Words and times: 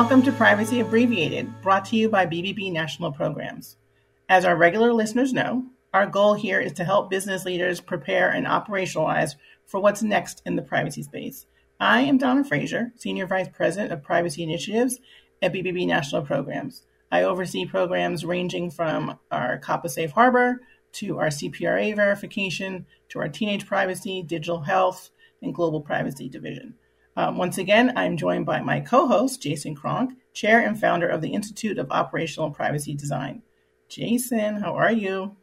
Welcome 0.00 0.22
to 0.22 0.32
Privacy 0.32 0.78
Abbreviated, 0.78 1.60
brought 1.60 1.84
to 1.86 1.96
you 1.96 2.08
by 2.08 2.24
BBB 2.24 2.70
National 2.70 3.10
Programs. 3.10 3.78
As 4.28 4.44
our 4.44 4.54
regular 4.54 4.92
listeners 4.92 5.32
know, 5.32 5.64
our 5.92 6.06
goal 6.06 6.34
here 6.34 6.60
is 6.60 6.72
to 6.74 6.84
help 6.84 7.10
business 7.10 7.44
leaders 7.44 7.80
prepare 7.80 8.30
and 8.30 8.46
operationalize 8.46 9.34
for 9.66 9.80
what's 9.80 10.00
next 10.00 10.40
in 10.46 10.54
the 10.54 10.62
privacy 10.62 11.02
space. 11.02 11.46
I 11.80 12.02
am 12.02 12.16
Donna 12.16 12.44
Fraser, 12.44 12.92
Senior 12.94 13.26
Vice 13.26 13.48
President 13.52 13.90
of 13.90 14.04
Privacy 14.04 14.44
Initiatives 14.44 15.00
at 15.42 15.52
BBB 15.52 15.88
National 15.88 16.22
Programs. 16.22 16.84
I 17.10 17.24
oversee 17.24 17.66
programs 17.66 18.24
ranging 18.24 18.70
from 18.70 19.18
our 19.32 19.58
COPPA 19.58 19.90
Safe 19.90 20.12
Harbor 20.12 20.60
to 20.92 21.18
our 21.18 21.26
CPRA 21.26 21.96
verification 21.96 22.86
to 23.08 23.18
our 23.18 23.28
teenage 23.28 23.66
privacy, 23.66 24.22
digital 24.22 24.60
health, 24.60 25.10
and 25.42 25.52
global 25.52 25.80
privacy 25.80 26.28
division. 26.28 26.76
Um, 27.18 27.36
once 27.36 27.58
again, 27.58 27.94
I'm 27.96 28.16
joined 28.16 28.46
by 28.46 28.60
my 28.60 28.78
co 28.78 29.08
host, 29.08 29.42
Jason 29.42 29.74
Cronk, 29.74 30.12
chair 30.34 30.60
and 30.60 30.78
founder 30.78 31.08
of 31.08 31.20
the 31.20 31.34
Institute 31.34 31.76
of 31.76 31.90
Operational 31.90 32.52
Privacy 32.52 32.94
Design. 32.94 33.42
Jason, 33.88 34.54
how 34.54 34.76
are 34.76 34.92
you? 34.92 35.34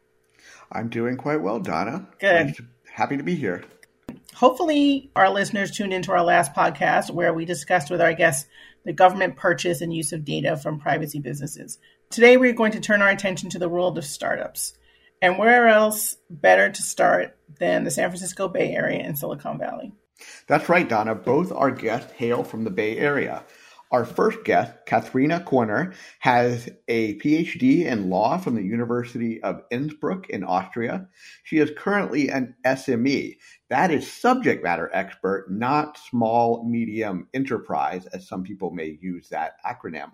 I'm 0.72 0.88
doing 0.88 1.18
quite 1.18 1.42
well, 1.42 1.60
Donna. 1.60 2.08
Good. 2.18 2.46
Nice 2.46 2.56
to, 2.56 2.64
happy 2.90 3.18
to 3.18 3.22
be 3.22 3.34
here. 3.34 3.62
Hopefully, 4.34 5.10
our 5.14 5.28
listeners 5.28 5.70
tuned 5.70 5.92
into 5.92 6.12
our 6.12 6.24
last 6.24 6.54
podcast 6.54 7.10
where 7.10 7.34
we 7.34 7.44
discussed 7.44 7.90
with 7.90 8.00
our 8.00 8.14
guests 8.14 8.48
the 8.86 8.94
government 8.94 9.36
purchase 9.36 9.82
and 9.82 9.92
use 9.92 10.14
of 10.14 10.24
data 10.24 10.56
from 10.56 10.80
privacy 10.80 11.18
businesses. 11.18 11.76
Today, 12.08 12.38
we're 12.38 12.54
going 12.54 12.72
to 12.72 12.80
turn 12.80 13.02
our 13.02 13.10
attention 13.10 13.50
to 13.50 13.58
the 13.58 13.68
world 13.68 13.98
of 13.98 14.06
startups. 14.06 14.72
And 15.20 15.36
where 15.36 15.68
else 15.68 16.16
better 16.30 16.70
to 16.70 16.82
start 16.82 17.36
than 17.58 17.84
the 17.84 17.90
San 17.90 18.08
Francisco 18.08 18.48
Bay 18.48 18.72
Area 18.72 19.02
and 19.02 19.18
Silicon 19.18 19.58
Valley? 19.58 19.92
That's 20.46 20.68
right, 20.68 20.88
Donna. 20.88 21.14
Both 21.14 21.52
our 21.52 21.70
guests 21.70 22.12
hail 22.12 22.44
from 22.44 22.64
the 22.64 22.70
Bay 22.70 22.98
Area. 22.98 23.44
Our 23.92 24.04
first 24.04 24.42
guest, 24.44 24.72
Katharina 24.86 25.40
Koerner, 25.40 25.94
has 26.18 26.68
a 26.88 27.14
PhD 27.18 27.84
in 27.84 28.10
law 28.10 28.36
from 28.36 28.56
the 28.56 28.62
University 28.62 29.40
of 29.42 29.62
Innsbruck 29.70 30.28
in 30.28 30.42
Austria. 30.42 31.08
She 31.44 31.58
is 31.58 31.70
currently 31.76 32.28
an 32.28 32.56
SME. 32.64 33.36
That 33.70 33.92
is 33.92 34.12
subject 34.12 34.64
matter 34.64 34.90
expert, 34.92 35.46
not 35.50 35.98
small 35.98 36.64
medium 36.68 37.28
enterprise, 37.32 38.06
as 38.06 38.26
some 38.26 38.42
people 38.42 38.72
may 38.72 38.98
use 39.00 39.28
that 39.28 39.52
acronym. 39.64 40.10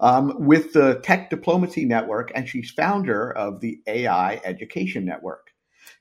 Um, 0.00 0.34
with 0.40 0.72
the 0.72 1.00
Tech 1.04 1.30
Diplomacy 1.30 1.84
Network, 1.84 2.32
and 2.34 2.48
she's 2.48 2.72
founder 2.72 3.30
of 3.30 3.60
the 3.60 3.80
AI 3.86 4.40
Education 4.44 5.04
Network. 5.04 5.53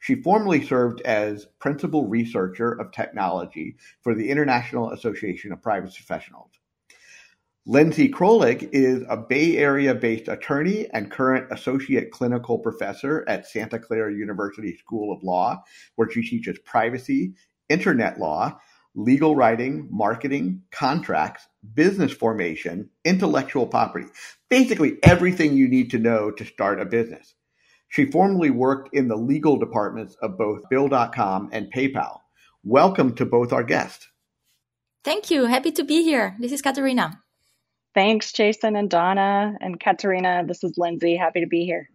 She 0.03 0.15
formerly 0.15 0.61
served 0.61 0.99
as 1.03 1.47
principal 1.59 2.09
researcher 2.09 2.73
of 2.73 2.91
technology 2.91 3.77
for 4.01 4.13
the 4.13 4.29
International 4.29 4.91
Association 4.91 5.53
of 5.53 5.61
Privacy 5.61 6.03
Professionals. 6.05 6.51
Linsey 7.65 8.11
Krolik 8.11 8.67
is 8.73 9.05
a 9.07 9.15
Bay 9.15 9.55
Area 9.55 9.95
based 9.95 10.27
attorney 10.27 10.89
and 10.91 11.09
current 11.09 11.47
associate 11.51 12.11
clinical 12.11 12.59
professor 12.59 13.23
at 13.29 13.47
Santa 13.47 13.79
Clara 13.79 14.13
University 14.13 14.75
School 14.75 15.15
of 15.15 15.23
Law, 15.23 15.63
where 15.95 16.09
she 16.11 16.21
teaches 16.21 16.59
privacy, 16.65 17.35
internet 17.69 18.19
law, 18.19 18.59
legal 18.95 19.37
writing, 19.37 19.87
marketing, 19.89 20.63
contracts, 20.71 21.47
business 21.75 22.11
formation, 22.11 22.89
intellectual 23.05 23.65
property 23.65 24.07
basically 24.53 24.99
everything 25.01 25.57
you 25.57 25.67
need 25.67 25.89
to 25.89 25.97
know 25.97 26.29
to 26.29 26.45
start 26.45 26.79
a 26.79 26.85
business. 26.85 27.33
She 27.93 28.05
formerly 28.05 28.49
worked 28.49 28.95
in 28.95 29.07
the 29.07 29.15
legal 29.15 29.55
departments 29.55 30.15
of 30.19 30.35
both 30.35 30.67
Bill.com 30.67 31.49
and 31.51 31.71
PayPal. 31.71 32.21
Welcome 32.63 33.13
to 33.17 33.25
both 33.25 33.53
our 33.53 33.63
guests. 33.63 34.07
Thank 35.03 35.29
you. 35.29 35.45
Happy 35.45 35.71
to 35.73 35.83
be 35.83 36.01
here. 36.01 36.35
This 36.39 36.51
is 36.51 36.63
Katharina. 36.63 37.21
Thanks, 37.93 38.31
Jason 38.31 38.75
and 38.75 38.89
Donna 38.89 39.55
and 39.61 39.79
Katharina. 39.79 40.43
This 40.47 40.63
is 40.63 40.75
Linsey. 40.75 41.19
Happy 41.19 41.41
to 41.41 41.45
be 41.45 41.65
here. 41.65 41.87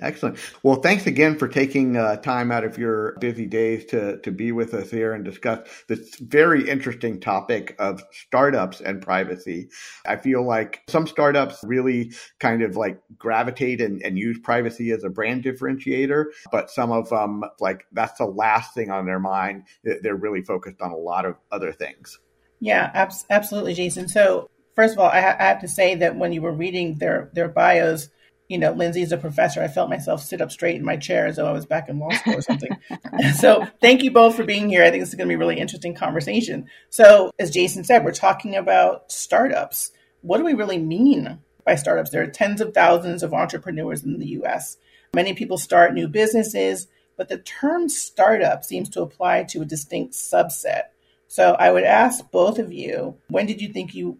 Excellent. 0.00 0.38
Well, 0.62 0.76
thanks 0.76 1.06
again 1.06 1.38
for 1.38 1.48
taking 1.48 1.96
uh, 1.96 2.16
time 2.16 2.52
out 2.52 2.64
of 2.64 2.76
your 2.76 3.16
busy 3.18 3.46
days 3.46 3.84
to, 3.86 4.18
to 4.20 4.30
be 4.30 4.52
with 4.52 4.74
us 4.74 4.90
here 4.90 5.14
and 5.14 5.24
discuss 5.24 5.66
this 5.88 6.16
very 6.18 6.68
interesting 6.68 7.18
topic 7.18 7.74
of 7.78 8.02
startups 8.12 8.80
and 8.80 9.00
privacy. 9.00 9.70
I 10.06 10.16
feel 10.16 10.46
like 10.46 10.82
some 10.88 11.06
startups 11.06 11.60
really 11.64 12.12
kind 12.40 12.62
of 12.62 12.76
like 12.76 13.00
gravitate 13.16 13.80
and, 13.80 14.02
and 14.02 14.18
use 14.18 14.38
privacy 14.42 14.90
as 14.90 15.02
a 15.04 15.10
brand 15.10 15.44
differentiator, 15.44 16.26
but 16.52 16.70
some 16.70 16.92
of 16.92 17.08
them, 17.08 17.44
like, 17.60 17.86
that's 17.92 18.18
the 18.18 18.26
last 18.26 18.74
thing 18.74 18.90
on 18.90 19.06
their 19.06 19.20
mind. 19.20 19.64
They're 19.82 20.16
really 20.16 20.42
focused 20.42 20.80
on 20.82 20.92
a 20.92 20.96
lot 20.96 21.24
of 21.24 21.36
other 21.50 21.72
things. 21.72 22.18
Yeah, 22.60 22.90
abs- 22.94 23.26
absolutely, 23.30 23.74
Jason. 23.74 24.08
So 24.08 24.50
first 24.74 24.94
of 24.94 24.98
all, 24.98 25.10
I, 25.10 25.20
ha- 25.20 25.36
I, 25.38 25.44
have 25.44 25.60
to 25.60 25.68
say 25.68 25.94
that 25.96 26.16
when 26.16 26.32
you 26.32 26.42
were 26.42 26.52
reading 26.52 26.96
their 26.96 27.30
their 27.32 27.48
bios, 27.48 28.08
you 28.48 28.58
know, 28.58 28.72
Linsey's 28.72 29.12
a 29.12 29.16
professor. 29.16 29.62
I 29.62 29.68
felt 29.68 29.90
myself 29.90 30.22
sit 30.22 30.40
up 30.40 30.52
straight 30.52 30.76
in 30.76 30.84
my 30.84 30.96
chair 30.96 31.26
as 31.26 31.36
though 31.36 31.46
I 31.46 31.52
was 31.52 31.66
back 31.66 31.88
in 31.88 31.98
law 31.98 32.10
school 32.12 32.36
or 32.36 32.42
something. 32.42 32.70
so 33.38 33.66
thank 33.80 34.02
you 34.02 34.10
both 34.10 34.36
for 34.36 34.44
being 34.44 34.68
here. 34.68 34.84
I 34.84 34.90
think 34.90 35.02
this 35.02 35.10
is 35.10 35.14
going 35.14 35.26
to 35.26 35.30
be 35.30 35.34
a 35.34 35.38
really 35.38 35.58
interesting 35.58 35.94
conversation. 35.94 36.68
So 36.90 37.30
as 37.38 37.50
Jason 37.50 37.84
said, 37.84 38.04
we're 38.04 38.12
talking 38.12 38.54
about 38.54 39.10
startups. 39.10 39.90
What 40.20 40.38
do 40.38 40.44
we 40.44 40.54
really 40.54 40.78
mean 40.78 41.40
by 41.64 41.74
startups? 41.74 42.10
There 42.10 42.22
are 42.22 42.28
tens 42.28 42.60
of 42.60 42.72
thousands 42.72 43.22
of 43.22 43.34
entrepreneurs 43.34 44.04
in 44.04 44.18
the 44.18 44.28
U.S. 44.28 44.76
Many 45.14 45.34
people 45.34 45.58
start 45.58 45.94
new 45.94 46.08
businesses, 46.08 46.86
but 47.16 47.28
the 47.28 47.38
term 47.38 47.88
startup 47.88 48.64
seems 48.64 48.88
to 48.90 49.02
apply 49.02 49.44
to 49.44 49.62
a 49.62 49.66
distinct 49.66 50.14
subset. 50.14 50.82
So 51.28 51.56
I 51.58 51.72
would 51.72 51.84
ask 51.84 52.30
both 52.30 52.58
of 52.60 52.72
you, 52.72 53.16
when 53.28 53.46
did 53.46 53.60
you 53.60 53.72
think 53.72 53.94
you 53.94 54.18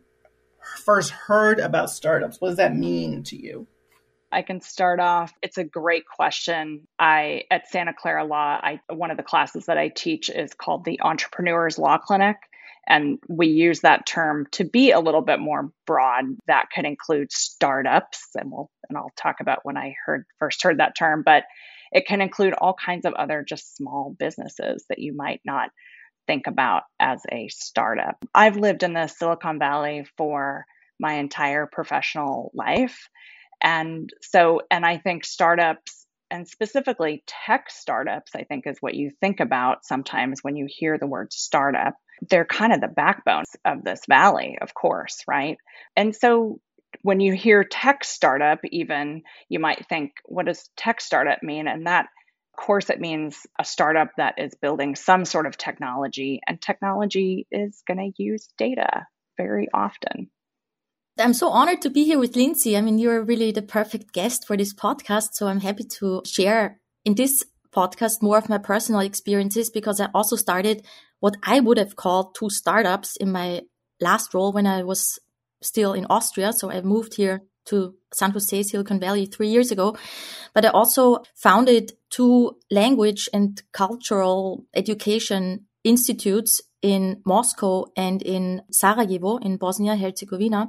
first 0.85 1.11
heard 1.11 1.61
about 1.61 1.91
startups? 1.91 2.41
What 2.41 2.49
does 2.49 2.57
that 2.57 2.75
mean 2.75 3.23
to 3.25 3.37
you? 3.37 3.69
I 4.37 4.43
can 4.43 4.61
start 4.61 5.01
off. 5.01 5.33
It's 5.41 5.57
a 5.57 5.65
great 5.65 6.05
question. 6.07 6.87
I 6.99 7.45
at 7.51 7.69
Santa 7.69 7.95
Clara 7.95 8.23
Law, 8.23 8.61
I 8.63 8.81
one 8.93 9.11
of 9.11 9.17
the 9.17 9.23
classes 9.23 9.65
that 9.65 9.79
I 9.79 9.89
teach 9.89 10.29
is 10.29 10.53
called 10.53 10.85
the 10.85 11.01
Entrepreneurs 11.01 11.79
Law 11.79 11.97
Clinic. 11.97 12.37
And 12.87 13.19
we 13.29 13.47
use 13.47 13.81
that 13.81 14.07
term 14.07 14.47
to 14.53 14.65
be 14.65 14.91
a 14.91 15.01
little 15.01 15.23
bit 15.23 15.41
more 15.41 15.71
broad. 15.87 16.27
That 16.49 16.67
could 16.73 16.85
include 16.85 17.33
startups, 17.33 18.29
and 18.35 18.53
we'll 18.53 18.71
and 18.91 18.99
I'll 18.99 19.11
talk 19.17 19.37
about 19.41 19.61
when 19.63 19.79
I 19.79 19.95
heard 20.05 20.27
first 20.39 20.63
heard 20.63 20.81
that 20.81 20.99
term, 20.99 21.23
but 21.25 21.45
it 21.91 22.07
can 22.07 22.21
include 22.21 22.53
all 22.53 22.75
kinds 22.75 23.07
of 23.07 23.15
other 23.15 23.43
just 23.43 23.75
small 23.75 24.15
businesses 24.19 24.85
that 24.91 24.99
you 24.99 25.17
might 25.17 25.41
not 25.47 25.71
think 26.27 26.47
about 26.47 26.83
as 27.01 27.23
a 27.33 27.49
startup. 27.49 28.23
I've 28.35 28.59
lived 28.59 28.83
in 28.83 28.93
the 28.93 29.07
Silicon 29.07 29.59
Valley 29.59 30.05
for 30.19 30.67
my 31.01 31.15
entire 31.15 31.67
professional 31.67 32.51
life. 32.55 33.09
And 33.63 34.11
so, 34.23 34.63
and 34.71 34.85
I 34.85 34.99
think 34.99 35.25
startups 35.25 36.07
and 36.31 36.47
specifically 36.49 37.23
tech 37.27 37.71
startups, 37.71 38.33
I 38.35 38.45
think 38.45 38.67
is 38.67 38.79
what 38.81 38.95
you 38.95 39.11
think 39.21 39.41
about 39.41 39.85
sometimes 39.85 40.41
when 40.43 40.57
you 40.57 40.67
hear 40.69 40.99
the 40.99 41.07
word 41.07 41.33
startup. 41.33 41.95
They're 42.29 42.45
kind 42.47 42.73
of 42.73 42.81
the 42.81 42.89
backbone 42.89 43.45
of 43.65 43.85
this 43.85 44.01
valley, 44.09 44.59
of 44.61 44.75
course, 44.75 45.23
right? 45.29 45.59
And 45.97 46.17
so 46.17 46.61
when 47.03 47.21
you 47.21 47.35
hear 47.35 47.63
tech 47.63 48.05
startup, 48.05 48.61
even 48.65 49.23
you 49.49 49.59
might 49.59 49.87
think, 49.89 50.13
what 50.25 50.47
does 50.47 50.69
tech 50.77 51.01
startup 51.01 51.43
mean? 51.43 51.69
And 51.69 51.87
that 51.87 52.07
of 52.59 52.65
course, 52.65 52.89
it 52.89 53.01
means 53.01 53.37
a 53.61 53.65
startup 53.65 54.13
that 54.17 54.37
is 54.39 54.55
building 54.55 54.97
some 54.97 55.27
sort 55.27 55.47
of 55.47 55.59
technology, 55.59 56.41
and 56.47 56.61
technology 56.61 57.47
is 57.51 57.83
going 57.87 57.99
to 57.99 58.23
use 58.23 58.49
data 58.57 59.07
very 59.37 59.69
often. 59.75 60.31
I'm 61.19 61.33
so 61.33 61.49
honored 61.49 61.81
to 61.83 61.91
be 61.91 62.05
here 62.05 62.19
with 62.19 62.35
Linsey. 62.35 62.77
I 62.77 62.83
mean, 62.83 62.99
you're 62.99 63.23
really 63.23 63.51
the 63.51 63.63
perfect 63.63 64.13
guest 64.13 64.47
for 64.47 64.55
this 64.55 64.75
podcast. 64.75 65.31
So 65.33 65.47
I'm 65.47 65.61
happy 65.61 65.85
to 65.99 66.21
share 66.27 66.79
in 67.07 67.15
this 67.15 67.43
podcast 67.75 68.21
more 68.21 68.37
of 68.37 68.51
my 68.51 68.59
personal 68.59 69.01
experiences 69.01 69.71
because 69.71 69.99
I 69.99 70.09
also 70.15 70.37
started 70.37 70.85
what 71.21 71.37
I 71.43 71.61
would 71.61 71.79
have 71.79 71.97
called 71.97 72.35
two 72.35 72.51
startups 72.51 73.17
in 73.17 73.33
my 73.33 73.63
last 73.99 74.35
role 74.35 74.53
when 74.53 74.67
I 74.67 74.83
was 74.83 75.19
still 75.63 75.95
in 75.95 76.05
Austria. 76.11 76.53
So 76.53 76.71
I 76.71 76.83
moved 76.83 77.15
here 77.15 77.43
to 77.67 77.95
San 78.13 78.33
Jose, 78.33 78.63
Silicon 78.65 79.01
Valley 79.01 79.25
three 79.25 79.49
years 79.49 79.71
ago. 79.71 79.97
But 80.53 80.67
I 80.67 80.69
also 80.69 81.23
founded 81.35 81.93
two 82.11 82.59
language 82.71 83.27
and 83.33 83.63
cultural 83.73 84.67
education 84.75 85.67
institutes 85.83 86.61
in 86.83 87.23
Moscow 87.25 87.87
and 87.97 88.23
in 88.23 88.63
Sarajevo 88.71 89.39
in 89.39 89.57
Bosnia 89.57 89.97
Herzegovina. 89.97 90.69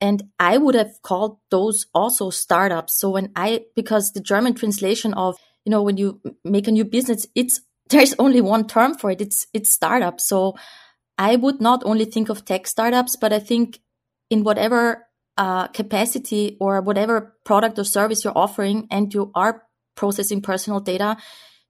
And 0.00 0.24
I 0.38 0.58
would 0.58 0.74
have 0.74 1.00
called 1.02 1.38
those 1.50 1.86
also 1.94 2.30
startups. 2.30 2.98
So 2.98 3.10
when 3.10 3.30
I, 3.36 3.64
because 3.76 4.12
the 4.12 4.20
German 4.20 4.54
translation 4.54 5.14
of, 5.14 5.36
you 5.64 5.70
know, 5.70 5.82
when 5.82 5.96
you 5.96 6.20
make 6.44 6.66
a 6.66 6.72
new 6.72 6.84
business, 6.84 7.26
it's, 7.34 7.60
there's 7.90 8.14
only 8.18 8.40
one 8.40 8.66
term 8.66 8.94
for 8.94 9.10
it. 9.10 9.20
It's, 9.20 9.46
it's 9.52 9.72
startup. 9.72 10.20
So 10.20 10.56
I 11.18 11.36
would 11.36 11.60
not 11.60 11.82
only 11.84 12.04
think 12.04 12.30
of 12.30 12.44
tech 12.44 12.66
startups, 12.66 13.16
but 13.16 13.32
I 13.32 13.38
think 13.38 13.80
in 14.30 14.44
whatever 14.44 15.06
uh, 15.36 15.68
capacity 15.68 16.56
or 16.60 16.80
whatever 16.80 17.36
product 17.44 17.78
or 17.78 17.84
service 17.84 18.24
you're 18.24 18.36
offering 18.36 18.86
and 18.90 19.12
you 19.12 19.30
are 19.34 19.62
processing 19.94 20.40
personal 20.40 20.80
data, 20.80 21.16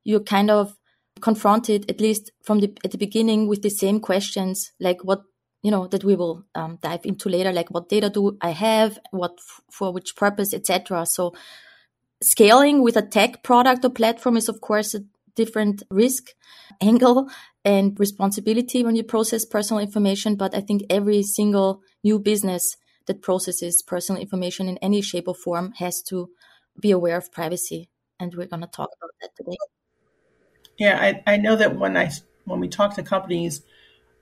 you're 0.05 0.21
kind 0.21 0.51
of 0.51 0.77
confronted, 1.23 1.91
at 1.91 2.01
least 2.01 2.33
from 2.43 2.61
the, 2.61 2.77
at 2.85 2.91
the 2.91 2.99
beginning, 2.99 3.49
with 3.49 3.63
the 3.63 3.71
same 3.71 4.01
questions 4.01 4.73
like 4.81 5.03
what 5.05 5.23
you 5.63 5.71
know 5.71 5.87
that 5.87 6.05
we 6.05 6.17
will 6.17 6.45
um, 6.55 6.79
dive 6.83 7.01
into 7.05 7.29
later 7.29 7.53
like 7.53 7.71
what 7.71 7.89
data 7.89 8.11
do 8.11 8.37
i 8.41 8.51
have 8.51 8.99
what 9.13 9.39
for 9.71 9.93
which 9.93 10.17
purpose 10.17 10.53
etc 10.53 11.07
so 11.07 11.33
scaling 12.21 12.83
with 12.83 12.97
a 12.97 13.03
tech 13.03 13.43
product 13.43 13.85
or 13.85 13.91
platform 13.91 14.37
is 14.37 14.49
of 14.49 14.61
course 14.61 14.95
a 14.95 15.01
different 15.35 15.83
risk 15.91 16.31
angle 16.81 17.31
and 17.65 17.99
responsibility 17.99 18.83
when 18.85 18.97
you 18.97 19.03
process 19.03 19.45
personal 19.45 19.81
information 19.81 20.35
but 20.35 20.55
i 20.55 20.61
think 20.61 20.83
every 20.91 21.23
single 21.23 21.81
new 22.05 22.19
business 22.19 22.77
that 23.07 23.23
processes 23.23 23.83
personal 23.87 24.21
information 24.21 24.69
in 24.69 24.79
any 24.79 25.01
shape 25.01 25.27
or 25.27 25.35
form 25.35 25.73
has 25.79 26.03
to 26.03 26.29
be 26.79 26.91
aware 26.91 27.17
of 27.17 27.33
privacy 27.33 27.89
and 28.21 28.35
we're 28.35 28.47
going 28.47 28.61
to 28.61 28.67
talk 28.67 28.91
about 28.99 29.11
that 29.21 29.31
today 29.37 29.57
yeah 30.79 30.99
I, 31.01 31.35
I 31.35 31.37
know 31.37 31.57
that 31.57 31.77
when 31.77 31.97
i 31.97 32.11
when 32.45 32.61
we 32.61 32.69
talk 32.69 32.95
to 32.95 33.03
companies 33.03 33.63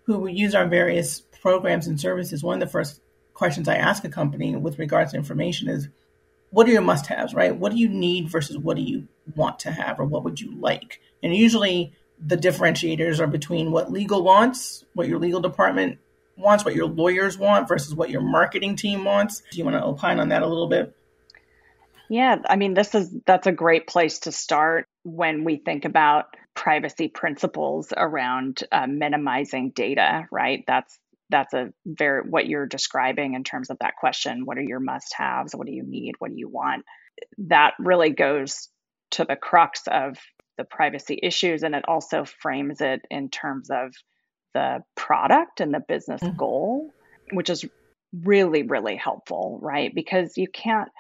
who 0.05 0.27
use 0.27 0.55
our 0.55 0.67
various 0.67 1.21
programs 1.41 1.87
and 1.87 2.01
services, 2.01 2.43
one 2.43 2.61
of 2.61 2.61
the 2.61 2.71
first 2.73 3.01
questions 3.35 3.69
I 3.69 3.77
ask 3.77 4.05
a 4.05 4.09
company 4.09 4.55
with 4.57 4.79
regards 4.79 5.13
to 5.13 5.17
information 5.17 5.69
is, 5.69 5.89
what 6.51 6.69
are 6.69 6.73
your 6.73 6.83
must 6.83 7.07
haves, 7.07 7.33
right? 7.33 7.55
What 7.55 7.73
do 7.73 7.79
you 7.79 7.89
need 7.89 8.29
versus 8.29 8.59
what 8.59 8.77
do 8.77 8.83
you 8.83 9.07
want 9.37 9.61
to 9.61 9.71
have 9.71 10.01
or 10.01 10.05
what 10.05 10.25
would 10.25 10.41
you 10.41 10.55
like? 10.57 11.01
And 11.23 11.35
usually 11.35 11.93
the 12.19 12.37
differentiators 12.37 13.21
are 13.21 13.29
between 13.29 13.71
what 13.71 13.93
legal 13.93 14.23
wants, 14.23 14.85
what 14.95 15.07
your 15.07 15.19
legal 15.19 15.41
department 15.41 15.99
wants, 16.37 16.65
what 16.65 16.75
your 16.75 16.89
lawyers 16.89 17.39
want 17.39 17.69
versus 17.69 17.95
what 17.95 18.11
your 18.11 18.21
marketing 18.21 18.75
team 18.75 19.05
wants. 19.05 19.43
Do 19.53 19.59
you 19.59 19.65
want 19.65 19.77
to 19.77 19.85
opine 19.85 20.19
on 20.19 20.31
that 20.31 20.43
a 20.43 20.47
little 20.47 20.69
bit? 20.69 20.95
Yeah, 22.09 22.39
I 22.49 22.57
mean, 22.57 22.75
this 22.75 22.97
is 22.97 23.15
that's 23.25 23.47
a 23.47 23.53
great 23.53 23.87
place 23.87 24.21
to 24.21 24.33
start 24.33 24.89
when 25.05 25.45
we 25.45 25.57
think 25.57 25.85
about 25.85 26.35
privacy 26.61 27.09
principles 27.09 27.91
around 27.97 28.63
uh, 28.71 28.87
minimizing 28.87 29.71
data, 29.71 30.27
right? 30.31 30.63
That's 30.67 30.99
that's 31.31 31.55
a 31.55 31.73
very 31.87 32.29
what 32.29 32.47
you're 32.47 32.67
describing 32.67 33.33
in 33.33 33.45
terms 33.45 33.71
of 33.71 33.79
that 33.81 33.97
question. 33.97 34.45
What 34.45 34.59
are 34.59 34.63
your 34.63 34.79
must-haves? 34.79 35.55
What 35.55 35.67
do 35.67 35.73
you 35.73 35.85
need? 35.85 36.17
What 36.19 36.33
do 36.33 36.37
you 36.37 36.51
want? 36.51 36.85
That 37.39 37.73
really 37.79 38.11
goes 38.11 38.69
to 39.13 39.25
the 39.25 39.37
crux 39.37 39.85
of 39.91 40.19
the 40.59 40.65
privacy 40.65 41.19
issues, 41.23 41.63
and 41.63 41.75
it 41.75 41.89
also 41.89 42.27
frames 42.27 42.83
it 42.83 43.01
in 43.11 43.31
terms 43.31 43.71
of 43.71 43.95
the 44.53 44.81
product 44.95 45.63
and 45.63 45.73
the 45.73 45.81
business 45.81 46.21
mm-hmm. 46.21 46.37
goal, 46.37 46.91
which 47.33 47.49
is 47.49 47.65
really 48.13 48.65
really 48.65 48.97
helpful, 48.97 49.59
right? 49.63 49.95
Because 49.95 50.37
you 50.37 50.49
can't 50.53 50.91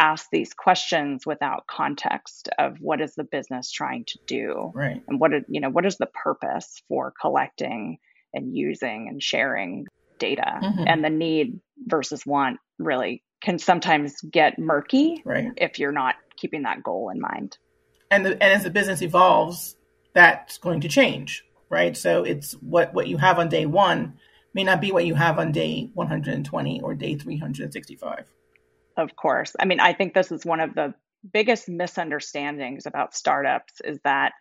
ask 0.00 0.28
these 0.32 0.54
questions 0.54 1.26
without 1.26 1.66
context 1.66 2.48
of 2.58 2.78
what 2.80 3.00
is 3.00 3.14
the 3.14 3.24
business 3.24 3.70
trying 3.70 4.04
to 4.06 4.18
do? 4.26 4.72
Right. 4.74 5.02
And 5.06 5.20
what 5.20 5.32
you 5.48 5.60
know 5.60 5.70
what 5.70 5.86
is 5.86 5.98
the 5.98 6.06
purpose 6.06 6.82
for 6.88 7.12
collecting 7.20 7.98
and 8.32 8.56
using 8.56 9.08
and 9.08 9.22
sharing 9.22 9.86
data? 10.18 10.60
Mm-hmm. 10.62 10.84
and 10.86 11.04
the 11.04 11.10
need 11.10 11.60
versus 11.86 12.26
want 12.26 12.58
really 12.78 13.22
can 13.42 13.58
sometimes 13.58 14.20
get 14.20 14.58
murky 14.58 15.22
right. 15.24 15.52
if 15.56 15.78
you're 15.78 15.92
not 15.92 16.16
keeping 16.36 16.62
that 16.62 16.82
goal 16.82 17.08
in 17.08 17.20
mind. 17.20 17.56
And 18.10 18.26
the, 18.26 18.32
and 18.32 18.42
as 18.42 18.64
the 18.64 18.70
business 18.70 19.02
evolves 19.02 19.76
that's 20.12 20.58
going 20.58 20.80
to 20.80 20.88
change 20.88 21.44
right? 21.70 21.96
So 21.96 22.24
it's 22.24 22.52
what 22.54 22.92
what 22.92 23.06
you 23.06 23.16
have 23.16 23.38
on 23.38 23.48
day 23.48 23.64
1 23.64 24.12
may 24.52 24.64
not 24.64 24.80
be 24.80 24.92
what 24.92 25.06
you 25.06 25.14
have 25.14 25.38
on 25.38 25.52
day 25.52 25.88
120 25.94 26.80
or 26.82 26.94
day 26.94 27.14
365 27.14 28.26
of 29.00 29.16
course. 29.16 29.54
I 29.58 29.64
mean, 29.64 29.80
I 29.80 29.92
think 29.92 30.14
this 30.14 30.30
is 30.30 30.44
one 30.44 30.60
of 30.60 30.74
the 30.74 30.94
biggest 31.32 31.68
misunderstandings 31.68 32.86
about 32.86 33.14
startups 33.14 33.80
is 33.84 33.98
that 34.04 34.32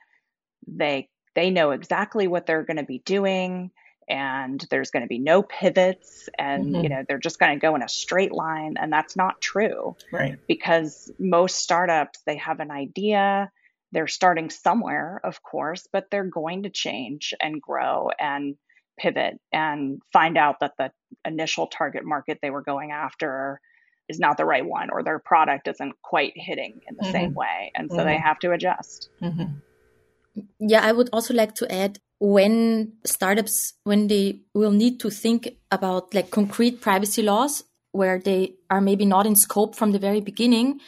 they 0.67 1.09
they 1.35 1.49
know 1.49 1.71
exactly 1.71 2.27
what 2.27 2.45
they're 2.45 2.63
going 2.63 2.77
to 2.77 2.83
be 2.83 3.01
doing 3.05 3.71
and 4.07 4.65
there's 4.71 4.89
going 4.89 5.03
to 5.03 5.07
be 5.07 5.19
no 5.19 5.43
pivots 5.43 6.29
and 6.37 6.65
mm-hmm. 6.73 6.83
you 6.83 6.89
know 6.89 7.03
they're 7.07 7.19
just 7.19 7.39
going 7.39 7.53
to 7.53 7.61
go 7.61 7.75
in 7.75 7.83
a 7.83 7.89
straight 7.89 8.31
line 8.31 8.75
and 8.79 8.91
that's 8.91 9.15
not 9.15 9.39
true 9.41 9.95
right 10.11 10.39
because 10.47 11.11
most 11.19 11.57
startups 11.57 12.19
they 12.25 12.37
have 12.37 12.59
an 12.59 12.71
idea 12.71 13.51
they're 13.91 14.07
starting 14.07 14.49
somewhere 14.49 15.21
of 15.23 15.41
course 15.43 15.87
but 15.91 16.05
they're 16.09 16.23
going 16.23 16.63
to 16.63 16.69
change 16.69 17.33
and 17.41 17.61
grow 17.61 18.09
and 18.19 18.55
pivot 18.97 19.39
and 19.53 20.01
find 20.11 20.37
out 20.37 20.59
that 20.59 20.73
the 20.77 20.91
initial 21.23 21.67
target 21.67 22.03
market 22.03 22.39
they 22.41 22.49
were 22.49 22.63
going 22.63 22.91
after 22.91 23.61
is 24.09 24.19
not 24.19 24.37
the 24.37 24.45
right 24.45 24.65
one 24.65 24.89
or 24.89 25.03
their 25.03 25.19
product 25.19 25.67
isn't 25.67 25.93
quite 26.01 26.33
hitting 26.35 26.81
in 26.87 26.95
the 26.95 27.03
mm-hmm. 27.03 27.11
same 27.11 27.33
way 27.33 27.71
and 27.75 27.89
so 27.89 27.97
mm-hmm. 27.97 28.07
they 28.07 28.17
have 28.17 28.39
to 28.39 28.51
adjust 28.51 29.09
mm-hmm. 29.21 30.43
yeah 30.59 30.81
i 30.83 30.91
would 30.91 31.09
also 31.13 31.33
like 31.33 31.55
to 31.55 31.71
add 31.71 31.99
when 32.19 32.91
startups 33.05 33.73
when 33.83 34.07
they 34.07 34.41
will 34.53 34.71
need 34.71 34.99
to 34.99 35.09
think 35.09 35.47
about 35.71 36.13
like 36.13 36.31
concrete 36.31 36.81
privacy 36.81 37.21
laws 37.21 37.63
where 37.91 38.19
they 38.19 38.53
are 38.69 38.81
maybe 38.81 39.05
not 39.05 39.25
in 39.25 39.35
scope 39.35 39.75
from 39.75 39.91
the 39.91 39.99
very 39.99 40.19
beginning 40.19 40.79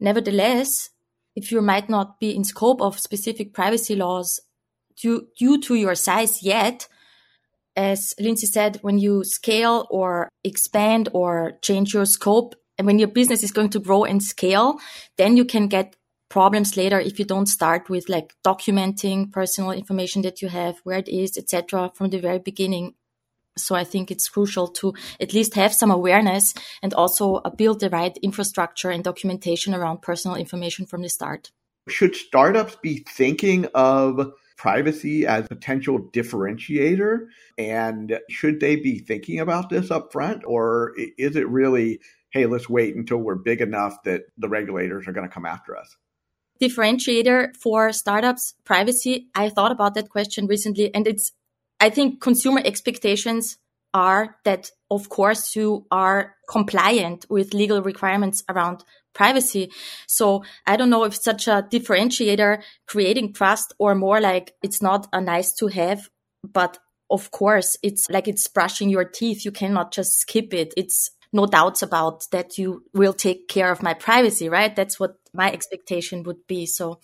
nevertheless 0.00 0.90
if 1.36 1.52
you 1.52 1.62
might 1.62 1.88
not 1.88 2.18
be 2.18 2.34
in 2.34 2.44
scope 2.44 2.82
of 2.82 2.98
specific 2.98 3.54
privacy 3.54 3.94
laws 3.94 4.40
due, 5.00 5.28
due 5.38 5.60
to 5.60 5.74
your 5.76 5.94
size 5.94 6.42
yet 6.42 6.88
as 7.78 8.12
Linsey 8.20 8.46
said, 8.46 8.78
when 8.82 8.98
you 8.98 9.22
scale 9.22 9.86
or 9.88 10.28
expand 10.42 11.08
or 11.12 11.52
change 11.62 11.94
your 11.94 12.06
scope, 12.06 12.56
and 12.76 12.86
when 12.86 12.98
your 12.98 13.06
business 13.08 13.44
is 13.44 13.52
going 13.52 13.70
to 13.70 13.78
grow 13.78 14.02
and 14.02 14.20
scale, 14.20 14.78
then 15.16 15.36
you 15.36 15.44
can 15.44 15.68
get 15.68 15.94
problems 16.28 16.76
later 16.76 16.98
if 16.98 17.20
you 17.20 17.24
don't 17.24 17.46
start 17.46 17.88
with 17.88 18.08
like 18.08 18.34
documenting 18.44 19.30
personal 19.32 19.70
information 19.70 20.22
that 20.22 20.42
you 20.42 20.48
have, 20.48 20.80
where 20.82 20.98
it 20.98 21.08
is, 21.08 21.38
etc., 21.38 21.92
from 21.94 22.10
the 22.10 22.18
very 22.18 22.40
beginning. 22.40 22.94
So 23.56 23.76
I 23.76 23.84
think 23.84 24.10
it's 24.10 24.28
crucial 24.28 24.66
to 24.80 24.94
at 25.20 25.32
least 25.32 25.54
have 25.54 25.72
some 25.72 25.92
awareness 25.92 26.54
and 26.82 26.92
also 26.94 27.36
uh, 27.36 27.50
build 27.50 27.78
the 27.78 27.90
right 27.90 28.16
infrastructure 28.22 28.90
and 28.90 29.04
documentation 29.04 29.72
around 29.72 30.02
personal 30.02 30.36
information 30.36 30.84
from 30.84 31.02
the 31.02 31.08
start. 31.08 31.52
Should 31.88 32.16
startups 32.16 32.76
be 32.82 33.04
thinking 33.08 33.66
of 33.74 34.32
privacy 34.58 35.26
as 35.26 35.48
potential 35.48 35.98
differentiator? 36.12 37.28
And 37.56 38.18
should 38.28 38.60
they 38.60 38.76
be 38.76 38.98
thinking 38.98 39.40
about 39.40 39.70
this 39.70 39.90
up 39.90 40.12
front? 40.12 40.42
Or 40.44 40.92
is 41.16 41.36
it 41.36 41.48
really, 41.48 42.00
hey, 42.30 42.44
let's 42.44 42.68
wait 42.68 42.94
until 42.94 43.18
we're 43.18 43.36
big 43.36 43.62
enough 43.62 44.02
that 44.02 44.24
the 44.36 44.48
regulators 44.48 45.08
are 45.08 45.12
going 45.12 45.26
to 45.26 45.32
come 45.32 45.46
after 45.46 45.76
us? 45.76 45.96
Differentiator 46.60 47.56
for 47.56 47.92
startups, 47.92 48.54
privacy. 48.64 49.28
I 49.34 49.48
thought 49.48 49.72
about 49.72 49.94
that 49.94 50.10
question 50.10 50.46
recently, 50.46 50.92
and 50.92 51.06
it's, 51.06 51.32
I 51.80 51.88
think 51.88 52.20
consumer 52.20 52.60
expectations 52.64 53.58
are 53.94 54.36
that, 54.44 54.72
of 54.90 55.08
course, 55.08 55.54
you 55.54 55.86
are 55.90 56.34
compliant 56.50 57.26
with 57.30 57.54
legal 57.54 57.80
requirements 57.80 58.42
around 58.48 58.84
privacy. 59.18 59.70
So 60.06 60.44
I 60.66 60.76
don't 60.76 60.90
know 60.90 61.04
if 61.04 61.14
such 61.14 61.48
a 61.48 61.66
differentiator 61.70 62.62
creating 62.86 63.34
trust 63.34 63.74
or 63.78 63.94
more 63.94 64.20
like 64.20 64.54
it's 64.62 64.80
not 64.80 65.08
a 65.12 65.20
nice 65.20 65.52
to 65.54 65.66
have, 65.66 66.08
but 66.42 66.78
of 67.10 67.30
course 67.30 67.76
it's 67.82 68.08
like 68.08 68.28
it's 68.28 68.46
brushing 68.46 68.88
your 68.88 69.04
teeth. 69.04 69.44
You 69.44 69.50
cannot 69.50 69.92
just 69.92 70.20
skip 70.20 70.54
it. 70.54 70.72
It's 70.76 71.10
no 71.32 71.46
doubts 71.46 71.82
about 71.82 72.30
that 72.30 72.56
you 72.58 72.84
will 72.94 73.12
take 73.12 73.48
care 73.48 73.70
of 73.70 73.82
my 73.82 73.92
privacy, 73.92 74.48
right? 74.48 74.74
That's 74.74 74.98
what 75.00 75.16
my 75.34 75.50
expectation 75.52 76.22
would 76.22 76.46
be. 76.46 76.64
So 76.64 77.00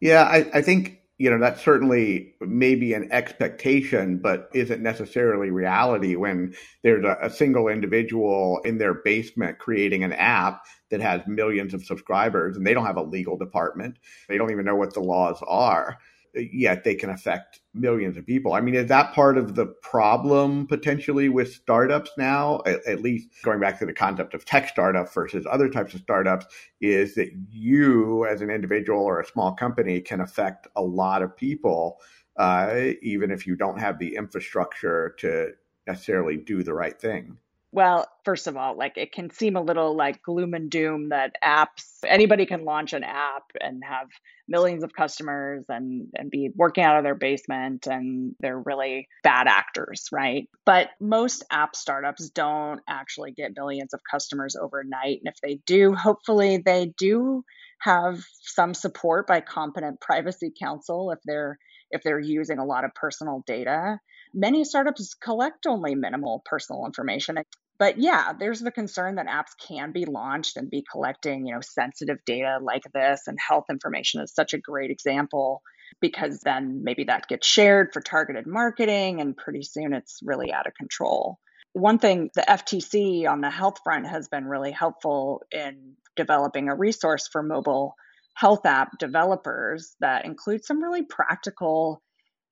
yeah, 0.00 0.22
I, 0.22 0.46
I 0.54 0.62
think 0.62 1.00
you 1.18 1.30
know 1.30 1.38
that's 1.38 1.62
certainly 1.62 2.34
maybe 2.40 2.92
an 2.94 3.08
expectation 3.12 4.18
but 4.18 4.48
isn't 4.52 4.82
necessarily 4.82 5.50
reality 5.50 6.16
when 6.16 6.54
there's 6.82 7.04
a, 7.04 7.16
a, 7.22 7.30
single 7.30 7.68
individual 7.68 8.60
in 8.64 8.78
their 8.78 8.94
basement 8.94 9.58
creating 9.58 10.02
an 10.02 10.12
app 10.12 10.62
that 10.94 11.02
has 11.02 11.20
millions 11.26 11.74
of 11.74 11.84
subscribers 11.84 12.56
and 12.56 12.66
they 12.66 12.74
don't 12.74 12.86
have 12.86 12.96
a 12.96 13.02
legal 13.02 13.36
department 13.36 13.98
they 14.28 14.38
don't 14.38 14.50
even 14.50 14.64
know 14.64 14.76
what 14.76 14.94
the 14.94 15.00
laws 15.00 15.42
are 15.46 15.98
yet 16.34 16.84
they 16.84 16.94
can 16.94 17.10
affect 17.10 17.60
millions 17.74 18.16
of 18.16 18.26
people. 18.26 18.54
I 18.54 18.60
mean, 18.60 18.74
is 18.74 18.88
that 18.88 19.14
part 19.14 19.38
of 19.38 19.54
the 19.54 19.66
problem 19.66 20.66
potentially 20.66 21.28
with 21.28 21.52
startups 21.52 22.10
now? 22.18 22.60
At, 22.66 22.84
at, 22.86 23.02
least 23.02 23.28
going 23.42 23.60
back 23.60 23.78
to 23.78 23.86
the 23.86 23.92
concept 23.92 24.34
of 24.34 24.44
tech 24.44 24.68
startup 24.68 25.12
versus 25.12 25.46
other 25.48 25.68
types 25.68 25.94
of 25.94 26.00
startups, 26.00 26.46
is 26.80 27.14
that 27.14 27.30
you 27.50 28.26
as 28.26 28.40
an 28.40 28.50
individual 28.50 29.00
or 29.00 29.20
a 29.20 29.26
small 29.26 29.54
company 29.54 30.00
can 30.00 30.20
affect 30.20 30.66
a 30.76 30.82
lot 30.82 31.22
of 31.22 31.36
people, 31.36 32.00
uh, 32.36 32.74
even 33.02 33.30
if 33.30 33.46
you 33.46 33.56
don't 33.56 33.78
have 33.78 33.98
the 33.98 34.16
infrastructure 34.16 35.14
to 35.18 35.52
necessarily 35.86 36.36
do 36.36 36.62
the 36.62 36.74
right 36.74 37.00
thing. 37.00 37.36
Well, 37.74 38.06
first 38.24 38.46
of 38.46 38.56
all, 38.56 38.76
like 38.78 38.96
it 38.96 39.10
can 39.10 39.30
seem 39.30 39.56
a 39.56 39.60
little 39.60 39.96
like 39.96 40.22
gloom 40.22 40.54
and 40.54 40.70
doom 40.70 41.08
that 41.08 41.34
apps, 41.44 41.82
anybody 42.06 42.46
can 42.46 42.64
launch 42.64 42.92
an 42.92 43.02
app 43.02 43.42
and 43.60 43.82
have 43.84 44.06
millions 44.46 44.84
of 44.84 44.92
customers 44.92 45.64
and, 45.68 46.06
and 46.14 46.30
be 46.30 46.50
working 46.54 46.84
out 46.84 46.98
of 46.98 47.02
their 47.02 47.16
basement 47.16 47.88
and 47.88 48.36
they're 48.38 48.60
really 48.60 49.08
bad 49.24 49.48
actors, 49.48 50.06
right? 50.12 50.48
But 50.64 50.90
most 51.00 51.42
app 51.50 51.74
startups 51.74 52.30
don't 52.30 52.80
actually 52.88 53.32
get 53.32 53.56
millions 53.56 53.92
of 53.92 54.00
customers 54.08 54.54
overnight. 54.54 55.22
And 55.24 55.34
if 55.34 55.40
they 55.42 55.58
do, 55.66 55.96
hopefully 55.96 56.62
they 56.64 56.92
do 56.96 57.42
have 57.80 58.22
some 58.40 58.74
support 58.74 59.26
by 59.26 59.40
competent 59.40 60.00
privacy 60.00 60.52
counsel 60.56 61.10
if 61.10 61.18
they're 61.24 61.58
if 61.90 62.04
they're 62.04 62.20
using 62.20 62.58
a 62.60 62.64
lot 62.64 62.84
of 62.84 62.94
personal 62.94 63.42
data 63.48 63.98
Many 64.36 64.64
startups 64.64 65.14
collect 65.14 65.64
only 65.64 65.94
minimal 65.94 66.42
personal 66.44 66.86
information. 66.86 67.38
But 67.78 67.98
yeah, 67.98 68.32
there's 68.38 68.60
the 68.60 68.70
concern 68.70 69.16
that 69.16 69.26
apps 69.26 69.56
can 69.66 69.92
be 69.92 70.04
launched 70.04 70.56
and 70.56 70.70
be 70.70 70.84
collecting, 70.90 71.46
you 71.46 71.54
know, 71.54 71.60
sensitive 71.60 72.18
data 72.24 72.58
like 72.62 72.84
this 72.92 73.22
and 73.26 73.36
health 73.40 73.64
information 73.68 74.20
is 74.20 74.32
such 74.32 74.54
a 74.54 74.58
great 74.58 74.90
example 74.90 75.60
because 76.00 76.40
then 76.40 76.82
maybe 76.84 77.04
that 77.04 77.28
gets 77.28 77.46
shared 77.46 77.92
for 77.92 78.00
targeted 78.00 78.46
marketing 78.46 79.20
and 79.20 79.36
pretty 79.36 79.62
soon 79.62 79.92
it's 79.92 80.20
really 80.22 80.52
out 80.52 80.66
of 80.66 80.74
control. 80.74 81.38
One 81.72 81.98
thing 81.98 82.30
the 82.34 82.42
FTC 82.42 83.28
on 83.28 83.40
the 83.40 83.50
health 83.50 83.78
front 83.82 84.06
has 84.06 84.28
been 84.28 84.44
really 84.44 84.70
helpful 84.70 85.42
in 85.50 85.94
developing 86.14 86.68
a 86.68 86.76
resource 86.76 87.28
for 87.30 87.42
mobile 87.42 87.94
health 88.34 88.66
app 88.66 88.98
developers 88.98 89.96
that 90.00 90.24
includes 90.24 90.66
some 90.66 90.82
really 90.82 91.02
practical 91.02 92.00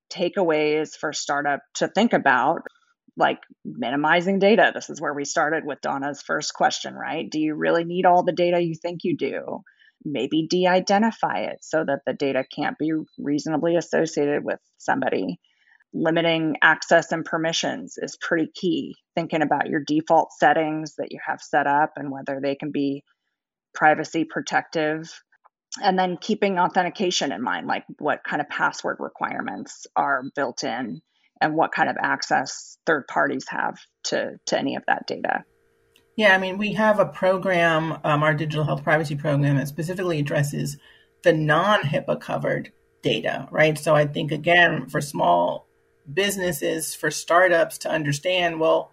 takeaways 0.09 0.95
for 0.95 1.13
startup 1.13 1.61
to 1.75 1.87
think 1.87 2.13
about 2.13 2.61
like 3.15 3.39
minimizing 3.63 4.39
data. 4.39 4.71
This 4.73 4.89
is 4.89 4.99
where 4.99 5.13
we 5.13 5.25
started 5.25 5.65
with 5.65 5.81
donna's 5.81 6.21
first 6.21 6.53
question 6.53 6.95
right? 6.95 7.29
Do 7.29 7.39
you 7.39 7.55
really 7.55 7.83
need 7.83 8.05
all 8.05 8.23
the 8.23 8.31
data 8.31 8.61
you 8.61 8.75
think 8.75 9.01
you 9.03 9.17
do? 9.17 9.61
Maybe 10.05 10.47
de-identify 10.49 11.41
it 11.51 11.59
so 11.61 11.83
that 11.85 12.01
the 12.05 12.13
data 12.13 12.43
can't 12.53 12.77
be 12.77 12.91
reasonably 13.17 13.77
associated 13.77 14.43
with 14.43 14.59
somebody. 14.77 15.39
Limiting 15.93 16.57
access 16.61 17.11
and 17.11 17.23
permissions 17.23 17.97
is 17.97 18.17
pretty 18.19 18.49
key. 18.53 18.95
Thinking 19.15 19.41
about 19.41 19.69
your 19.69 19.81
default 19.85 20.33
settings 20.33 20.95
that 20.97 21.11
you 21.11 21.19
have 21.25 21.39
set 21.39 21.67
up 21.67 21.93
and 21.95 22.11
whether 22.11 22.39
they 22.41 22.55
can 22.55 22.71
be 22.71 23.03
privacy 23.73 24.25
protective. 24.25 25.09
And 25.81 25.97
then 25.97 26.17
keeping 26.17 26.59
authentication 26.59 27.31
in 27.31 27.41
mind, 27.41 27.67
like 27.67 27.85
what 27.99 28.23
kind 28.23 28.41
of 28.41 28.49
password 28.49 28.97
requirements 28.99 29.87
are 29.95 30.23
built 30.35 30.63
in 30.63 31.01
and 31.43 31.55
what 31.55 31.73
kind 31.73 31.89
of 31.89 31.97
access 32.01 32.77
third 32.85 33.05
parties 33.07 33.45
have 33.49 33.77
to, 34.05 34.39
to 34.45 34.57
any 34.57 34.77
of 34.77 34.83
that 34.87 35.05
data. 35.05 35.43
Yeah, 36.15 36.33
I 36.33 36.37
mean, 36.37 36.57
we 36.57 36.73
have 36.73 36.99
a 36.99 37.05
program, 37.05 37.99
um, 38.03 38.23
our 38.23 38.33
digital 38.33 38.63
health 38.63 38.83
privacy 38.83 39.15
program, 39.15 39.57
that 39.57 39.67
specifically 39.67 40.19
addresses 40.19 40.77
the 41.23 41.33
non 41.33 41.81
HIPAA 41.81 42.21
covered 42.21 42.71
data, 43.01 43.47
right? 43.51 43.77
So 43.77 43.93
I 43.93 44.05
think, 44.05 44.31
again, 44.31 44.87
for 44.87 45.01
small 45.01 45.67
businesses, 46.11 46.95
for 46.95 47.11
startups 47.11 47.79
to 47.79 47.89
understand, 47.89 48.59
well, 48.59 48.91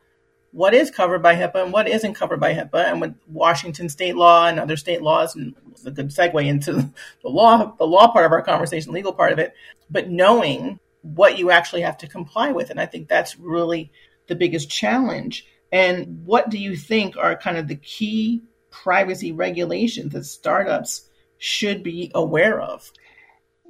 what 0.51 0.75
is 0.75 0.91
covered 0.91 1.23
by 1.23 1.37
HIPAA 1.37 1.65
and 1.65 1.73
what 1.73 1.89
isn't 1.89 2.15
covered 2.15 2.41
by 2.41 2.53
HIPAA, 2.55 2.91
and 2.91 3.01
with 3.01 3.15
Washington 3.29 3.89
state 3.89 4.17
law 4.17 4.49
and 4.49 4.59
other 4.59 4.77
state 4.77 5.03
laws, 5.03 5.37
and 5.37 5.55
it's 5.71 5.87
a 5.87 5.93
good 5.93 6.09
segue 6.09 6.45
into 6.45 6.73
the 7.23 7.29
law, 7.29 7.77
the 7.79 7.87
law 7.87 8.11
part 8.11 8.27
of 8.27 8.33
our 8.33 8.43
conversation, 8.43 8.93
legal 8.93 9.13
part 9.13 9.33
of 9.33 9.39
it, 9.39 9.55
but 9.89 10.09
knowing 10.09 10.81
what 11.03 11.39
you 11.39 11.51
actually 11.51 11.83
have 11.83 11.99
to 11.99 12.09
comply 12.09 12.53
with, 12.53 12.71
and 12.71 12.81
I 12.81 12.87
think 12.87 13.09
that's 13.09 13.39
really 13.39 13.93
the 14.29 14.35
biggest 14.35 14.71
challenge. 14.71 15.47
And 15.73 16.25
what 16.25 16.51
do 16.51 16.59
you 16.59 16.77
think 16.77 17.17
are 17.17 17.37
kind 17.37 17.57
of 17.57 17.69
the 17.69 17.77
key 17.77 18.43
privacy 18.71 19.33
regulations 19.33 20.13
that 20.13 20.25
startups 20.25 21.09
should 21.39 21.83
be 21.83 22.11
aware 22.15 22.61
of? 22.61 22.91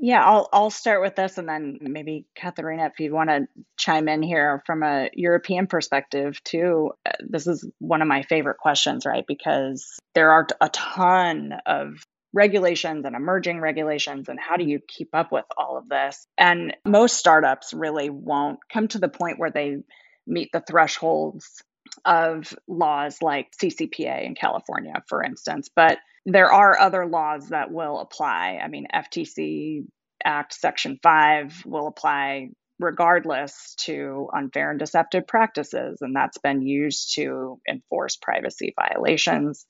Yeah, 0.03 0.25
I'll 0.25 0.49
I'll 0.51 0.71
start 0.71 1.03
with 1.03 1.15
this, 1.15 1.37
and 1.37 1.47
then 1.47 1.77
maybe 1.83 2.25
Katharina, 2.35 2.87
if 2.87 2.99
you 3.01 3.13
want 3.13 3.29
to 3.29 3.47
chime 3.77 4.09
in 4.09 4.23
here 4.23 4.63
from 4.65 4.83
a 4.83 5.11
European 5.13 5.67
perspective 5.67 6.43
too. 6.43 6.93
This 7.21 7.47
is 7.47 7.69
one 7.79 8.01
of 8.01 8.09
my 8.09 8.23
favorite 8.23 8.57
questions, 8.57 9.05
right? 9.05 9.25
Because 9.29 9.99
there 10.15 10.31
are 10.31 10.47
a 10.59 10.71
ton 10.71 11.53
of 11.67 12.03
regulations 12.33 13.05
and 13.05 13.17
emerging 13.17 13.61
regulations, 13.61 14.29
and 14.29 14.39
how 14.39 14.57
do 14.57 14.65
you 14.65 14.81
keep 14.87 15.09
up 15.15 15.33
with 15.33 15.45
all 15.57 15.77
of 15.77 15.89
this? 15.89 16.27
And 16.39 16.77
most 16.85 17.17
startups 17.17 17.73
really 17.73 18.11
won't 18.11 18.59
come 18.73 18.89
to 18.89 18.99
the 18.99 19.09
point 19.09 19.39
where 19.39 19.51
they 19.51 19.79
meet 20.27 20.51
the 20.53 20.61
thresholds 20.61 21.63
of 22.05 22.55
laws 22.69 23.19
like 23.21 23.49
CCPA 23.61 24.25
in 24.25 24.35
California, 24.35 24.95
for 25.09 25.25
instance, 25.25 25.69
but 25.75 25.99
there 26.27 26.53
are 26.53 26.79
other 26.79 27.07
laws 27.07 27.49
that 27.49 27.71
will 27.71 27.99
apply. 27.99 28.61
I 28.63 28.69
mean, 28.69 28.87
FTC 28.95 29.87
Act 30.25 30.55
Section 30.55 30.99
5 31.03 31.65
will 31.67 31.87
apply 31.87 32.51
regardless 32.79 33.75
to 33.81 34.29
unfair 34.35 34.71
and 34.71 34.79
deceptive 34.79 35.27
practices, 35.27 35.99
and 36.01 36.15
that's 36.15 36.39
been 36.39 36.63
used 36.63 37.15
to 37.15 37.61
enforce 37.69 38.17
privacy 38.17 38.75
violations. 38.79 39.67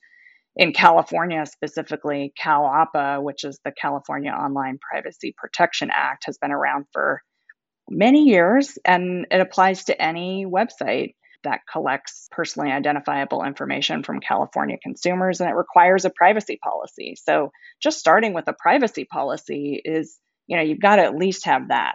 In 0.60 0.74
California, 0.74 1.46
specifically, 1.46 2.34
CalOPPA, 2.38 3.22
which 3.22 3.44
is 3.44 3.58
the 3.64 3.72
California 3.72 4.30
Online 4.30 4.78
Privacy 4.78 5.34
Protection 5.34 5.88
Act, 5.90 6.24
has 6.26 6.36
been 6.36 6.52
around 6.52 6.84
for 6.92 7.22
many 7.88 8.24
years 8.24 8.78
and 8.84 9.26
it 9.30 9.40
applies 9.40 9.84
to 9.84 10.00
any 10.00 10.44
website 10.44 11.14
that 11.44 11.60
collects 11.72 12.28
personally 12.30 12.70
identifiable 12.70 13.42
information 13.42 14.02
from 14.02 14.20
California 14.20 14.76
consumers 14.82 15.40
and 15.40 15.48
it 15.48 15.54
requires 15.54 16.04
a 16.04 16.10
privacy 16.10 16.58
policy. 16.62 17.16
So, 17.16 17.52
just 17.82 17.98
starting 17.98 18.34
with 18.34 18.46
a 18.46 18.52
privacy 18.52 19.06
policy 19.06 19.80
is, 19.82 20.18
you 20.46 20.58
know, 20.58 20.62
you've 20.62 20.78
got 20.78 20.96
to 20.96 21.04
at 21.04 21.16
least 21.16 21.46
have 21.46 21.68
that. 21.68 21.94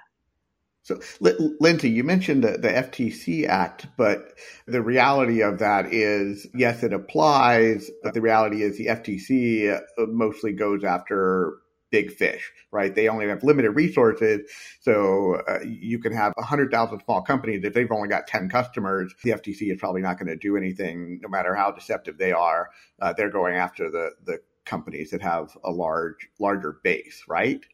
So, 0.86 0.98
Linsey, 1.20 1.92
you 1.92 2.04
mentioned 2.04 2.44
the, 2.44 2.60
the 2.60 2.68
FTC 2.68 3.48
Act, 3.48 3.88
but 3.98 4.38
the 4.68 4.84
reality 4.84 5.42
of 5.42 5.58
that 5.58 5.92
is, 5.92 6.46
yes, 6.54 6.84
it 6.84 6.94
applies, 6.94 7.90
but 8.04 8.14
the 8.14 8.22
reality 8.22 8.62
is 8.62 8.78
the 8.78 8.86
FTC 8.86 9.82
mostly 9.98 10.54
goes 10.54 10.84
after 10.84 11.56
big 11.90 12.12
fish, 12.12 12.52
right? 12.72 12.94
They 12.94 13.08
only 13.08 13.28
have 13.28 13.44
limited 13.44 13.72
resources. 13.72 14.48
So 14.80 15.42
uh, 15.48 15.62
you 15.66 15.98
can 15.98 16.14
have 16.14 16.34
100,000 16.36 17.02
small 17.04 17.24
companies. 17.24 17.64
If 17.64 17.74
they've 17.74 17.92
only 17.92 18.10
got 18.10 18.28
10 18.28 18.48
customers, 18.50 19.12
the 19.24 19.32
FTC 19.32 19.72
is 19.72 19.80
probably 19.80 20.02
not 20.02 20.20
going 20.20 20.28
to 20.28 20.36
do 20.36 20.56
anything, 20.56 21.20
no 21.24 21.30
matter 21.30 21.56
how 21.56 21.72
deceptive 21.72 22.20
they 22.20 22.32
are. 22.32 22.70
Uh, 23.02 23.12
they're 23.12 23.32
going 23.32 23.56
after 23.56 23.90
the, 23.90 24.12
the 24.24 24.40
companies 24.66 25.10
that 25.10 25.24
have 25.24 25.58
a 25.64 25.72
large, 25.72 26.28
larger 26.40 26.78
base, 26.84 27.24
right? 27.28 27.66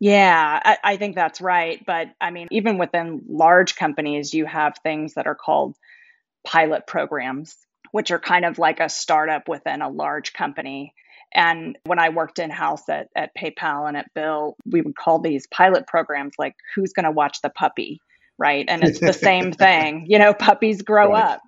Yeah, 0.00 0.60
I, 0.62 0.78
I 0.84 0.96
think 0.96 1.14
that's 1.14 1.40
right. 1.40 1.82
But 1.86 2.08
I 2.20 2.30
mean, 2.30 2.48
even 2.50 2.78
within 2.78 3.22
large 3.28 3.76
companies, 3.76 4.34
you 4.34 4.44
have 4.44 4.76
things 4.82 5.14
that 5.14 5.26
are 5.26 5.36
called 5.36 5.76
pilot 6.44 6.86
programs, 6.86 7.56
which 7.92 8.10
are 8.10 8.18
kind 8.18 8.44
of 8.44 8.58
like 8.58 8.80
a 8.80 8.88
startup 8.88 9.48
within 9.48 9.82
a 9.82 9.88
large 9.88 10.32
company 10.32 10.94
and 11.34 11.76
when 11.84 11.98
I 11.98 12.10
worked 12.10 12.38
in 12.38 12.50
house 12.50 12.88
at, 12.88 13.08
at 13.16 13.34
PayPal 13.36 13.88
and 13.88 13.96
at 13.96 14.14
Bill, 14.14 14.56
we 14.64 14.80
would 14.80 14.96
call 14.96 15.18
these 15.18 15.48
pilot 15.48 15.86
programs 15.86 16.34
like, 16.38 16.54
who's 16.74 16.92
going 16.92 17.04
to 17.04 17.10
watch 17.10 17.42
the 17.42 17.50
puppy? 17.50 18.00
Right. 18.38 18.64
And 18.68 18.84
it's 18.84 19.00
the 19.00 19.12
same 19.12 19.52
thing. 19.52 20.06
You 20.08 20.20
know, 20.20 20.32
puppies 20.32 20.82
grow 20.82 21.10
right. 21.10 21.32
up. 21.32 21.42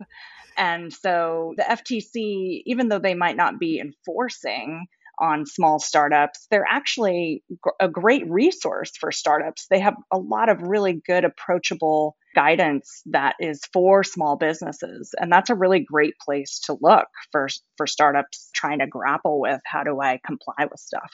And 0.57 0.93
so 0.93 1.55
the 1.57 1.63
FTC, 1.63 2.63
even 2.67 2.89
though 2.89 2.99
they 2.99 3.15
might 3.15 3.37
not 3.37 3.61
be 3.61 3.79
enforcing 3.79 4.87
on 5.19 5.47
small 5.47 5.79
startups. 5.79 6.47
They're 6.51 6.67
actually 6.69 7.43
a 7.81 7.89
great 7.89 8.29
resource 8.29 8.93
for 8.99 9.13
startups. 9.13 9.67
They 9.71 9.81
have 9.81 9.95
a 10.11 10.19
lot 10.19 10.49
of 10.49 10.63
really 10.63 11.01
good, 11.07 11.25
approachable 11.25 12.17
guidance 12.35 13.03
that 13.07 13.35
is 13.41 13.61
for 13.73 14.05
small 14.05 14.37
businesses. 14.37 15.15
And 15.19 15.33
that's 15.33 15.51
a 15.51 15.55
really 15.55 15.81
great 15.81 16.15
place 16.23 16.61
to 16.67 16.77
look 16.81 17.07
for, 17.33 17.49
for 17.77 17.87
startups 17.87 18.51
trying 18.55 18.81
to 18.81 18.87
grapple 18.87 19.41
with 19.41 19.61
how 19.65 19.85
do 19.85 20.01
I 20.01 20.21
comply 20.25 20.67
with 20.71 20.81
stuff. 20.81 21.11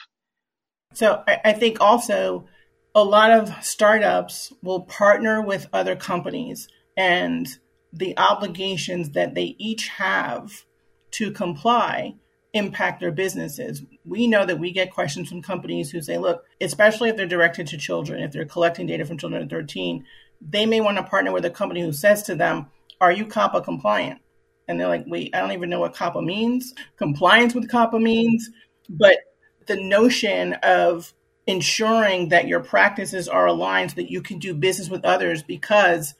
So 0.93 1.23
I, 1.27 1.39
I 1.45 1.53
think 1.53 1.79
also 1.79 2.45
a 2.93 3.03
lot 3.03 3.31
of 3.31 3.63
startups 3.63 4.53
will 4.61 4.81
partner 4.81 5.41
with 5.41 5.67
other 5.73 5.95
companies 5.95 6.67
and 6.95 7.47
the 7.91 8.17
obligations 8.17 9.11
that 9.11 9.35
they 9.35 9.55
each 9.57 9.87
have 9.87 10.65
to 11.11 11.31
comply 11.31 12.15
impact 12.53 12.99
their 12.99 13.11
businesses. 13.11 13.81
We 14.05 14.27
know 14.27 14.45
that 14.45 14.59
we 14.59 14.71
get 14.71 14.93
questions 14.93 15.27
from 15.27 15.41
companies 15.41 15.89
who 15.89 16.01
say, 16.01 16.17
look, 16.17 16.45
especially 16.61 17.09
if 17.09 17.17
they're 17.17 17.25
directed 17.25 17.67
to 17.67 17.77
children, 17.77 18.21
if 18.21 18.31
they're 18.31 18.45
collecting 18.45 18.85
data 18.85 19.05
from 19.05 19.17
children 19.17 19.41
under 19.41 19.55
13, 19.55 20.05
they 20.39 20.65
may 20.65 20.79
want 20.79 20.97
to 20.97 21.03
partner 21.03 21.31
with 21.31 21.45
a 21.45 21.49
company 21.49 21.81
who 21.81 21.91
says 21.91 22.23
to 22.23 22.35
them, 22.35 22.67
Are 23.01 23.11
you 23.11 23.25
COPPA 23.25 23.63
compliant? 23.63 24.19
And 24.67 24.79
they're 24.79 24.87
like, 24.87 25.05
Wait, 25.07 25.33
I 25.33 25.39
don't 25.39 25.51
even 25.51 25.69
know 25.69 25.79
what 25.79 25.95
COPPA 25.95 26.23
means. 26.23 26.73
Compliance 26.97 27.55
with 27.55 27.69
COPPA 27.69 28.01
means. 28.01 28.49
But 28.89 29.17
the 29.65 29.81
notion 29.81 30.53
of 30.61 31.13
ensuring 31.47 32.29
that 32.29 32.47
your 32.47 32.59
practices 32.59 33.27
are 33.27 33.47
aligned 33.47 33.91
so 33.91 33.95
that 33.95 34.11
you 34.11 34.21
can 34.21 34.39
do 34.39 34.53
business 34.53 34.89
with 34.89 35.05
others 35.05 35.43
because 35.43 36.13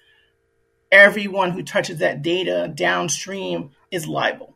everyone 0.91 1.51
who 1.51 1.63
touches 1.63 1.99
that 1.99 2.21
data 2.21 2.71
downstream 2.73 3.71
is 3.91 4.07
liable 4.07 4.52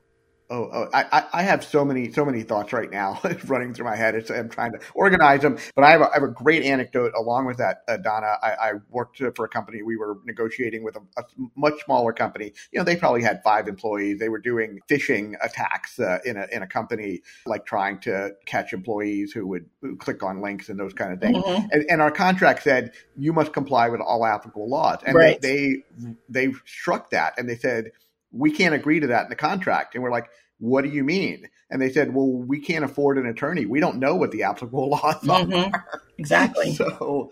Oh, 0.49 0.69
oh 0.71 0.89
I, 0.93 1.25
I 1.33 1.43
have 1.43 1.63
so 1.63 1.83
many, 1.83 2.11
so 2.11 2.23
many 2.23 2.43
thoughts 2.43 2.71
right 2.71 2.89
now 2.89 3.19
running 3.45 3.73
through 3.73 3.85
my 3.85 3.95
head. 3.95 4.15
It's, 4.15 4.29
I'm 4.29 4.49
trying 4.49 4.71
to 4.73 4.79
organize 4.95 5.41
them, 5.41 5.57
but 5.75 5.83
I 5.83 5.91
have 5.91 6.01
a, 6.01 6.09
I 6.09 6.13
have 6.13 6.23
a 6.23 6.27
great 6.27 6.63
anecdote 6.63 7.13
along 7.17 7.45
with 7.45 7.57
that, 7.57 7.83
uh, 7.87 7.97
Donna. 7.97 8.37
I, 8.41 8.51
I, 8.51 8.71
worked 8.89 9.21
for 9.35 9.45
a 9.45 9.49
company. 9.49 9.83
We 9.83 9.97
were 9.97 10.19
negotiating 10.25 10.83
with 10.83 10.95
a, 10.95 11.01
a, 11.17 11.23
much 11.55 11.83
smaller 11.83 12.13
company. 12.13 12.53
You 12.71 12.79
know, 12.79 12.85
they 12.85 12.95
probably 12.95 13.23
had 13.23 13.43
five 13.43 13.67
employees. 13.67 14.19
They 14.19 14.29
were 14.29 14.39
doing 14.39 14.79
phishing 14.89 15.33
attacks 15.41 15.99
uh, 15.99 16.19
in 16.25 16.37
a 16.37 16.47
in 16.51 16.63
a 16.63 16.67
company, 16.67 17.21
like 17.45 17.65
trying 17.65 17.99
to 18.01 18.31
catch 18.45 18.73
employees 18.73 19.33
who 19.33 19.45
would 19.47 19.65
click 19.99 20.23
on 20.23 20.41
links 20.41 20.69
and 20.69 20.79
those 20.79 20.93
kind 20.93 21.11
of 21.11 21.19
things. 21.19 21.37
Mm-hmm. 21.37 21.67
And, 21.71 21.85
and, 21.89 22.01
our 22.01 22.11
contract 22.11 22.63
said 22.63 22.91
you 23.17 23.33
must 23.33 23.53
comply 23.53 23.89
with 23.89 24.01
all 24.01 24.25
applicable 24.25 24.69
laws, 24.69 24.99
and 25.05 25.15
right. 25.15 25.41
they, 25.41 25.83
they 26.29 26.47
they 26.47 26.53
struck 26.65 27.09
that, 27.09 27.33
and 27.37 27.49
they 27.49 27.57
said 27.57 27.91
we 28.31 28.51
can't 28.51 28.75
agree 28.75 28.99
to 28.99 29.07
that 29.07 29.23
in 29.23 29.29
the 29.29 29.35
contract. 29.35 29.95
And 29.95 30.03
we're 30.03 30.11
like, 30.11 30.29
what 30.59 30.83
do 30.83 30.89
you 30.89 31.03
mean? 31.03 31.47
And 31.69 31.81
they 31.81 31.91
said, 31.91 32.13
well, 32.13 32.31
we 32.31 32.59
can't 32.59 32.85
afford 32.85 33.17
an 33.17 33.27
attorney. 33.27 33.65
We 33.65 33.79
don't 33.79 33.97
know 33.97 34.15
what 34.15 34.31
the 34.31 34.43
applicable 34.43 34.89
laws 34.91 35.21
mm-hmm. 35.21 35.73
are. 35.73 35.85
Exactly. 36.17 36.73
so, 36.75 37.31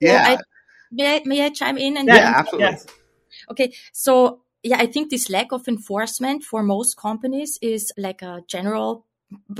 yeah. 0.00 0.28
Well, 0.28 0.38
I, 0.38 0.42
may, 0.90 1.16
I, 1.16 1.22
may 1.24 1.44
I 1.44 1.50
chime 1.50 1.78
in? 1.78 1.96
And 1.96 2.08
yeah, 2.08 2.34
absolutely. 2.36 2.70
Yes. 2.70 2.86
Okay. 3.50 3.72
So, 3.92 4.42
yeah, 4.62 4.78
I 4.78 4.86
think 4.86 5.10
this 5.10 5.28
lack 5.28 5.52
of 5.52 5.66
enforcement 5.66 6.44
for 6.44 6.62
most 6.62 6.96
companies 6.96 7.58
is 7.60 7.92
like 7.96 8.22
a 8.22 8.42
general 8.46 9.06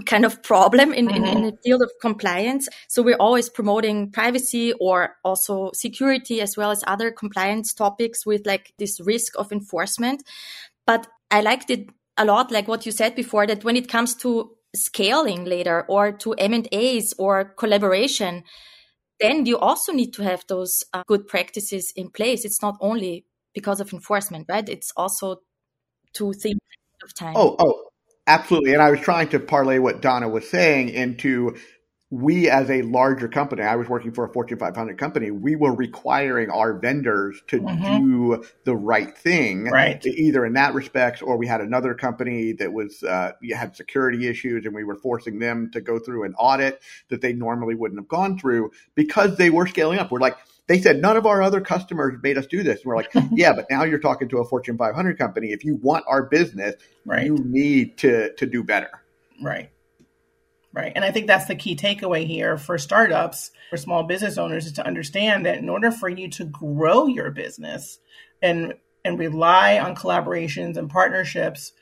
kind 0.05 0.25
of 0.25 0.43
problem 0.43 0.93
in, 0.93 1.07
mm-hmm. 1.07 1.17
in, 1.17 1.25
in, 1.25 1.35
mm-hmm. 1.35 1.47
the 1.47 1.59
field 1.65 1.83
of 1.83 1.91
compliance. 2.01 2.69
So 2.89 3.03
we're 3.03 3.17
always 3.17 3.49
promoting 3.49 4.11
privacy 4.11 4.73
or 4.75 5.17
also 5.25 5.71
security 5.75 6.41
as 6.41 6.57
well 6.57 6.71
as 6.71 6.85
other 6.87 7.11
compliance 7.11 7.73
topics 7.73 8.27
with 8.27 8.47
like 8.47 8.73
this 8.79 9.01
risk 9.01 9.33
of 9.39 9.53
enforcement. 9.53 10.23
But 10.87 11.07
I 11.31 11.41
liked 11.41 11.71
it 11.71 11.89
a 12.17 12.25
lot, 12.25 12.51
like 12.51 12.69
what 12.69 12.87
you 12.87 12.93
said 12.93 13.15
before, 13.15 13.47
that 13.47 13.65
when 13.65 13.77
it 13.77 13.89
comes 13.89 14.15
to 14.17 14.53
scaling 14.75 15.45
later 15.45 15.85
or 15.89 16.13
to 16.13 16.33
M&As 16.35 17.15
or 17.19 17.45
collaboration, 17.57 18.45
then 19.21 19.47
you 19.47 19.59
also 19.59 19.93
need 19.93 20.13
to 20.15 20.23
have 20.23 20.45
those 20.49 20.83
uh, 20.93 21.03
good 21.07 21.27
practices 21.27 21.93
in 21.95 22.11
place. 22.11 22.45
It's 22.45 22.63
not 22.63 22.77
only 22.81 23.25
because 23.55 23.81
of 23.81 23.93
enforcement, 23.93 24.47
right? 24.49 24.69
It's 24.69 24.93
also 24.97 25.37
to 26.15 26.33
think 26.33 26.59
of 27.03 27.15
time. 27.15 27.35
Oh, 27.37 27.57
oh, 27.59 27.85
absolutely. 28.27 28.73
And 28.73 28.83
I 28.83 28.91
was 28.91 29.01
trying 29.01 29.29
to 29.29 29.41
parlay 29.41 29.79
what 29.79 30.03
Donna 30.03 30.29
was 30.29 30.49
saying 30.49 30.89
into 30.91 31.57
we 32.13 32.51
as 32.51 32.69
a 32.69 32.83
larger 32.83 33.27
company, 33.27 33.63
I 33.63 33.75
was 33.75 33.89
working 33.89 34.13
for 34.13 34.27
a 34.27 34.29
Fortune 34.29 34.59
500 34.59 34.99
company, 34.99 35.31
we 35.31 35.57
were 35.57 35.75
requiring 35.75 36.51
our 36.51 36.75
vendors 36.75 37.41
to 37.47 37.59
mm-hmm. 37.59 37.97
do 37.97 38.45
the 38.65 38.77
right 38.77 39.17
thing, 39.17 39.65
right? 39.65 40.05
Either 40.05 40.45
in 40.45 40.53
that 40.53 40.75
respect, 40.75 41.23
or 41.23 41.39
we 41.39 41.47
had 41.47 41.63
another 41.63 41.95
company 41.95 42.53
that 42.53 42.71
was 42.71 43.03
uh, 43.03 43.33
had 43.55 43.75
security 43.75 44.29
issues, 44.29 44.67
and 44.67 44.75
we 44.75 44.85
were 44.85 44.97
forcing 44.97 45.39
them 45.39 45.71
to 45.73 45.81
go 45.81 45.99
through 45.99 46.25
an 46.25 46.35
audit 46.35 46.83
that 47.09 47.23
they 47.23 47.33
normally 47.33 47.75
wouldn't 47.75 47.99
have 47.99 48.09
gone 48.09 48.39
through 48.39 48.71
because 48.95 49.39
they 49.39 49.49
were 49.49 49.67
scaling 49.67 49.99
up. 49.99 50.11
We're 50.11 50.21
like, 50.21 50.37
they 50.67 50.83
said 50.83 51.01
none 51.01 51.17
of 51.17 51.25
our 51.25 51.41
other 51.41 51.63
customers 51.63 52.21
made 52.23 52.37
us 52.37 52.45
do 52.45 52.63
this. 52.63 52.81
And 52.81 52.87
we're 52.87 52.97
like, 52.97 53.11
yeah, 53.33 53.55
but 53.55 53.65
now 53.71 53.85
you're 53.85 53.99
talking 53.99 54.29
to 54.29 54.39
a 54.41 54.45
Fortune 54.45 54.77
500 54.77 55.17
company. 55.17 55.53
If 55.53 55.65
you 55.65 55.77
want 55.77 56.05
our 56.07 56.25
business, 56.25 56.75
right. 57.07 57.25
you 57.25 57.39
need 57.39 57.97
to 57.99 58.35
to 58.35 58.45
do 58.45 58.63
better. 58.63 58.91
Right. 59.43 59.71
Right. 60.75 60.93
And 60.95 61.05
I 61.05 61.11
think 61.11 61.27
that's 61.27 61.45
the 61.45 61.55
key 61.55 61.77
takeaway 61.77 62.27
here 62.27 62.57
for 62.57 62.79
startups, 62.79 63.51
for 63.69 63.77
small 63.77 64.05
business 64.05 64.39
owners, 64.39 64.65
is 64.65 64.73
to 64.73 64.87
understand 64.87 65.45
that 65.45 65.59
in 65.59 65.69
order 65.69 65.91
for 65.91 66.09
you 66.09 66.31
to 66.31 66.45
grow 66.47 67.07
your 67.07 67.31
business 67.31 67.99
and 68.41 68.75
and 69.05 69.19
rely 69.19 69.79
on 69.79 69.97
collaborations 69.97 70.77
and 70.77 70.89
partnerships, 70.89 71.73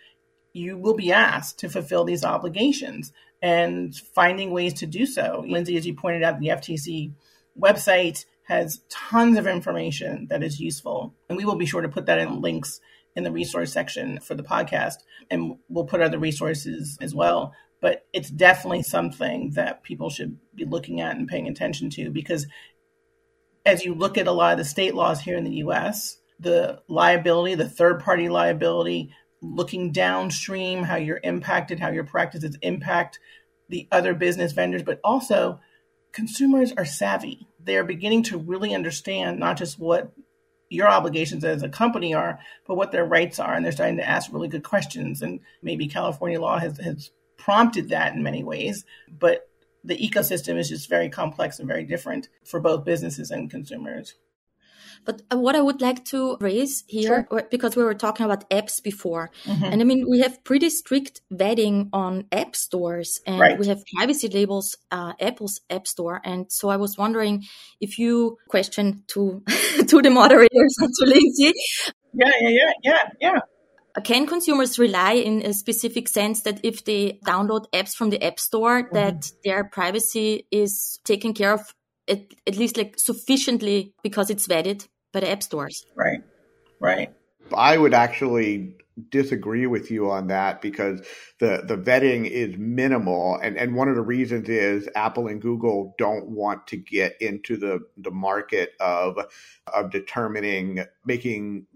you 0.52 0.76
will 0.76 0.94
be 0.94 1.12
asked 1.12 1.58
to 1.58 1.68
fulfill 1.68 2.04
these 2.04 2.24
obligations 2.24 3.12
and 3.42 3.94
finding 3.94 4.50
ways 4.50 4.74
to 4.74 4.86
do 4.86 5.06
so. 5.06 5.44
Linsey, 5.46 5.76
as 5.76 5.86
you 5.86 5.94
pointed 5.94 6.22
out, 6.22 6.40
the 6.40 6.48
FTC 6.48 7.12
website 7.58 8.24
has 8.44 8.80
tons 8.88 9.38
of 9.38 9.46
information 9.46 10.26
that 10.28 10.42
is 10.42 10.60
useful. 10.60 11.14
And 11.28 11.38
we 11.38 11.44
will 11.44 11.56
be 11.56 11.66
sure 11.66 11.82
to 11.82 11.88
put 11.88 12.06
that 12.06 12.18
in 12.18 12.40
links 12.40 12.80
in 13.14 13.22
the 13.22 13.32
resource 13.32 13.72
section 13.72 14.18
for 14.20 14.34
the 14.34 14.42
podcast. 14.42 14.96
And 15.30 15.56
we'll 15.68 15.84
put 15.84 16.00
other 16.00 16.18
resources 16.18 16.98
as 17.00 17.14
well 17.14 17.52
but 17.80 18.06
it's 18.12 18.30
definitely 18.30 18.82
something 18.82 19.50
that 19.54 19.82
people 19.82 20.10
should 20.10 20.36
be 20.54 20.64
looking 20.64 21.00
at 21.00 21.16
and 21.16 21.28
paying 21.28 21.48
attention 21.48 21.90
to 21.90 22.10
because 22.10 22.46
as 23.64 23.84
you 23.84 23.94
look 23.94 24.16
at 24.16 24.26
a 24.26 24.32
lot 24.32 24.52
of 24.52 24.58
the 24.58 24.64
state 24.64 24.94
laws 24.94 25.20
here 25.20 25.36
in 25.36 25.44
the 25.44 25.56
US, 25.56 26.18
the 26.38 26.80
liability, 26.88 27.54
the 27.54 27.68
third 27.68 28.00
party 28.00 28.28
liability, 28.28 29.10
looking 29.42 29.92
downstream, 29.92 30.82
how 30.82 30.96
you're 30.96 31.20
impacted, 31.22 31.78
how 31.78 31.90
your 31.90 32.04
practices 32.04 32.56
impact 32.62 33.18
the 33.68 33.86
other 33.92 34.14
business 34.14 34.52
vendors, 34.52 34.82
but 34.82 35.00
also 35.04 35.60
consumers 36.12 36.72
are 36.76 36.84
savvy. 36.84 37.46
They 37.62 37.76
are 37.76 37.84
beginning 37.84 38.24
to 38.24 38.38
really 38.38 38.74
understand 38.74 39.38
not 39.38 39.56
just 39.56 39.78
what 39.78 40.12
your 40.68 40.88
obligations 40.88 41.44
as 41.44 41.62
a 41.62 41.68
company 41.68 42.14
are, 42.14 42.38
but 42.66 42.76
what 42.76 42.92
their 42.92 43.04
rights 43.04 43.38
are. 43.38 43.54
And 43.54 43.64
they're 43.64 43.72
starting 43.72 43.96
to 43.96 44.08
ask 44.08 44.32
really 44.32 44.48
good 44.48 44.64
questions. 44.64 45.20
And 45.20 45.40
maybe 45.62 45.88
California 45.88 46.40
law 46.40 46.58
has, 46.58 46.78
has 46.78 47.10
prompted 47.40 47.88
that 47.88 48.14
in 48.14 48.22
many 48.22 48.44
ways, 48.44 48.84
but 49.08 49.48
the 49.82 49.96
ecosystem 49.96 50.58
is 50.58 50.68
just 50.68 50.88
very 50.88 51.08
complex 51.08 51.58
and 51.58 51.66
very 51.66 51.84
different 51.84 52.28
for 52.44 52.60
both 52.60 52.84
businesses 52.84 53.30
and 53.30 53.50
consumers. 53.50 54.14
But 55.06 55.22
uh, 55.32 55.38
what 55.38 55.56
I 55.56 55.62
would 55.62 55.80
like 55.80 56.04
to 56.06 56.36
raise 56.40 56.84
here, 56.86 57.26
sure. 57.30 57.48
because 57.50 57.74
we 57.74 57.82
were 57.82 57.94
talking 57.94 58.26
about 58.26 58.48
apps 58.50 58.82
before, 58.82 59.30
mm-hmm. 59.44 59.64
and 59.64 59.80
I 59.80 59.84
mean, 59.84 60.04
we 60.08 60.20
have 60.20 60.44
pretty 60.44 60.68
strict 60.68 61.22
vetting 61.32 61.88
on 61.94 62.26
app 62.30 62.54
stores 62.54 63.18
and 63.26 63.40
right. 63.40 63.58
we 63.58 63.66
have 63.68 63.82
privacy 63.96 64.28
labels, 64.28 64.76
uh, 64.90 65.14
Apple's 65.18 65.60
app 65.70 65.86
store. 65.86 66.20
And 66.22 66.52
so 66.52 66.68
I 66.68 66.76
was 66.76 66.98
wondering 66.98 67.44
if 67.80 67.98
you 67.98 68.36
question 68.48 69.04
to, 69.08 69.42
to 69.86 70.02
the 70.02 70.10
moderators 70.10 70.76
and 70.78 70.90
to 70.98 71.06
Linsey. 71.06 71.52
Yeah, 72.12 72.30
yeah, 72.40 72.50
yeah, 72.50 72.72
yeah, 72.82 73.02
yeah. 73.20 73.38
Can 74.04 74.26
consumers 74.26 74.78
rely 74.78 75.12
in 75.12 75.42
a 75.44 75.52
specific 75.52 76.08
sense 76.08 76.42
that 76.42 76.60
if 76.62 76.84
they 76.84 77.18
download 77.26 77.66
apps 77.72 77.94
from 77.94 78.10
the 78.10 78.22
App 78.22 78.38
Store, 78.38 78.82
mm-hmm. 78.82 78.94
that 78.94 79.30
their 79.44 79.64
privacy 79.64 80.46
is 80.50 81.00
taken 81.04 81.34
care 81.34 81.52
of 81.52 81.74
at, 82.08 82.22
at 82.46 82.56
least 82.56 82.76
like 82.76 82.98
sufficiently 82.98 83.94
because 84.02 84.30
it's 84.30 84.46
vetted 84.46 84.86
by 85.12 85.20
the 85.20 85.30
app 85.30 85.42
stores? 85.42 85.86
Right, 85.94 86.22
right. 86.80 87.12
I 87.56 87.76
would 87.76 87.94
actually 87.94 88.76
disagree 89.08 89.66
with 89.66 89.90
you 89.90 90.10
on 90.10 90.26
that 90.26 90.60
because 90.60 91.00
the 91.38 91.62
the 91.64 91.76
vetting 91.76 92.28
is 92.28 92.56
minimal 92.58 93.38
and 93.42 93.56
and 93.56 93.74
one 93.74 93.88
of 93.88 93.94
the 93.94 94.02
reasons 94.02 94.48
is 94.48 94.88
Apple 94.94 95.26
and 95.26 95.40
Google 95.40 95.94
don't 95.96 96.28
want 96.28 96.66
to 96.66 96.76
get 96.76 97.14
into 97.20 97.56
the 97.56 97.80
the 97.96 98.10
market 98.10 98.72
of 98.78 99.18
of 99.72 99.90
determining 99.90 100.84
making 101.06 101.66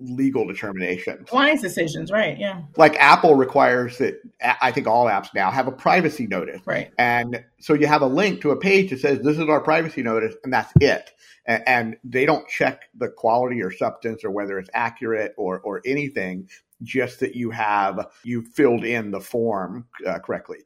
legal 0.00 0.46
determination. 0.46 1.24
Client's 1.26 1.62
decisions, 1.62 2.10
right? 2.10 2.38
Yeah. 2.38 2.62
Like 2.76 2.96
Apple 2.96 3.34
requires 3.34 3.98
that 3.98 4.20
I 4.40 4.72
think 4.72 4.86
all 4.86 5.06
apps 5.06 5.28
now 5.34 5.50
have 5.50 5.68
a 5.68 5.72
privacy 5.72 6.26
notice. 6.26 6.60
Right. 6.64 6.90
And 6.98 7.44
so 7.60 7.74
you 7.74 7.86
have 7.86 8.02
a 8.02 8.06
link 8.06 8.40
to 8.42 8.50
a 8.50 8.56
page 8.56 8.90
that 8.90 9.00
says 9.00 9.20
this 9.20 9.38
is 9.38 9.48
our 9.48 9.60
privacy 9.60 10.02
notice 10.02 10.34
and 10.42 10.52
that's 10.52 10.72
it. 10.80 11.10
And, 11.46 11.62
and 11.66 11.96
they 12.04 12.26
don't 12.26 12.48
check 12.48 12.82
the 12.94 13.08
quality 13.08 13.62
or 13.62 13.70
substance 13.70 14.24
or 14.24 14.30
whether 14.30 14.58
it's 14.58 14.70
accurate 14.74 15.34
or 15.36 15.60
or 15.60 15.82
anything, 15.84 16.48
just 16.82 17.20
that 17.20 17.34
you 17.34 17.50
have 17.50 18.08
you 18.24 18.42
filled 18.42 18.84
in 18.84 19.10
the 19.10 19.20
form 19.20 19.86
uh, 20.06 20.18
correctly. 20.18 20.58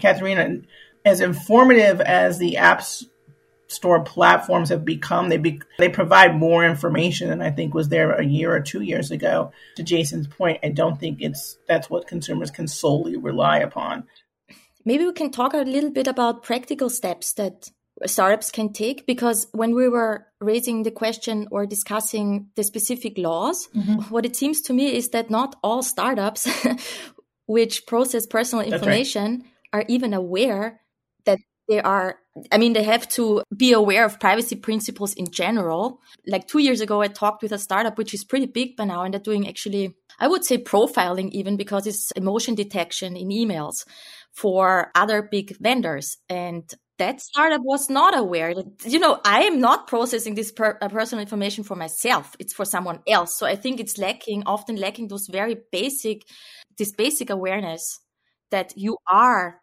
Katharina, 0.00 0.58
as 1.04 1.20
informative 1.20 2.00
as 2.00 2.38
the 2.38 2.56
apps 2.58 3.04
store 3.68 4.02
platforms 4.02 4.68
have 4.68 4.84
become 4.84 5.28
they 5.28 5.38
be, 5.38 5.60
they 5.78 5.88
provide 5.88 6.36
more 6.36 6.64
information 6.64 7.28
than 7.28 7.42
I 7.42 7.50
think 7.50 7.74
was 7.74 7.88
there 7.88 8.12
a 8.12 8.24
year 8.24 8.54
or 8.54 8.60
two 8.60 8.82
years 8.82 9.10
ago. 9.10 9.52
To 9.76 9.82
Jason's 9.82 10.26
point, 10.26 10.60
I 10.62 10.68
don't 10.68 10.98
think 10.98 11.20
it's 11.20 11.58
that's 11.66 11.90
what 11.90 12.06
consumers 12.06 12.50
can 12.50 12.68
solely 12.68 13.16
rely 13.16 13.58
upon. 13.58 14.04
Maybe 14.84 15.04
we 15.04 15.12
can 15.12 15.30
talk 15.30 15.52
a 15.52 15.58
little 15.58 15.90
bit 15.90 16.06
about 16.06 16.42
practical 16.42 16.88
steps 16.88 17.32
that 17.34 17.70
startups 18.04 18.50
can 18.50 18.72
take 18.72 19.06
because 19.06 19.46
when 19.52 19.74
we 19.74 19.88
were 19.88 20.26
raising 20.40 20.82
the 20.82 20.90
question 20.90 21.48
or 21.50 21.66
discussing 21.66 22.48
the 22.54 22.62
specific 22.62 23.16
laws, 23.16 23.68
mm-hmm. 23.74 24.02
what 24.12 24.26
it 24.26 24.36
seems 24.36 24.60
to 24.62 24.72
me 24.72 24.94
is 24.94 25.08
that 25.10 25.30
not 25.30 25.56
all 25.62 25.82
startups 25.82 26.46
which 27.46 27.86
process 27.86 28.26
personal 28.26 28.64
information 28.64 29.44
right. 29.72 29.80
are 29.80 29.84
even 29.88 30.12
aware 30.12 30.80
they 31.68 31.80
are 31.80 32.18
I 32.52 32.58
mean, 32.58 32.74
they 32.74 32.82
have 32.82 33.08
to 33.10 33.42
be 33.56 33.72
aware 33.72 34.04
of 34.04 34.20
privacy 34.20 34.56
principles 34.56 35.14
in 35.14 35.30
general. 35.30 36.00
Like 36.26 36.46
two 36.46 36.58
years 36.58 36.82
ago, 36.82 37.00
I 37.00 37.08
talked 37.08 37.42
with 37.42 37.52
a 37.52 37.58
startup, 37.58 37.96
which 37.96 38.12
is 38.12 38.24
pretty 38.24 38.46
big 38.46 38.76
by 38.76 38.84
now, 38.84 39.02
and 39.02 39.14
they're 39.14 39.20
doing 39.20 39.48
actually, 39.48 39.96
I 40.18 40.28
would 40.28 40.44
say 40.44 40.58
profiling 40.58 41.30
even 41.30 41.56
because 41.56 41.86
it's 41.86 42.10
emotion 42.12 42.54
detection 42.54 43.16
in 43.16 43.28
emails 43.28 43.86
for 44.32 44.90
other 44.94 45.22
big 45.22 45.56
vendors. 45.58 46.18
And 46.28 46.70
that 46.98 47.20
startup 47.20 47.62
was 47.62 47.88
not 47.90 48.16
aware 48.16 48.54
that 48.54 48.66
you 48.86 48.98
know 48.98 49.20
i 49.22 49.42
am 49.42 49.60
not 49.60 49.86
processing 49.86 50.34
this 50.34 50.50
per, 50.50 50.78
uh, 50.80 50.88
personal 50.88 51.20
information 51.20 51.62
for 51.62 51.76
myself 51.76 52.34
it's 52.38 52.54
for 52.54 52.64
someone 52.64 53.00
else 53.06 53.36
so 53.36 53.46
i 53.46 53.54
think 53.54 53.78
it's 53.78 53.98
lacking 53.98 54.42
often 54.46 54.76
lacking 54.76 55.06
those 55.08 55.26
very 55.30 55.58
basic 55.70 56.22
this 56.78 56.92
basic 56.92 57.28
awareness 57.28 58.00
that 58.50 58.72
you 58.76 58.96
are 59.10 59.60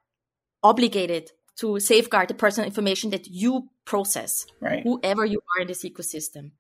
obligated 0.61 1.31
to 1.57 1.79
safeguard 1.79 2.27
the 2.27 2.33
personal 2.33 2.65
information 2.67 3.09
that 3.11 3.27
you 3.27 3.69
process 3.85 4.45
right. 4.59 4.83
whoever 4.83 5.25
you 5.25 5.39
are 5.55 5.61
in 5.61 5.67
this 5.67 5.83
ecosystem 5.83 6.51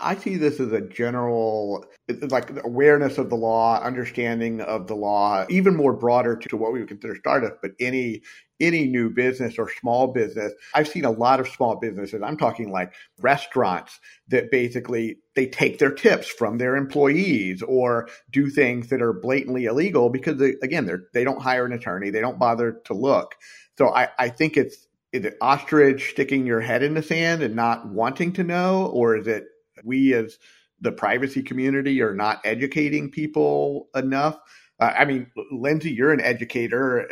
I 0.00 0.16
see 0.16 0.36
this 0.36 0.60
as 0.60 0.72
a 0.72 0.80
general, 0.80 1.84
like 2.28 2.50
awareness 2.64 3.18
of 3.18 3.30
the 3.30 3.36
law, 3.36 3.80
understanding 3.80 4.60
of 4.60 4.86
the 4.86 4.96
law, 4.96 5.46
even 5.48 5.76
more 5.76 5.92
broader 5.92 6.36
to 6.36 6.56
what 6.56 6.72
we 6.72 6.80
would 6.80 6.88
consider 6.88 7.16
startup, 7.16 7.60
but 7.62 7.72
any 7.78 8.22
any 8.60 8.86
new 8.86 9.08
business 9.10 9.58
or 9.58 9.70
small 9.70 10.08
business. 10.08 10.52
I've 10.74 10.86
seen 10.86 11.04
a 11.04 11.10
lot 11.10 11.40
of 11.40 11.48
small 11.48 11.76
businesses. 11.76 12.20
I'm 12.22 12.36
talking 12.36 12.70
like 12.70 12.92
restaurants 13.18 13.98
that 14.28 14.50
basically 14.50 15.16
they 15.34 15.46
take 15.46 15.78
their 15.78 15.92
tips 15.92 16.28
from 16.28 16.58
their 16.58 16.76
employees 16.76 17.62
or 17.62 18.08
do 18.30 18.50
things 18.50 18.88
that 18.88 19.00
are 19.00 19.14
blatantly 19.14 19.64
illegal 19.64 20.10
because 20.10 20.36
they, 20.36 20.54
again, 20.62 20.84
they're, 20.84 21.04
they 21.14 21.24
don't 21.24 21.40
hire 21.40 21.64
an 21.64 21.72
attorney. 21.72 22.10
They 22.10 22.20
don't 22.20 22.38
bother 22.38 22.80
to 22.84 22.94
look. 22.94 23.34
So 23.78 23.88
I, 23.94 24.08
I 24.18 24.28
think 24.28 24.56
it's, 24.56 24.86
is 25.12 25.24
it 25.24 25.38
ostrich 25.40 26.10
sticking 26.10 26.46
your 26.46 26.60
head 26.60 26.82
in 26.82 26.94
the 26.94 27.02
sand 27.02 27.42
and 27.42 27.56
not 27.56 27.88
wanting 27.88 28.32
to 28.34 28.44
know? 28.44 28.86
Or 28.86 29.16
is 29.16 29.26
it 29.26 29.46
we 29.84 30.14
as 30.14 30.38
the 30.80 30.92
privacy 30.92 31.42
community 31.42 32.00
are 32.00 32.14
not 32.14 32.40
educating 32.44 33.10
people 33.10 33.88
enough. 33.94 34.38
Uh, 34.80 34.94
I 34.98 35.04
mean, 35.04 35.26
Linsey, 35.52 35.94
you're 35.94 36.12
an 36.12 36.22
educator. 36.22 37.06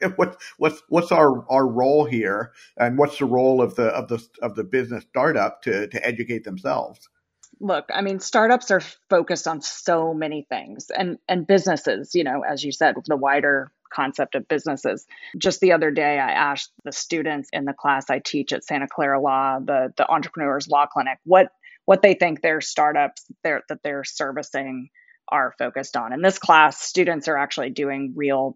what's 0.16 0.36
what's 0.56 0.82
what's 0.88 1.10
our, 1.10 1.44
our 1.50 1.66
role 1.66 2.04
here, 2.04 2.52
and 2.76 2.96
what's 2.96 3.18
the 3.18 3.24
role 3.24 3.60
of 3.60 3.74
the 3.74 3.86
of 3.86 4.08
the 4.08 4.24
of 4.40 4.54
the 4.54 4.64
business 4.64 5.04
startup 5.10 5.62
to 5.62 5.88
to 5.88 6.06
educate 6.06 6.44
themselves? 6.44 7.08
Look, 7.60 7.86
I 7.92 8.02
mean, 8.02 8.20
startups 8.20 8.70
are 8.70 8.82
focused 9.10 9.48
on 9.48 9.62
so 9.62 10.14
many 10.14 10.46
things, 10.48 10.90
and 10.96 11.18
and 11.28 11.46
businesses, 11.46 12.14
you 12.14 12.22
know, 12.22 12.42
as 12.42 12.62
you 12.62 12.70
said, 12.70 12.94
the 13.06 13.16
wider 13.16 13.72
concept 13.92 14.36
of 14.36 14.48
businesses. 14.48 15.06
Just 15.36 15.60
the 15.60 15.72
other 15.72 15.90
day, 15.90 16.18
I 16.18 16.30
asked 16.30 16.72
the 16.84 16.92
students 16.92 17.50
in 17.52 17.64
the 17.64 17.74
class 17.74 18.10
I 18.10 18.20
teach 18.20 18.52
at 18.52 18.64
Santa 18.64 18.86
Clara 18.88 19.20
Law, 19.20 19.58
the 19.58 19.92
the 19.96 20.08
Entrepreneurs 20.08 20.68
Law 20.68 20.86
Clinic, 20.86 21.18
what 21.24 21.48
what 21.84 22.02
they 22.02 22.14
think 22.14 22.40
their 22.40 22.60
startups 22.60 23.24
they're, 23.42 23.62
that 23.68 23.80
they're 23.82 24.04
servicing 24.04 24.88
are 25.28 25.54
focused 25.58 25.96
on. 25.96 26.12
In 26.12 26.22
this 26.22 26.38
class, 26.38 26.80
students 26.80 27.28
are 27.28 27.36
actually 27.36 27.70
doing 27.70 28.12
real 28.16 28.54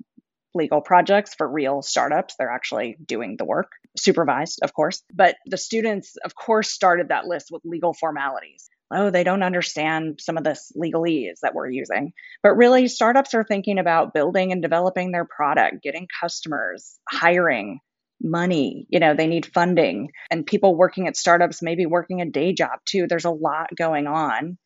legal 0.55 0.81
projects 0.81 1.35
for 1.35 1.47
real 1.47 1.83
startups. 1.83 2.35
They're 2.39 2.51
actually 2.51 2.97
doing 3.05 3.37
the 3.37 3.45
work, 3.45 3.71
supervised, 3.97 4.61
of 4.63 4.73
course. 4.73 5.03
But 5.13 5.37
the 5.47 5.59
students, 5.59 6.17
of 6.25 6.35
course, 6.35 6.71
started 6.71 7.09
that 7.09 7.27
list 7.27 7.49
with 7.51 7.63
legal 7.65 7.93
formalities. 7.93 8.69
Oh, 8.91 9.11
they 9.11 9.25
don't 9.25 9.43
understand 9.43 10.21
some 10.21 10.37
of 10.37 10.45
this 10.45 10.73
legalese 10.77 11.41
that 11.43 11.55
we're 11.55 11.71
using. 11.71 12.13
But 12.43 12.55
really, 12.55 12.89
startups 12.89 13.35
are 13.35 13.45
thinking 13.45 13.79
about 13.79 14.15
building 14.15 14.53
and 14.53 14.63
developing 14.63 15.11
their 15.11 15.25
product, 15.25 15.83
getting 15.83 16.07
customers, 16.21 16.99
hiring, 17.11 17.81
money 18.23 18.87
you 18.89 18.99
know 18.99 19.15
they 19.15 19.27
need 19.27 19.47
funding 19.47 20.11
and 20.31 20.47
people 20.47 20.75
working 20.75 21.07
at 21.07 21.17
startups 21.17 21.63
maybe 21.63 21.87
working 21.87 22.21
a 22.21 22.27
day 22.31 22.53
job 22.53 22.79
too. 22.85 23.07
There's 23.07 23.25
a 23.27 23.31
lot 23.31 23.69
going 23.77 24.07
on. 24.07 24.59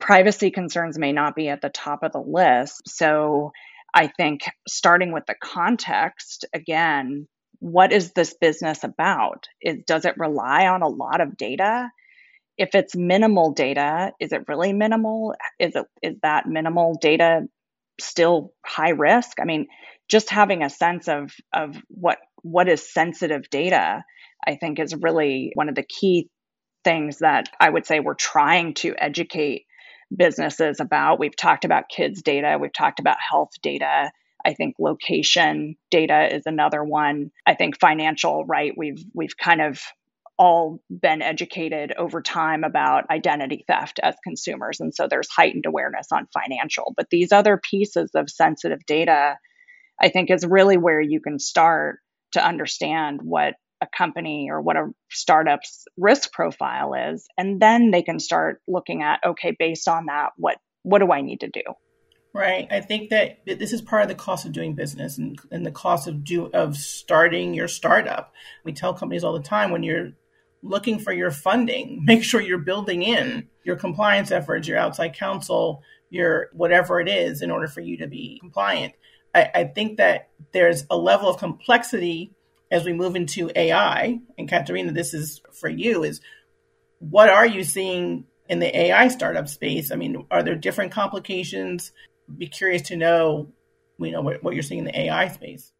Privacy 0.00 0.50
concerns 0.50 0.98
may 0.98 1.12
not 1.12 1.34
be 1.34 1.48
at 1.48 1.62
the 1.62 1.70
top 1.70 2.02
of 2.02 2.12
the 2.12 2.20
list. 2.20 2.82
So 2.88 3.52
i 3.96 4.08
think 4.08 4.42
starting 4.68 5.12
with 5.12 5.24
the 5.26 5.36
context 5.40 6.44
again 6.52 7.28
what 7.64 7.92
is 7.92 8.12
this 8.12 8.34
business 8.34 8.84
about? 8.84 9.48
Is 9.62 9.78
does 9.86 10.04
it 10.04 10.18
rely 10.18 10.66
on 10.66 10.82
a 10.82 10.88
lot 10.88 11.22
of 11.22 11.36
data? 11.38 11.88
If 12.58 12.74
it's 12.74 12.94
minimal 12.94 13.52
data 13.52 14.12
is 14.20 14.32
it 14.32 14.48
really 14.48 14.74
minimal? 14.74 15.34
Is 15.58 15.74
it 15.74 15.86
is 16.02 16.16
that 16.22 16.46
minimal 16.46 16.98
data 17.00 17.46
still 17.98 18.52
high 18.64 18.90
risk? 18.90 19.40
I 19.40 19.44
mean 19.44 19.68
just 20.08 20.28
having 20.28 20.62
a 20.62 20.68
sense 20.68 21.08
of 21.08 21.32
of 21.54 21.76
what 21.88 22.18
what 22.44 22.68
is 22.68 22.92
sensitive 22.92 23.48
data, 23.50 24.04
I 24.46 24.56
think 24.56 24.78
is 24.78 24.94
really 24.94 25.50
one 25.54 25.70
of 25.70 25.74
the 25.74 25.82
key 25.82 26.28
things 26.84 27.18
that 27.18 27.48
I 27.58 27.70
would 27.70 27.86
say 27.86 28.00
we're 28.00 28.14
trying 28.14 28.74
to 28.74 28.94
educate 28.98 29.64
businesses 30.14 30.78
about. 30.78 31.18
We've 31.18 31.34
talked 31.34 31.64
about 31.64 31.88
kids 31.88 32.22
data, 32.22 32.58
we've 32.60 32.72
talked 32.72 33.00
about 33.00 33.16
health 33.18 33.50
data. 33.62 34.12
I 34.46 34.52
think 34.52 34.74
location 34.78 35.76
data 35.90 36.34
is 36.34 36.42
another 36.44 36.84
one. 36.84 37.30
I 37.46 37.54
think 37.54 37.80
financial, 37.80 38.44
right? 38.44 38.72
We've 38.76 39.02
we've 39.14 39.36
kind 39.38 39.62
of 39.62 39.80
all 40.36 40.82
been 40.90 41.22
educated 41.22 41.94
over 41.96 42.20
time 42.20 42.62
about 42.62 43.08
identity 43.08 43.64
theft 43.66 44.00
as 44.02 44.16
consumers 44.22 44.80
and 44.80 44.92
so 44.92 45.06
there's 45.08 45.28
heightened 45.30 45.64
awareness 45.64 46.08
on 46.12 46.28
financial. 46.34 46.92
But 46.94 47.06
these 47.10 47.32
other 47.32 47.56
pieces 47.56 48.10
of 48.14 48.28
sensitive 48.28 48.84
data 48.86 49.38
I 50.00 50.08
think 50.08 50.30
is 50.30 50.44
really 50.44 50.76
where 50.76 51.00
you 51.00 51.20
can 51.20 51.38
start 51.38 52.00
to 52.34 52.46
understand 52.46 53.20
what 53.22 53.54
a 53.80 53.88
company 53.96 54.48
or 54.50 54.60
what 54.60 54.76
a 54.76 54.90
startup's 55.10 55.84
risk 55.96 56.32
profile 56.32 56.94
is 56.94 57.26
and 57.36 57.60
then 57.60 57.90
they 57.90 58.02
can 58.02 58.18
start 58.20 58.60
looking 58.68 59.02
at 59.02 59.20
okay 59.26 59.54
based 59.58 59.88
on 59.88 60.06
that 60.06 60.30
what 60.36 60.56
what 60.84 61.00
do 61.00 61.10
i 61.12 61.20
need 61.20 61.40
to 61.40 61.48
do? 61.48 61.62
Right. 62.34 62.66
I 62.68 62.80
think 62.80 63.10
that 63.10 63.46
this 63.46 63.72
is 63.72 63.80
part 63.80 64.02
of 64.02 64.08
the 64.08 64.16
cost 64.16 64.44
of 64.44 64.50
doing 64.50 64.74
business 64.74 65.18
and, 65.18 65.38
and 65.52 65.64
the 65.64 65.70
cost 65.70 66.08
of 66.08 66.24
do 66.24 66.50
of 66.52 66.76
starting 66.76 67.54
your 67.54 67.68
startup. 67.68 68.32
We 68.64 68.72
tell 68.72 68.92
companies 68.92 69.22
all 69.22 69.34
the 69.34 69.38
time 69.38 69.70
when 69.70 69.84
you're 69.84 70.10
looking 70.60 70.98
for 70.98 71.12
your 71.12 71.30
funding 71.30 72.02
make 72.04 72.24
sure 72.24 72.40
you're 72.40 72.58
building 72.58 73.02
in 73.02 73.48
your 73.64 73.76
compliance 73.76 74.30
efforts 74.30 74.66
your 74.66 74.78
outside 74.78 75.14
counsel 75.14 75.82
your 76.08 76.48
whatever 76.54 77.00
it 77.00 77.08
is 77.08 77.42
in 77.42 77.50
order 77.50 77.68
for 77.68 77.82
you 77.82 77.98
to 77.98 78.06
be 78.06 78.38
compliant 78.40 78.94
I, 79.34 79.50
I 79.54 79.64
think 79.64 79.98
that 79.98 80.30
there's 80.52 80.84
a 80.90 80.96
level 80.96 81.28
of 81.28 81.38
complexity 81.38 82.32
as 82.70 82.84
we 82.84 82.92
move 82.92 83.16
into 83.16 83.50
AI. 83.54 84.20
And 84.38 84.48
Katharina, 84.48 84.92
this 84.92 85.14
is 85.14 85.40
for 85.52 85.68
you: 85.68 86.04
is 86.04 86.20
what 86.98 87.28
are 87.28 87.46
you 87.46 87.64
seeing 87.64 88.24
in 88.48 88.58
the 88.58 88.76
AI 88.76 89.08
startup 89.08 89.48
space? 89.48 89.90
I 89.90 89.96
mean, 89.96 90.26
are 90.30 90.42
there 90.42 90.54
different 90.54 90.92
complications? 90.92 91.92
Be 92.36 92.46
curious 92.46 92.82
to 92.82 92.96
know, 92.96 93.52
you 93.98 94.10
know, 94.10 94.22
what, 94.22 94.42
what 94.42 94.54
you're 94.54 94.62
seeing 94.62 94.80
in 94.80 94.86
the 94.86 94.98
AI 94.98 95.28
space. 95.28 95.72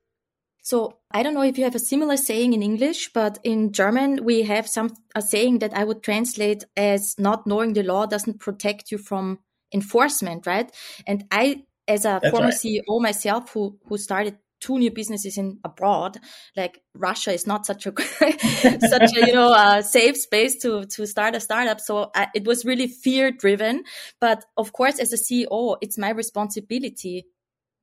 So 0.62 0.96
I 1.10 1.22
don't 1.22 1.34
know 1.34 1.42
if 1.42 1.58
you 1.58 1.64
have 1.64 1.74
a 1.74 1.78
similar 1.78 2.16
saying 2.16 2.54
in 2.54 2.62
English, 2.62 3.12
but 3.12 3.38
in 3.44 3.72
German 3.72 4.24
we 4.24 4.42
have 4.42 4.66
some 4.66 4.94
a 5.14 5.20
saying 5.20 5.58
that 5.58 5.74
I 5.74 5.84
would 5.84 6.02
translate 6.02 6.64
as 6.74 7.14
not 7.18 7.46
knowing 7.46 7.74
the 7.74 7.82
law 7.82 8.06
doesn't 8.06 8.40
protect 8.40 8.90
you 8.90 8.96
from 8.96 9.40
enforcement, 9.74 10.46
right? 10.46 10.74
And 11.06 11.24
I 11.30 11.64
as 11.86 12.04
a 12.04 12.20
That's 12.22 12.30
former 12.30 12.46
right. 12.46 12.54
CEO 12.54 13.00
myself 13.00 13.50
who 13.52 13.78
who 13.86 13.98
started 13.98 14.38
two 14.60 14.78
new 14.78 14.90
businesses 14.90 15.36
in 15.36 15.58
abroad 15.62 16.16
like 16.56 16.80
russia 16.94 17.32
is 17.32 17.46
not 17.46 17.66
such 17.66 17.86
a 17.86 17.92
such 18.00 19.16
a 19.16 19.26
you 19.26 19.32
know 19.32 19.52
a 19.52 19.82
safe 19.82 20.16
space 20.16 20.56
to 20.62 20.86
to 20.86 21.06
start 21.06 21.34
a 21.34 21.40
startup 21.40 21.80
so 21.80 22.10
I, 22.14 22.28
it 22.34 22.46
was 22.46 22.64
really 22.64 22.86
fear 22.86 23.30
driven 23.30 23.84
but 24.20 24.42
of 24.56 24.72
course 24.72 24.98
as 24.98 25.12
a 25.12 25.16
ceo 25.16 25.76
it's 25.82 25.98
my 25.98 26.10
responsibility 26.10 27.26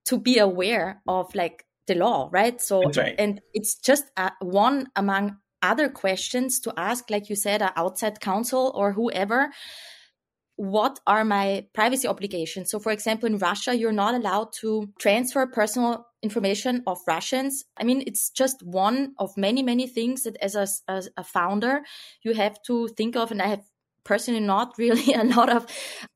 to 0.05 0.17
be 0.17 0.39
aware 0.39 1.01
of 1.07 1.33
like 1.35 1.65
the 1.85 1.93
law 1.93 2.29
right 2.31 2.59
so 2.59 2.81
right. 2.83 3.15
and 3.19 3.41
it's 3.53 3.75
just 3.75 4.05
uh, 4.17 4.31
one 4.39 4.87
among 4.95 5.37
other 5.61 5.87
questions 5.87 6.59
to 6.61 6.73
ask 6.77 7.11
like 7.11 7.29
you 7.29 7.35
said 7.35 7.61
uh, 7.61 7.71
outside 7.75 8.19
counsel 8.19 8.71
or 8.73 8.93
whoever 8.93 9.51
what 10.61 10.99
are 11.07 11.25
my 11.25 11.65
privacy 11.73 12.07
obligations? 12.07 12.69
So, 12.69 12.77
for 12.77 12.91
example, 12.91 13.25
in 13.25 13.39
Russia, 13.39 13.75
you're 13.75 13.91
not 13.91 14.13
allowed 14.13 14.53
to 14.61 14.93
transfer 14.99 15.47
personal 15.47 16.05
information 16.21 16.83
of 16.85 16.99
Russians. 17.07 17.65
I 17.77 17.83
mean, 17.83 18.03
it's 18.05 18.29
just 18.29 18.61
one 18.61 19.15
of 19.17 19.35
many, 19.35 19.63
many 19.63 19.87
things 19.87 20.21
that 20.21 20.37
as 20.37 20.53
a, 20.53 20.67
as 20.87 21.09
a 21.17 21.23
founder, 21.23 21.81
you 22.23 22.35
have 22.35 22.61
to 22.67 22.89
think 22.89 23.15
of. 23.15 23.31
And 23.31 23.41
I 23.41 23.47
have 23.47 23.63
personally 24.03 24.39
not 24.39 24.75
really 24.77 25.15
a 25.15 25.23
lot 25.23 25.49
of 25.49 25.65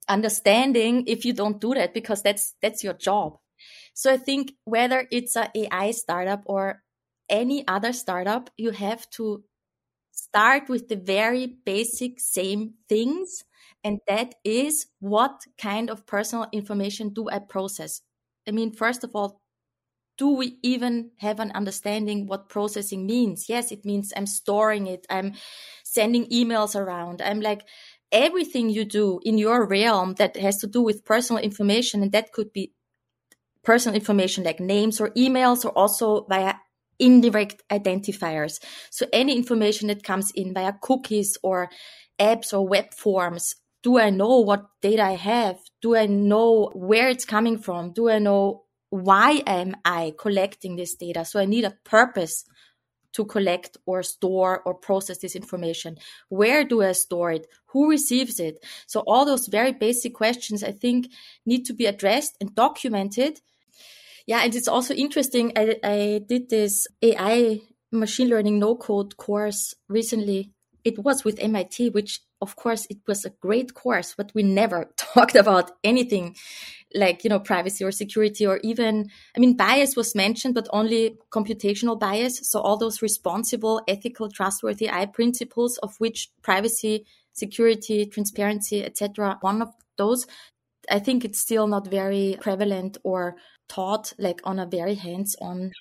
understanding 0.07 1.05
if 1.07 1.25
you 1.25 1.33
don't 1.33 1.59
do 1.59 1.73
that 1.73 1.95
because 1.95 2.21
that's, 2.21 2.53
that's 2.61 2.83
your 2.83 2.93
job. 2.93 3.39
So 3.95 4.13
I 4.13 4.17
think 4.17 4.51
whether 4.63 5.07
it's 5.09 5.35
a 5.35 5.49
AI 5.55 5.89
startup 5.89 6.43
or 6.45 6.83
any 7.31 7.67
other 7.67 7.93
startup, 7.93 8.51
you 8.57 8.69
have 8.69 9.09
to 9.11 9.43
start 10.11 10.69
with 10.69 10.87
the 10.87 10.97
very 10.97 11.47
basic 11.65 12.19
same 12.19 12.75
things 12.87 13.43
and 13.85 13.99
that 14.07 14.33
is 14.43 14.87
what 14.99 15.43
kind 15.61 15.91
of 15.91 16.07
personal 16.07 16.47
information 16.51 17.13
do 17.13 17.29
I 17.29 17.37
process? 17.37 18.01
I 18.47 18.51
mean, 18.51 18.73
first 18.73 19.03
of 19.03 19.11
all, 19.13 19.41
do 20.17 20.29
we 20.29 20.57
even 20.63 21.11
have 21.17 21.39
an 21.39 21.51
understanding 21.51 22.25
what 22.25 22.49
processing 22.49 23.05
means? 23.05 23.47
Yes, 23.47 23.71
it 23.71 23.85
means 23.85 24.11
I'm 24.17 24.25
storing 24.25 24.87
it. 24.87 25.05
I'm 25.07 25.33
sending 25.83 26.25
emails 26.31 26.75
around. 26.75 27.21
I'm 27.21 27.41
like 27.41 27.61
everything 28.11 28.71
you 28.71 28.85
do 28.85 29.19
in 29.23 29.37
your 29.37 29.67
realm 29.67 30.15
that 30.15 30.35
has 30.37 30.57
to 30.57 30.67
do 30.67 30.81
with 30.81 31.05
personal 31.05 31.43
information. 31.43 32.01
And 32.01 32.11
that 32.13 32.31
could 32.31 32.51
be 32.53 32.73
personal 33.63 33.95
information 33.95 34.43
like 34.43 34.59
names 34.59 34.99
or 34.99 35.11
emails 35.11 35.63
or 35.63 35.69
also 35.77 36.25
via 36.27 36.55
indirect 36.97 37.61
identifiers. 37.69 38.59
So 38.89 39.05
any 39.13 39.35
information 39.35 39.89
that 39.89 40.03
comes 40.03 40.31
in 40.33 40.55
via 40.55 40.73
cookies 40.81 41.37
or 41.43 41.69
apps 42.19 42.51
or 42.51 42.67
web 42.67 42.93
forms, 42.93 43.53
do 43.85 43.99
I 43.99 44.09
know 44.09 44.39
what 44.39 44.65
data 44.81 45.03
I 45.03 45.11
have? 45.11 45.59
Do 45.79 45.95
I 45.95 46.07
know 46.07 46.71
where 46.73 47.07
it's 47.07 47.23
coming 47.23 47.59
from? 47.59 47.93
Do 47.93 48.09
I 48.09 48.17
know 48.17 48.63
why 48.89 49.43
am 49.45 49.75
I 49.85 50.15
collecting 50.17 50.75
this 50.75 50.95
data? 50.95 51.23
So 51.23 51.39
I 51.39 51.45
need 51.45 51.65
a 51.65 51.77
purpose 51.83 52.45
to 53.13 53.25
collect 53.25 53.77
or 53.85 54.01
store 54.01 54.63
or 54.65 54.73
process 54.73 55.19
this 55.19 55.35
information. 55.35 55.97
Where 56.29 56.63
do 56.63 56.81
I 56.81 56.93
store 56.93 57.33
it? 57.33 57.45
Who 57.67 57.87
receives 57.87 58.39
it? 58.39 58.65
So 58.87 59.01
all 59.01 59.23
those 59.23 59.45
very 59.45 59.71
basic 59.71 60.15
questions 60.15 60.63
I 60.63 60.71
think 60.71 61.11
need 61.45 61.65
to 61.65 61.73
be 61.75 61.85
addressed 61.85 62.37
and 62.41 62.55
documented. 62.55 63.39
Yeah, 64.25 64.39
and 64.39 64.55
it's 64.55 64.67
also 64.67 64.95
interesting. 64.95 65.53
I, 65.55 65.75
I 65.83 66.21
did 66.27 66.49
this 66.49 66.87
AI 67.03 67.61
machine 67.91 68.29
learning 68.29 68.57
no 68.57 68.75
code 68.77 69.15
course 69.15 69.75
recently. 69.87 70.54
It 70.85 70.99
was 70.99 71.25
with 71.25 71.39
MIT, 71.39 71.89
which 71.89 72.21
of 72.41 72.55
course 72.55 72.87
it 72.89 72.99
was 73.07 73.25
a 73.25 73.31
great 73.41 73.73
course, 73.73 74.13
but 74.15 74.31
we 74.35 74.43
never 74.43 74.89
talked 74.97 75.35
about 75.35 75.71
anything 75.83 76.35
like 76.93 77.23
you 77.23 77.29
know 77.29 77.39
privacy 77.39 77.83
or 77.83 77.91
security 77.91 78.45
or 78.45 78.59
even 78.63 79.09
i 79.35 79.39
mean 79.39 79.57
bias 79.57 79.95
was 79.95 80.15
mentioned 80.15 80.53
but 80.53 80.67
only 80.71 81.17
computational 81.31 81.99
bias. 81.99 82.39
So 82.49 82.59
all 82.61 82.77
those 82.77 83.01
responsible 83.01 83.81
ethical 83.87 84.29
trustworthy 84.29 84.87
ai 84.87 85.05
principles 85.07 85.77
of 85.79 85.95
which 85.99 86.29
privacy 86.41 87.05
security 87.33 88.05
transparency 88.05 88.83
etc 88.83 89.37
one 89.41 89.61
of 89.61 89.69
those 89.97 90.25
i 90.89 90.99
think 90.99 91.25
it's 91.25 91.39
still 91.39 91.67
not 91.67 91.87
very 91.87 92.37
prevalent 92.41 92.97
or 93.03 93.35
taught 93.67 94.13
like 94.19 94.39
on 94.43 94.59
a 94.59 94.65
very 94.65 94.95
hands 94.95 95.35
on 95.41 95.71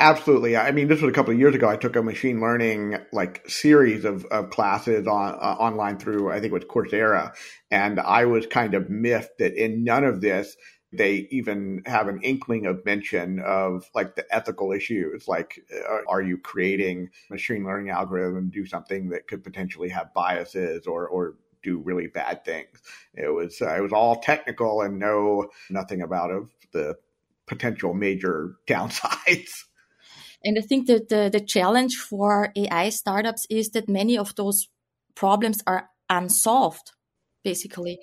Absolutely. 0.00 0.56
I 0.56 0.70
mean, 0.70 0.86
this 0.86 1.00
was 1.02 1.10
a 1.10 1.14
couple 1.14 1.32
of 1.32 1.40
years 1.40 1.56
ago. 1.56 1.68
I 1.68 1.76
took 1.76 1.96
a 1.96 2.02
machine 2.02 2.40
learning 2.40 2.98
like 3.12 3.48
series 3.48 4.04
of, 4.04 4.24
of 4.26 4.50
classes 4.50 5.08
on 5.08 5.34
uh, 5.34 5.56
online 5.58 5.98
through 5.98 6.30
I 6.30 6.34
think 6.34 6.52
it 6.52 6.52
was 6.52 6.64
Coursera, 6.64 7.32
and 7.72 7.98
I 7.98 8.24
was 8.26 8.46
kind 8.46 8.74
of 8.74 8.88
miffed 8.88 9.38
that 9.38 9.54
in 9.54 9.82
none 9.82 10.04
of 10.04 10.20
this 10.20 10.56
they 10.92 11.26
even 11.30 11.82
have 11.84 12.06
an 12.08 12.20
inkling 12.22 12.64
of 12.64 12.84
mention 12.86 13.40
of 13.40 13.90
like 13.92 14.14
the 14.14 14.24
ethical 14.34 14.72
issues. 14.72 15.26
Like, 15.26 15.58
uh, 15.90 15.98
are 16.08 16.22
you 16.22 16.38
creating 16.38 17.10
machine 17.28 17.64
learning 17.64 17.90
algorithm 17.90 18.50
do 18.50 18.66
something 18.66 19.08
that 19.08 19.26
could 19.26 19.42
potentially 19.42 19.88
have 19.88 20.14
biases 20.14 20.86
or 20.86 21.08
or 21.08 21.34
do 21.64 21.78
really 21.78 22.06
bad 22.06 22.44
things? 22.44 22.80
It 23.14 23.34
was 23.34 23.60
uh, 23.60 23.74
it 23.74 23.80
was 23.82 23.92
all 23.92 24.20
technical 24.20 24.80
and 24.82 25.00
no 25.00 25.48
nothing 25.70 26.02
about 26.02 26.30
of 26.30 26.50
the 26.72 26.94
potential 27.48 27.94
major 27.94 28.54
downsides. 28.68 29.64
And 30.44 30.56
I 30.58 30.62
think 30.62 30.86
that 30.86 31.08
the, 31.08 31.28
the 31.32 31.40
challenge 31.40 31.96
for 31.96 32.52
AI 32.56 32.90
startups 32.90 33.46
is 33.50 33.70
that 33.70 33.88
many 33.88 34.16
of 34.16 34.34
those 34.36 34.68
problems 35.14 35.62
are 35.66 35.90
unsolved, 36.08 36.92
basically. 37.42 37.98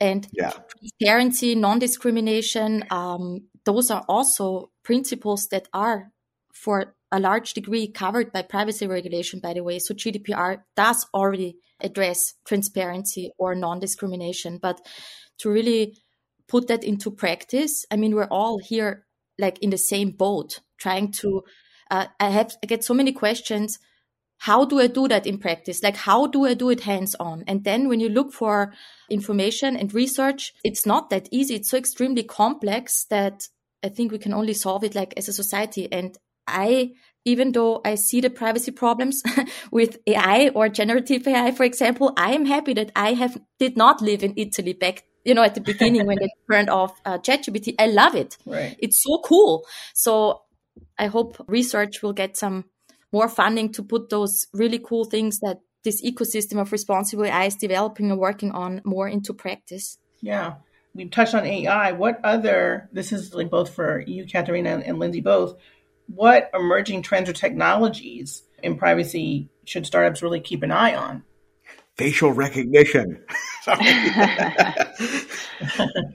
And 0.00 0.26
yeah. 0.32 0.52
transparency, 0.78 1.54
non 1.54 1.78
discrimination, 1.78 2.84
um, 2.90 3.48
those 3.64 3.90
are 3.90 4.04
also 4.08 4.70
principles 4.82 5.48
that 5.48 5.68
are, 5.72 6.10
for 6.52 6.94
a 7.12 7.20
large 7.20 7.52
degree, 7.52 7.86
covered 7.86 8.32
by 8.32 8.42
privacy 8.42 8.86
regulation, 8.86 9.40
by 9.40 9.52
the 9.52 9.62
way. 9.62 9.78
So 9.78 9.94
GDPR 9.94 10.62
does 10.76 11.06
already 11.14 11.56
address 11.80 12.34
transparency 12.46 13.30
or 13.38 13.54
non 13.54 13.78
discrimination. 13.78 14.58
But 14.60 14.80
to 15.38 15.50
really 15.50 15.98
put 16.48 16.68
that 16.68 16.82
into 16.82 17.10
practice, 17.10 17.84
I 17.90 17.96
mean, 17.96 18.14
we're 18.14 18.24
all 18.24 18.58
here 18.58 19.06
like 19.38 19.58
in 19.60 19.70
the 19.70 19.78
same 19.78 20.10
boat 20.10 20.60
trying 20.78 21.12
to 21.12 21.42
uh, 21.94 22.06
I 22.18 22.30
have 22.30 22.56
I 22.62 22.66
get 22.66 22.84
so 22.84 22.94
many 22.94 23.12
questions. 23.12 23.78
How 24.38 24.64
do 24.64 24.80
I 24.80 24.88
do 24.88 25.06
that 25.08 25.26
in 25.26 25.38
practice? 25.38 25.82
Like, 25.82 25.96
how 25.96 26.26
do 26.26 26.44
I 26.44 26.54
do 26.54 26.68
it 26.70 26.80
hands 26.80 27.14
on? 27.20 27.44
And 27.46 27.64
then 27.64 27.88
when 27.88 28.00
you 28.00 28.08
look 28.08 28.32
for 28.32 28.74
information 29.08 29.76
and 29.76 29.94
research, 29.94 30.52
it's 30.64 30.84
not 30.84 31.08
that 31.10 31.28
easy. 31.30 31.54
It's 31.54 31.70
so 31.70 31.78
extremely 31.78 32.24
complex 32.24 33.04
that 33.10 33.48
I 33.82 33.88
think 33.90 34.10
we 34.10 34.18
can 34.18 34.34
only 34.34 34.54
solve 34.54 34.82
it 34.82 34.94
like 34.94 35.14
as 35.16 35.28
a 35.28 35.32
society. 35.32 35.90
And 35.90 36.18
I, 36.46 36.92
even 37.24 37.52
though 37.52 37.80
I 37.84 37.94
see 37.94 38.20
the 38.20 38.28
privacy 38.28 38.72
problems 38.72 39.22
with 39.70 39.98
AI 40.06 40.50
or 40.54 40.68
generative 40.68 41.26
AI, 41.28 41.52
for 41.52 41.64
example, 41.64 42.12
I 42.16 42.34
am 42.34 42.44
happy 42.44 42.74
that 42.74 42.90
I 42.96 43.12
have 43.14 43.40
did 43.58 43.76
not 43.76 44.02
live 44.02 44.24
in 44.24 44.34
Italy 44.36 44.72
back 44.72 45.04
you 45.24 45.34
know, 45.34 45.42
at 45.42 45.54
the 45.54 45.60
beginning 45.60 46.06
when 46.06 46.18
they 46.20 46.30
turned 46.50 46.70
off 46.70 47.00
uh, 47.04 47.18
ChatGPT, 47.18 47.74
I 47.78 47.86
love 47.86 48.14
it. 48.14 48.36
Right. 48.44 48.76
It's 48.78 49.02
so 49.02 49.20
cool. 49.24 49.66
So 49.94 50.42
I 50.98 51.06
hope 51.06 51.44
research 51.48 52.02
will 52.02 52.12
get 52.12 52.36
some 52.36 52.64
more 53.12 53.28
funding 53.28 53.72
to 53.72 53.82
put 53.82 54.10
those 54.10 54.46
really 54.52 54.78
cool 54.78 55.04
things 55.04 55.38
that 55.40 55.60
this 55.84 56.02
ecosystem 56.02 56.60
of 56.60 56.72
responsible 56.72 57.24
AI 57.24 57.44
is 57.44 57.54
developing 57.54 58.10
and 58.10 58.18
working 58.18 58.52
on 58.52 58.80
more 58.84 59.08
into 59.08 59.34
practice. 59.34 59.98
Yeah. 60.20 60.54
We've 60.94 61.10
touched 61.10 61.34
on 61.34 61.44
AI. 61.44 61.92
What 61.92 62.20
other, 62.24 62.88
this 62.92 63.12
is 63.12 63.34
like 63.34 63.50
both 63.50 63.74
for 63.74 64.00
you, 64.00 64.26
Katharina, 64.26 64.70
and, 64.70 64.82
and 64.82 64.98
Linsey 64.98 65.22
both, 65.22 65.56
what 66.06 66.50
emerging 66.54 67.02
trends 67.02 67.28
or 67.28 67.32
technologies 67.32 68.42
in 68.62 68.76
privacy 68.76 69.48
should 69.64 69.86
startups 69.86 70.22
really 70.22 70.40
keep 70.40 70.62
an 70.62 70.70
eye 70.70 70.94
on? 70.94 71.24
Facial 71.96 72.32
recognition. 72.32 73.24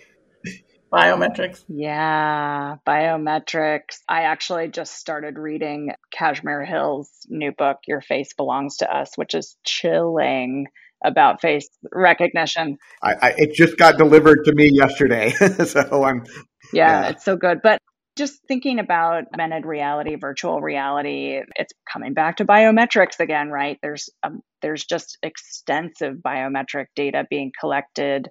Biometrics. 0.92 1.64
Yeah, 1.68 2.78
biometrics. 2.88 4.00
I 4.08 4.24
actually 4.24 4.70
just 4.70 4.96
started 4.96 5.38
reading 5.38 5.92
Kashmir 6.12 6.66
Hill's 6.66 7.10
new 7.28 7.52
book, 7.52 7.78
Your 7.88 8.02
Face 8.02 8.34
Belongs 8.36 8.78
to 8.78 8.92
Us, 8.92 9.12
which 9.16 9.36
is 9.36 9.56
chilling 9.64 10.66
about 11.04 11.42
face 11.42 11.70
recognition. 11.92 12.78
I, 13.04 13.14
I, 13.14 13.34
it 13.38 13.54
just 13.54 13.78
got 13.78 13.98
delivered 13.98 14.46
to 14.46 14.54
me 14.54 14.70
yesterday. 14.72 15.30
so 15.66 16.04
I'm. 16.04 16.26
Yeah, 16.74 17.04
yeah, 17.04 17.10
it's 17.10 17.24
so 17.24 17.36
good. 17.38 17.60
But 17.62 17.80
just 18.18 18.42
thinking 18.48 18.80
about 18.80 19.26
augmented 19.32 19.66
reality, 19.66 20.16
virtual 20.16 20.60
reality, 20.60 21.40
it's 21.56 21.72
coming 21.92 22.14
back 22.14 22.38
to 22.38 22.46
biometrics 22.46 23.20
again, 23.20 23.50
right? 23.50 23.78
There's 23.82 24.10
um, 24.24 24.42
there's 24.62 24.86
just 24.86 25.18
extensive 25.24 26.16
biometric 26.16 26.88
data 26.96 27.26
being 27.30 27.52
collected 27.58 28.28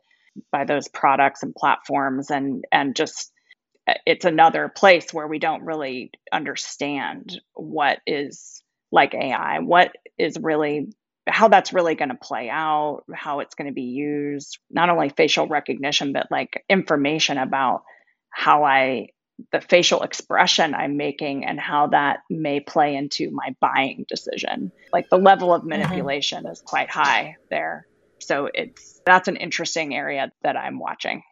by 0.50 0.64
those 0.64 0.88
products 0.88 1.42
and 1.42 1.54
platforms 1.54 2.30
and 2.30 2.64
and 2.72 2.94
just 2.96 3.32
it's 4.06 4.24
another 4.24 4.68
place 4.68 5.12
where 5.12 5.26
we 5.26 5.38
don't 5.38 5.64
really 5.64 6.10
understand 6.32 7.40
what 7.54 7.98
is 8.06 8.62
like 8.90 9.14
AI, 9.14 9.60
what 9.60 9.92
is 10.18 10.38
really 10.40 10.92
how 11.26 11.48
that's 11.48 11.72
really 11.72 11.94
going 11.94 12.08
to 12.08 12.14
play 12.14 12.48
out, 12.48 13.02
how 13.14 13.40
it's 13.40 13.54
going 13.54 13.68
to 13.68 13.74
be 13.74 13.82
used, 13.82 14.58
not 14.70 14.88
only 14.88 15.10
facial 15.10 15.46
recognition, 15.46 16.12
but 16.12 16.26
like 16.30 16.64
information 16.70 17.36
about 17.36 17.82
how 18.30 18.64
I, 18.64 19.08
the 19.52 19.60
facial 19.60 20.02
expression 20.02 20.74
I'm 20.74 20.96
making 20.96 21.44
and 21.44 21.60
how 21.60 21.88
that 21.88 22.20
may 22.30 22.60
play 22.60 22.96
into 22.96 23.30
my 23.30 23.54
buying 23.60 24.06
decision. 24.08 24.72
Like 24.90 25.10
the 25.10 25.18
level 25.18 25.52
of 25.52 25.60
mm-hmm. 25.60 25.70
manipulation 25.70 26.44
mm-hmm. 26.44 26.52
is 26.52 26.62
quite 26.62 26.90
high 26.90 27.36
there. 27.50 27.86
So 28.20 28.48
it's 28.52 29.00
that's 29.04 29.28
an 29.28 29.36
interesting 29.36 29.94
area 29.94 30.32
that 30.42 30.56
I'm 30.56 30.78
watching. 30.78 31.22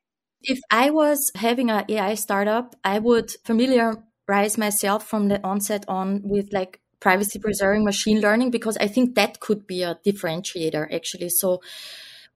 If 0.42 0.60
I 0.70 0.90
was 0.90 1.30
having 1.34 1.70
an 1.70 1.84
AI 1.88 2.14
startup, 2.14 2.76
I 2.84 2.98
would 2.98 3.32
familiarize 3.44 4.58
myself 4.58 5.06
from 5.06 5.28
the 5.28 5.44
onset 5.44 5.84
on 5.88 6.20
with 6.24 6.52
like 6.52 6.80
privacy 7.00 7.38
preserving 7.38 7.84
machine 7.84 8.20
learning 8.20 8.50
because 8.50 8.76
I 8.78 8.88
think 8.88 9.14
that 9.14 9.40
could 9.40 9.66
be 9.66 9.82
a 9.82 9.98
differentiator 10.06 10.92
actually. 10.94 11.30
So 11.30 11.60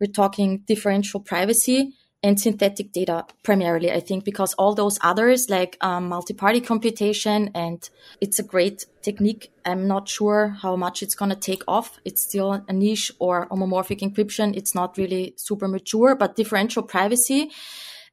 we're 0.00 0.12
talking 0.12 0.64
differential 0.66 1.20
privacy 1.20 1.92
and 2.22 2.38
synthetic 2.38 2.92
data 2.92 3.24
primarily, 3.42 3.90
I 3.90 4.00
think, 4.00 4.24
because 4.24 4.52
all 4.54 4.74
those 4.74 4.98
others 5.00 5.48
like 5.48 5.78
um, 5.80 6.08
multi-party 6.08 6.60
computation 6.60 7.50
and 7.54 7.88
it's 8.20 8.38
a 8.38 8.42
great 8.42 8.84
technique. 9.00 9.52
I'm 9.64 9.86
not 9.86 10.08
sure 10.08 10.56
how 10.60 10.76
much 10.76 11.02
it's 11.02 11.14
going 11.14 11.30
to 11.30 11.36
take 11.36 11.62
off. 11.66 11.98
It's 12.04 12.22
still 12.22 12.62
a 12.68 12.72
niche 12.72 13.10
or 13.18 13.48
homomorphic 13.48 14.00
encryption. 14.00 14.54
It's 14.54 14.74
not 14.74 14.98
really 14.98 15.34
super 15.36 15.66
mature, 15.66 16.14
but 16.14 16.36
differential 16.36 16.82
privacy. 16.82 17.50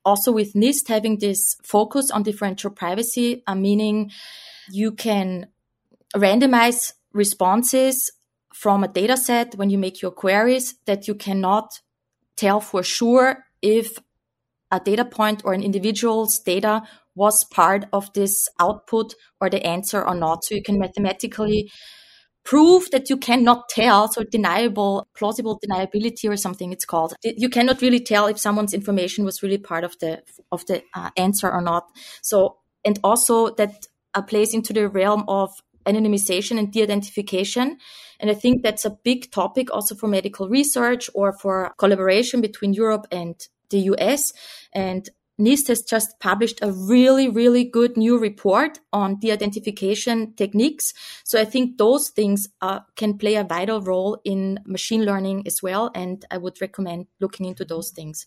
Also 0.06 0.32
with 0.32 0.54
NIST 0.54 0.88
having 0.88 1.20
this 1.20 1.58
focus 1.62 2.10
on 2.10 2.24
differential 2.24 2.72
privacy, 2.72 3.44
uh, 3.46 3.56
meaning 3.56 4.12
you 4.72 4.94
can 4.94 5.48
randomize 6.16 6.94
responses 7.12 8.10
from 8.54 8.86
a 8.86 8.88
data 8.88 9.18
set 9.18 9.56
when 9.56 9.70
you 9.70 9.78
make 9.78 10.02
your 10.02 10.12
queries 10.12 10.76
that 10.86 11.10
you 11.10 11.16
cannot 11.16 11.82
tell 12.38 12.62
for 12.62 12.84
sure 12.84 13.44
if 13.62 13.98
a 14.72 14.80
data 14.80 15.06
point 15.06 15.42
or 15.46 15.54
an 15.54 15.64
individual's 15.64 16.40
data 16.40 16.84
was 17.16 17.44
part 17.46 17.86
of 17.94 18.12
this 18.14 18.48
output 18.60 19.16
or 19.42 19.50
the 19.50 19.66
answer 19.66 20.06
or 20.06 20.14
not. 20.14 20.44
So 20.44 20.56
you 20.56 20.62
can 20.62 20.78
mathematically 20.78 21.72
prove 22.44 22.90
that 22.92 23.10
you 23.10 23.18
cannot 23.18 23.70
tell. 23.70 24.12
So 24.12 24.24
deniable, 24.24 25.08
plausible 25.16 25.60
deniability 25.60 26.30
or 26.30 26.38
something 26.38 26.72
it's 26.72 26.86
called. 26.86 27.16
You 27.24 27.50
cannot 27.50 27.82
really 27.82 28.00
tell 28.00 28.28
if 28.28 28.40
someone's 28.40 28.74
information 28.74 29.26
was 29.26 29.42
really 29.42 29.58
part 29.58 29.84
of 29.84 29.98
the, 30.00 30.22
of 30.52 30.66
the 30.68 30.84
uh, 30.94 31.10
answer 31.18 31.52
or 31.52 31.62
not. 31.62 31.86
So, 32.22 32.58
and 32.86 33.00
also 33.04 33.50
that 33.56 33.88
plays 34.28 34.54
into 34.54 34.74
the 34.74 34.88
realm 34.88 35.24
of 35.28 35.52
anonymization 35.88 36.60
and 36.60 36.72
de-identification. 36.72 37.78
And 38.20 38.30
I 38.30 38.34
think 38.34 38.64
that's 38.64 38.86
a 38.86 38.98
big 39.04 39.32
topic 39.32 39.72
also 39.72 39.96
for 39.96 40.08
medical 40.08 40.50
research 40.50 41.10
or 41.14 41.34
for 41.34 41.74
collaboration 41.78 42.42
between 42.42 42.74
Europe 42.74 43.08
and 43.12 43.36
the 43.70 43.80
US. 43.92 44.34
And 44.74 45.10
NIST 45.40 45.68
has 45.68 45.82
just 45.84 46.20
published 46.20 46.60
a 46.64 46.72
really, 46.72 47.30
really 47.30 47.64
good 47.64 47.96
new 47.96 48.18
report 48.18 48.80
on 48.92 49.20
de-identification 49.20 50.34
techniques. 50.34 50.94
So 51.24 51.40
I 51.40 51.46
think 51.46 51.78
those 51.78 52.10
things 52.10 52.48
uh, 52.62 52.80
can 52.96 53.18
play 53.18 53.36
a 53.36 53.44
vital 53.44 53.82
role 53.82 54.20
in 54.24 54.60
machine 54.66 55.06
learning 55.06 55.44
as 55.46 55.62
well. 55.62 55.92
And 55.94 56.26
I 56.32 56.38
would 56.38 56.60
recommend 56.60 57.06
looking 57.20 57.46
into 57.46 57.66
those 57.66 57.92
things. 57.92 58.26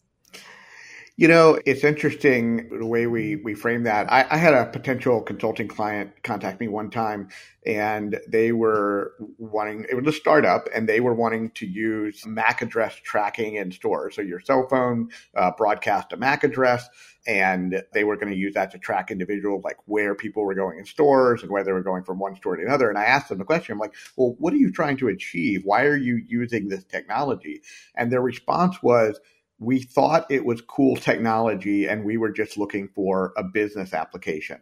You 1.21 1.29
know, 1.29 1.61
it's 1.67 1.85
interesting 1.85 2.71
the 2.71 2.87
way 2.87 3.07
we, 3.07 3.37
we 3.37 3.53
frame 3.53 3.83
that. 3.83 4.11
I, 4.11 4.25
I, 4.31 4.39
had 4.39 4.55
a 4.55 4.65
potential 4.65 5.21
consulting 5.21 5.69
client 5.69 6.13
contact 6.23 6.59
me 6.61 6.69
one 6.69 6.89
time 6.89 7.29
and 7.67 8.19
they 8.27 8.53
were 8.53 9.13
wanting, 9.37 9.85
it 9.91 9.97
was 9.97 10.07
a 10.07 10.19
startup 10.19 10.67
and 10.75 10.89
they 10.89 11.01
were 11.01 11.13
wanting 11.13 11.51
to 11.57 11.67
use 11.67 12.25
MAC 12.25 12.63
address 12.63 12.95
tracking 12.95 13.57
in 13.57 13.71
stores. 13.71 14.15
So 14.15 14.23
your 14.23 14.41
cell 14.41 14.67
phone 14.71 15.11
uh, 15.37 15.51
broadcast 15.59 16.15
a 16.15 16.17
MAC 16.17 16.43
address 16.43 16.89
and 17.27 17.83
they 17.93 18.05
were 18.05 18.17
going 18.17 18.33
to 18.33 18.39
use 18.39 18.55
that 18.55 18.71
to 18.71 18.79
track 18.79 19.11
individuals, 19.11 19.63
like 19.63 19.77
where 19.85 20.15
people 20.15 20.43
were 20.43 20.55
going 20.55 20.79
in 20.79 20.87
stores 20.87 21.43
and 21.43 21.51
where 21.51 21.63
they 21.63 21.73
were 21.73 21.83
going 21.83 22.03
from 22.03 22.19
one 22.19 22.35
store 22.35 22.57
to 22.57 22.63
another. 22.63 22.89
And 22.89 22.97
I 22.97 23.05
asked 23.05 23.29
them 23.29 23.37
the 23.37 23.45
question, 23.45 23.75
I'm 23.75 23.79
like, 23.79 23.95
well, 24.17 24.37
what 24.39 24.55
are 24.55 24.57
you 24.57 24.73
trying 24.73 24.97
to 24.97 25.09
achieve? 25.09 25.67
Why 25.67 25.83
are 25.85 25.99
you 25.99 26.23
using 26.27 26.69
this 26.69 26.85
technology? 26.85 27.61
And 27.95 28.11
their 28.11 28.23
response 28.23 28.83
was, 28.83 29.21
we 29.61 29.83
thought 29.83 30.31
it 30.31 30.45
was 30.45 30.63
cool 30.63 30.97
technology 30.97 31.87
and 31.87 32.05
we 32.05 32.17
were 32.17 32.33
just 32.33 32.57
looking 32.57 32.89
for 32.89 33.33
a 33.37 33.45
business 33.45 33.93
application. 33.93 34.59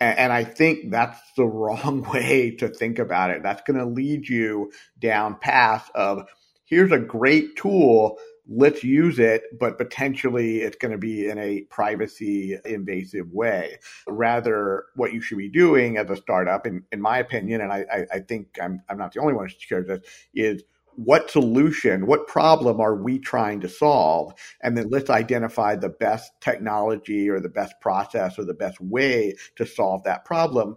And, 0.00 0.18
and 0.18 0.32
I 0.32 0.44
think 0.44 0.90
that's 0.90 1.20
the 1.36 1.44
wrong 1.46 2.02
way 2.02 2.52
to 2.56 2.68
think 2.68 2.98
about 2.98 3.30
it. 3.30 3.42
That's 3.42 3.62
going 3.62 3.78
to 3.78 3.84
lead 3.84 4.28
you 4.28 4.72
down 4.98 5.36
path 5.40 5.90
of 5.94 6.26
here's 6.64 6.92
a 6.92 6.98
great 6.98 7.56
tool. 7.56 8.18
Let's 8.48 8.84
use 8.84 9.18
it, 9.18 9.42
but 9.58 9.78
potentially 9.78 10.62
it's 10.62 10.76
going 10.76 10.92
to 10.92 10.98
be 10.98 11.28
in 11.28 11.38
a 11.38 11.62
privacy 11.62 12.58
invasive 12.64 13.32
way. 13.32 13.78
Rather, 14.06 14.84
what 14.94 15.12
you 15.12 15.20
should 15.20 15.38
be 15.38 15.48
doing 15.48 15.96
as 15.96 16.10
a 16.10 16.16
startup, 16.16 16.66
in, 16.66 16.82
in 16.90 17.00
my 17.00 17.18
opinion, 17.18 17.60
and 17.60 17.72
I, 17.72 17.86
I, 17.90 18.06
I 18.14 18.18
think 18.20 18.58
I'm, 18.60 18.82
I'm 18.88 18.98
not 18.98 19.12
the 19.12 19.20
only 19.20 19.34
one 19.34 19.46
who 19.46 19.54
shares 19.58 19.86
this, 19.86 20.00
is 20.34 20.64
what 20.96 21.30
solution, 21.30 22.06
what 22.06 22.26
problem 22.26 22.80
are 22.80 22.94
we 22.94 23.18
trying 23.18 23.60
to 23.60 23.68
solve? 23.68 24.34
And 24.62 24.76
then 24.76 24.90
let's 24.90 25.10
identify 25.10 25.76
the 25.76 25.88
best 25.88 26.32
technology 26.40 27.28
or 27.28 27.40
the 27.40 27.48
best 27.48 27.74
process 27.80 28.38
or 28.38 28.44
the 28.44 28.54
best 28.54 28.80
way 28.80 29.34
to 29.56 29.66
solve 29.66 30.04
that 30.04 30.24
problem 30.24 30.76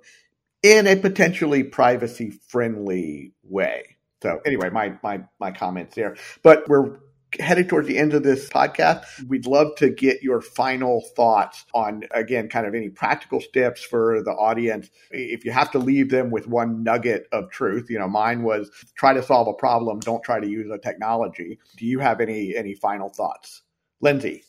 in 0.63 0.87
a 0.87 0.95
potentially 0.95 1.63
privacy 1.63 2.31
friendly 2.47 3.33
way. 3.43 3.97
So 4.21 4.41
anyway, 4.45 4.69
my, 4.69 4.95
my, 5.03 5.21
my 5.39 5.51
comments 5.51 5.95
there, 5.95 6.15
but 6.41 6.67
we're 6.67 6.97
headed 7.39 7.69
towards 7.69 7.87
the 7.87 7.97
end 7.97 8.13
of 8.13 8.23
this 8.23 8.49
podcast, 8.49 9.03
we'd 9.27 9.45
love 9.45 9.75
to 9.77 9.89
get 9.89 10.23
your 10.23 10.41
final 10.41 11.01
thoughts 11.15 11.65
on, 11.73 12.03
again, 12.11 12.47
kind 12.47 12.65
of 12.65 12.73
any 12.73 12.89
practical 12.89 13.41
steps 13.41 13.83
for 13.83 14.21
the 14.23 14.31
audience. 14.31 14.89
If 15.11 15.45
you 15.45 15.51
have 15.51 15.71
to 15.71 15.79
leave 15.79 16.09
them 16.09 16.31
with 16.31 16.47
one 16.47 16.83
nugget 16.83 17.27
of 17.31 17.49
truth, 17.51 17.89
you 17.89 17.99
know, 17.99 18.07
mine 18.07 18.43
was 18.43 18.69
try 18.95 19.13
to 19.13 19.23
solve 19.23 19.47
a 19.47 19.53
problem, 19.53 19.99
don't 19.99 20.23
try 20.23 20.39
to 20.39 20.47
use 20.47 20.69
a 20.71 20.77
technology. 20.77 21.59
Do 21.77 21.85
you 21.85 21.99
have 21.99 22.21
any 22.21 22.55
any 22.55 22.75
final 22.75 23.09
thoughts? 23.09 23.63
Linsey. 24.03 24.43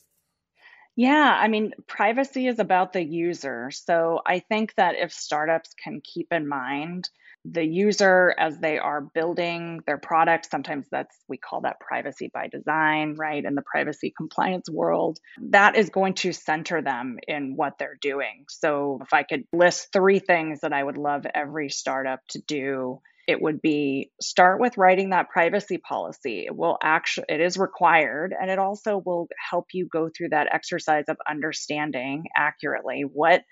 Yeah, 0.97 1.37
I 1.39 1.49
mean, 1.49 1.73
privacy 1.87 2.47
is 2.47 2.59
about 2.59 2.95
the 2.95 3.03
user. 3.03 3.71
So 3.71 4.23
I 4.25 4.39
think 4.39 4.75
that 4.77 4.95
if 4.97 5.13
startups 5.13 5.75
can 5.75 6.01
keep 6.03 6.33
in 6.33 6.49
mind 6.49 7.11
the 7.53 7.65
user 7.65 8.35
as 8.39 8.59
they 8.59 8.79
are 8.79 9.01
building 9.01 9.81
their 9.87 9.99
product. 9.99 10.51
Sometimes 10.51 10.87
that's 10.91 11.17
we 11.29 11.37
call 11.37 11.63
that 11.63 11.81
privacy 11.81 12.31
by 12.33 12.49
design 12.49 13.15
right 13.17 13.45
in 13.45 13.55
the 13.55 13.63
privacy 13.63 14.13
compliance 14.17 14.69
world. 14.69 15.19
That 15.51 15.77
is 15.77 15.91
going 15.91 16.15
to 16.15 16.33
center 16.33 16.83
them 16.83 17.19
in 17.27 17.57
what 17.57 17.79
they're 17.79 17.99
doing. 18.01 18.45
So 18.49 18.99
if 19.03 19.13
i 19.13 19.23
could 19.23 19.45
list 19.53 19.93
three 19.93 20.19
things 20.19 20.61
that 20.61 20.73
i 20.73 20.83
would 20.83 20.97
love 20.97 21.27
every 21.35 21.69
startup 21.71 22.21
to 22.31 22.41
do 22.41 23.01
it 23.27 23.43
would 23.43 23.61
be 23.61 24.13
start 24.21 24.61
with 24.61 24.79
writing 24.79 25.11
that 25.11 25.29
privacy 25.31 25.79
policy. 25.79 26.47
It 26.47 26.55
will 26.55 26.79
actually 26.81 27.27
it 27.29 27.41
is 27.41 27.57
required 27.57 28.33
and 28.41 28.51
it 28.51 28.59
also 28.61 29.03
will 29.05 29.27
help 29.51 29.67
you 29.73 29.89
go 29.93 30.09
through 30.09 30.29
that 30.29 30.49
exercise 30.53 31.07
of 31.09 31.17
understanding 31.29 32.27
accurately 32.37 33.03
what 33.03 33.43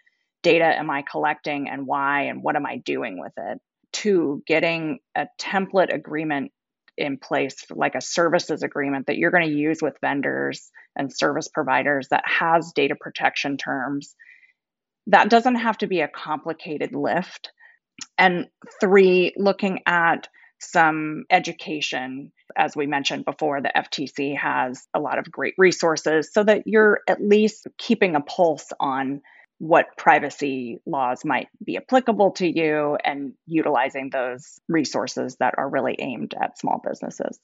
data 0.43 0.65
am 0.65 0.91
i 0.91 1.03
collecting 1.11 1.69
and 1.69 1.87
why 1.87 2.25
and 2.25 2.43
what 2.43 2.55
am 2.55 2.67
i 2.67 2.77
doing 2.77 3.19
with 3.19 3.33
it 3.37 3.59
two, 3.95 4.43
getting 4.47 4.99
a 5.17 5.27
template 5.41 5.95
agreement 5.95 6.53
in 6.99 7.17
place, 7.17 7.57
like 7.71 7.95
a 7.95 8.01
services 8.01 8.63
agreement 8.63 9.07
that 9.07 9.17
you're 9.17 9.31
going 9.31 9.49
to 9.49 9.57
use 9.57 9.79
with 9.81 9.97
vendors 10.01 10.71
and 10.97 11.13
service 11.13 11.49
providers 11.49 12.09
that 12.11 12.25
has 12.27 12.73
data 12.75 12.95
protection 13.01 13.57
terms. 13.57 14.15
That 15.07 15.31
doesn't 15.31 15.57
have 15.57 15.79
to 15.79 15.87
be 15.87 16.01
a 16.01 16.09
complicated 16.09 16.95
lift. 16.95 17.51
And 18.19 18.49
three, 18.81 19.33
looking 19.37 19.81
at 19.87 20.29
some 20.61 21.25
education. 21.31 22.33
As 22.57 22.77
we 22.77 22.87
mentioned 22.87 23.25
before, 23.25 23.61
the 23.61 23.73
FTC 23.77 24.37
has 24.39 24.87
a 24.95 25.01
lot 25.01 25.19
of 25.19 25.31
great 25.31 25.55
resources 25.59 26.31
so 26.33 26.43
that 26.45 26.63
you're 26.67 27.01
at 27.09 27.23
least 27.23 27.67
keeping 27.79 28.15
a 28.15 28.21
pulse 28.21 28.69
on 28.81 29.21
what 29.59 29.97
privacy 29.97 30.81
laws 30.87 31.25
might 31.25 31.49
be 31.65 31.77
applicable 31.77 32.33
to 32.33 32.47
you 32.47 32.99
and 33.05 33.35
utilizing 33.47 34.11
those 34.11 34.61
resources 34.69 35.37
that 35.37 35.55
are 35.57 35.69
really 35.69 35.97
aimed 35.99 36.35
at 36.41 36.59
small 36.59 36.81
businesses. 36.85 37.39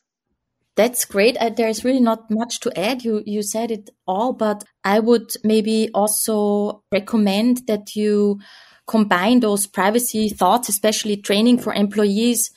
That's 0.77 1.05
great. 1.05 1.37
Uh, 1.37 1.51
there's 1.51 1.85
really 1.85 2.01
not 2.01 2.31
much 2.31 2.61
to 2.61 2.79
add. 2.79 3.05
You 3.05 3.23
you 3.27 3.43
said 3.43 3.71
it 3.71 3.91
all, 4.07 4.33
but 4.33 4.65
I 4.85 5.01
would 5.01 5.31
maybe 5.45 5.91
also 5.93 6.83
recommend 6.93 7.67
that 7.67 7.97
you 7.97 8.41
combine 8.87 9.41
those 9.41 9.67
privacy 9.67 10.29
thoughts, 10.29 10.69
especially 10.69 11.17
training 11.17 11.59
for 11.59 11.75
employees 11.75 12.51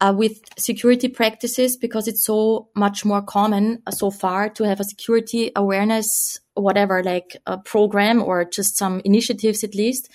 uh, 0.00 0.14
with 0.16 0.40
security 0.58 1.08
practices 1.08 1.76
because 1.76 2.08
it's 2.08 2.24
so 2.24 2.68
much 2.74 3.04
more 3.04 3.22
common 3.22 3.82
uh, 3.86 3.90
so 3.90 4.10
far 4.10 4.48
to 4.50 4.64
have 4.64 4.80
a 4.80 4.84
security 4.84 5.52
awareness 5.56 6.40
whatever 6.56 7.02
like 7.02 7.36
a 7.46 7.58
program 7.58 8.22
or 8.22 8.44
just 8.44 8.76
some 8.76 9.00
initiatives 9.04 9.62
at 9.62 9.74
least 9.74 10.08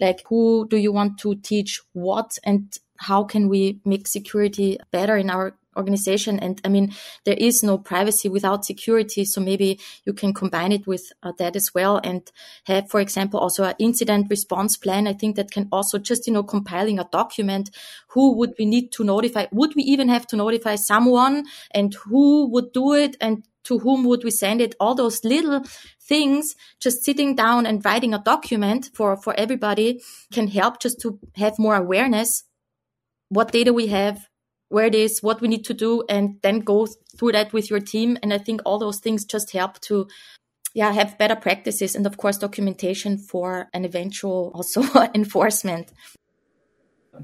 like 0.00 0.22
who 0.28 0.66
do 0.68 0.76
you 0.76 0.92
want 0.92 1.18
to 1.18 1.34
teach 1.36 1.80
what 1.92 2.38
and 2.44 2.78
how 2.98 3.24
can 3.24 3.48
we 3.48 3.80
make 3.84 4.06
security 4.06 4.78
better 4.90 5.16
in 5.16 5.30
our 5.30 5.54
organization. 5.76 6.38
And 6.38 6.60
I 6.64 6.68
mean, 6.68 6.92
there 7.24 7.36
is 7.38 7.62
no 7.62 7.78
privacy 7.78 8.28
without 8.28 8.64
security. 8.64 9.24
So 9.24 9.40
maybe 9.40 9.78
you 10.04 10.12
can 10.12 10.32
combine 10.32 10.72
it 10.72 10.86
with 10.86 11.12
uh, 11.22 11.32
that 11.38 11.54
as 11.54 11.72
well 11.74 12.00
and 12.02 12.30
have, 12.64 12.90
for 12.90 13.00
example, 13.00 13.38
also 13.38 13.64
an 13.64 13.74
incident 13.78 14.28
response 14.30 14.76
plan. 14.76 15.06
I 15.06 15.12
think 15.12 15.36
that 15.36 15.50
can 15.50 15.68
also 15.70 15.98
just, 15.98 16.26
you 16.26 16.32
know, 16.32 16.42
compiling 16.42 16.98
a 16.98 17.08
document. 17.12 17.70
Who 18.08 18.36
would 18.36 18.54
we 18.58 18.64
need 18.64 18.90
to 18.92 19.04
notify? 19.04 19.46
Would 19.52 19.74
we 19.76 19.82
even 19.82 20.08
have 20.08 20.26
to 20.28 20.36
notify 20.36 20.76
someone 20.76 21.44
and 21.70 21.94
who 21.94 22.48
would 22.50 22.72
do 22.72 22.94
it? 22.94 23.16
And 23.20 23.44
to 23.66 23.78
whom 23.78 24.04
would 24.04 24.24
we 24.24 24.30
send 24.30 24.60
it? 24.60 24.74
All 24.80 24.94
those 24.94 25.24
little 25.24 25.62
things, 26.00 26.54
just 26.80 27.04
sitting 27.04 27.34
down 27.34 27.66
and 27.66 27.84
writing 27.84 28.14
a 28.14 28.22
document 28.22 28.90
for, 28.94 29.16
for 29.16 29.34
everybody 29.34 30.02
can 30.32 30.48
help 30.48 30.80
just 30.80 31.00
to 31.00 31.18
have 31.36 31.58
more 31.58 31.76
awareness. 31.76 32.44
What 33.28 33.52
data 33.52 33.72
we 33.72 33.88
have, 33.88 34.28
where 34.68 34.86
it 34.86 34.94
is, 34.94 35.22
what 35.22 35.40
we 35.40 35.48
need 35.48 35.64
to 35.64 35.74
do, 35.74 36.04
and 36.08 36.36
then 36.42 36.60
go 36.60 36.86
through 37.16 37.32
that 37.32 37.52
with 37.52 37.70
your 37.70 37.80
team. 37.80 38.18
And 38.22 38.32
I 38.32 38.38
think 38.38 38.60
all 38.64 38.78
those 38.78 39.00
things 39.00 39.24
just 39.24 39.52
help 39.52 39.80
to 39.82 40.08
yeah, 40.74 40.92
have 40.92 41.16
better 41.16 41.36
practices 41.36 41.96
and 41.96 42.06
of 42.06 42.18
course 42.18 42.36
documentation 42.36 43.16
for 43.16 43.70
an 43.72 43.86
eventual 43.86 44.52
also 44.54 44.82
enforcement. 45.14 45.90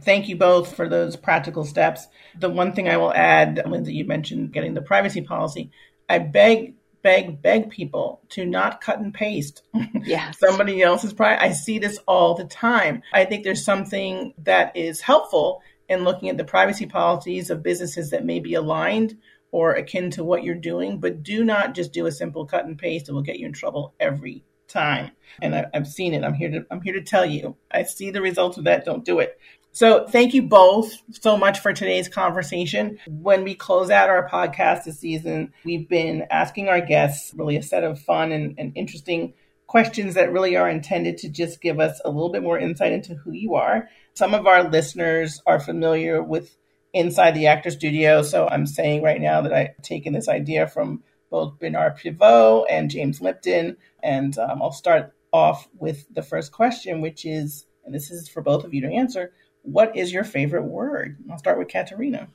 Thank 0.00 0.26
you 0.26 0.36
both 0.36 0.74
for 0.74 0.88
those 0.88 1.16
practical 1.16 1.64
steps. 1.64 2.06
The 2.38 2.48
one 2.48 2.72
thing 2.72 2.88
I 2.88 2.96
will 2.96 3.12
add, 3.12 3.62
Linsey, 3.66 3.92
you 3.92 4.06
mentioned 4.06 4.52
getting 4.52 4.72
the 4.72 4.80
privacy 4.80 5.20
policy. 5.20 5.70
I 6.12 6.18
beg, 6.18 6.74
beg, 7.00 7.40
beg 7.40 7.70
people 7.70 8.20
to 8.30 8.44
not 8.44 8.82
cut 8.82 8.98
and 8.98 9.14
paste 9.14 9.62
yes. 10.02 10.38
somebody 10.46 10.82
else's 10.82 11.14
privacy. 11.14 11.46
I 11.46 11.52
see 11.52 11.78
this 11.78 11.98
all 12.06 12.34
the 12.34 12.44
time. 12.44 13.02
I 13.14 13.24
think 13.24 13.44
there's 13.44 13.64
something 13.64 14.34
that 14.44 14.76
is 14.76 15.00
helpful 15.00 15.62
in 15.88 16.04
looking 16.04 16.28
at 16.28 16.36
the 16.36 16.44
privacy 16.44 16.84
policies 16.84 17.48
of 17.48 17.62
businesses 17.62 18.10
that 18.10 18.26
may 18.26 18.40
be 18.40 18.52
aligned 18.52 19.16
or 19.52 19.72
akin 19.72 20.10
to 20.10 20.22
what 20.22 20.44
you're 20.44 20.54
doing, 20.54 21.00
but 21.00 21.22
do 21.22 21.44
not 21.44 21.74
just 21.74 21.94
do 21.94 22.04
a 22.04 22.12
simple 22.12 22.44
cut 22.44 22.66
and 22.66 22.76
paste. 22.76 23.08
It 23.08 23.12
will 23.12 23.22
get 23.22 23.38
you 23.38 23.46
in 23.46 23.54
trouble 23.54 23.94
every 23.98 24.44
time. 24.68 25.12
And 25.40 25.54
I, 25.54 25.64
have 25.72 25.88
seen 25.88 26.12
it. 26.12 26.24
I'm 26.24 26.34
here 26.34 26.50
to 26.50 26.66
I'm 26.70 26.82
here 26.82 26.94
to 26.94 27.02
tell 27.02 27.24
you. 27.24 27.56
I 27.70 27.84
see 27.84 28.10
the 28.10 28.20
results 28.20 28.58
of 28.58 28.64
that. 28.64 28.84
Don't 28.84 29.04
do 29.04 29.18
it. 29.18 29.38
So 29.74 30.06
thank 30.06 30.34
you 30.34 30.42
both 30.42 30.92
so 31.12 31.38
much 31.38 31.60
for 31.60 31.72
today's 31.72 32.06
conversation. 32.06 32.98
When 33.06 33.42
we 33.42 33.54
close 33.54 33.88
out 33.88 34.10
our 34.10 34.28
podcast 34.28 34.84
this 34.84 35.00
season, 35.00 35.54
we've 35.64 35.88
been 35.88 36.26
asking 36.30 36.68
our 36.68 36.82
guests 36.82 37.32
really 37.34 37.56
a 37.56 37.62
set 37.62 37.82
of 37.82 37.98
fun 37.98 38.32
and, 38.32 38.54
and 38.58 38.72
interesting 38.76 39.32
questions 39.66 40.14
that 40.14 40.30
really 40.30 40.56
are 40.56 40.68
intended 40.68 41.16
to 41.18 41.30
just 41.30 41.62
give 41.62 41.80
us 41.80 42.02
a 42.04 42.10
little 42.10 42.30
bit 42.30 42.42
more 42.42 42.58
insight 42.58 42.92
into 42.92 43.14
who 43.14 43.32
you 43.32 43.54
are. 43.54 43.88
Some 44.12 44.34
of 44.34 44.46
our 44.46 44.68
listeners 44.68 45.40
are 45.46 45.58
familiar 45.58 46.22
with 46.22 46.54
Inside 46.92 47.30
the 47.30 47.46
Actor 47.46 47.70
Studio. 47.70 48.20
So 48.20 48.46
I'm 48.46 48.66
saying 48.66 49.02
right 49.02 49.22
now 49.22 49.40
that 49.40 49.54
I've 49.54 49.80
taken 49.80 50.12
this 50.12 50.28
idea 50.28 50.66
from 50.66 51.02
both 51.30 51.58
Bernard 51.58 51.96
Pivot 51.96 52.66
and 52.68 52.90
James 52.90 53.22
Lipton. 53.22 53.78
And 54.02 54.36
um, 54.36 54.60
I'll 54.60 54.70
start 54.70 55.14
off 55.32 55.66
with 55.78 56.04
the 56.12 56.22
first 56.22 56.52
question, 56.52 57.00
which 57.00 57.24
is, 57.24 57.64
and 57.86 57.94
this 57.94 58.10
is 58.10 58.28
for 58.28 58.42
both 58.42 58.64
of 58.64 58.74
you 58.74 58.82
to 58.82 58.92
answer 58.92 59.32
what 59.62 59.96
is 59.96 60.12
your 60.12 60.24
favorite 60.24 60.64
word? 60.64 61.18
I'll 61.30 61.38
start 61.38 61.58
with 61.58 61.68
Katharina. 61.68 62.28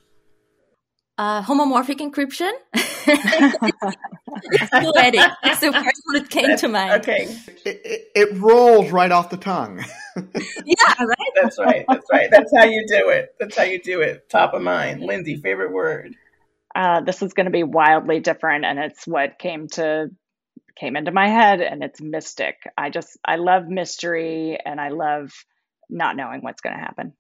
Uh, 1.18 1.42
homomorphic 1.42 1.98
encryption. 1.98 2.52
poetic. 4.72 5.22
That's 5.44 5.62
the 5.62 5.74
first 5.74 6.02
one 6.06 6.14
that 6.14 6.30
came 6.30 6.48
That's, 6.48 6.62
to 6.62 6.68
mind. 6.68 7.02
Okay. 7.02 7.24
It, 7.66 7.82
it, 7.84 8.12
it 8.16 8.38
rolls 8.38 8.92
right 8.92 9.12
off 9.12 9.32
the 9.32 9.38
tongue. 9.38 9.84
yeah, 10.16 10.24
right? 11.00 11.32
That's 11.42 11.58
right. 11.58 11.86
That's 11.88 12.06
right. 12.12 12.30
That's 12.30 12.54
how 12.56 12.66
you 12.66 12.86
do 12.88 13.10
it. 13.10 13.34
That's 13.40 13.58
how 13.58 13.64
you 13.64 13.82
do 13.82 14.02
it. 14.02 14.30
Top 14.30 14.54
of 14.54 14.62
mind. 14.62 15.02
Linsey, 15.02 15.42
favorite 15.42 15.72
word? 15.72 16.14
Uh, 16.76 17.02
this 17.02 17.24
is 17.24 17.34
going 17.34 17.48
to 17.48 17.52
be 17.52 17.64
wildly 17.64 18.20
different, 18.20 18.66
and 18.66 18.78
it's 18.78 19.08
what 19.08 19.40
came 19.40 19.68
to 19.70 20.12
came 20.76 20.96
into 20.96 21.12
my 21.12 21.28
head, 21.28 21.62
and 21.62 21.84
it's 21.84 22.00
mystic. 22.00 22.58
I 22.78 22.92
just 22.92 23.18
I 23.26 23.38
love 23.38 23.68
mystery, 23.68 24.60
and 24.64 24.80
I 24.80 24.90
love 24.90 25.32
not 25.90 26.16
knowing 26.16 26.42
what's 26.42 26.62
going 26.62 26.76
to 26.76 26.82
happen. 26.82 27.14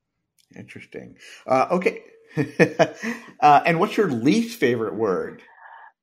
Interesting. 0.56 1.18
Uh, 1.46 1.68
okay. 1.72 2.04
uh, 3.40 3.62
and 3.66 3.80
what's 3.80 3.98
your 3.98 4.10
least 4.10 4.60
favorite 4.60 4.96
word? 4.96 5.42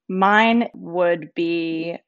Mine 0.09 0.69
would 0.75 1.35
be 1.35 1.99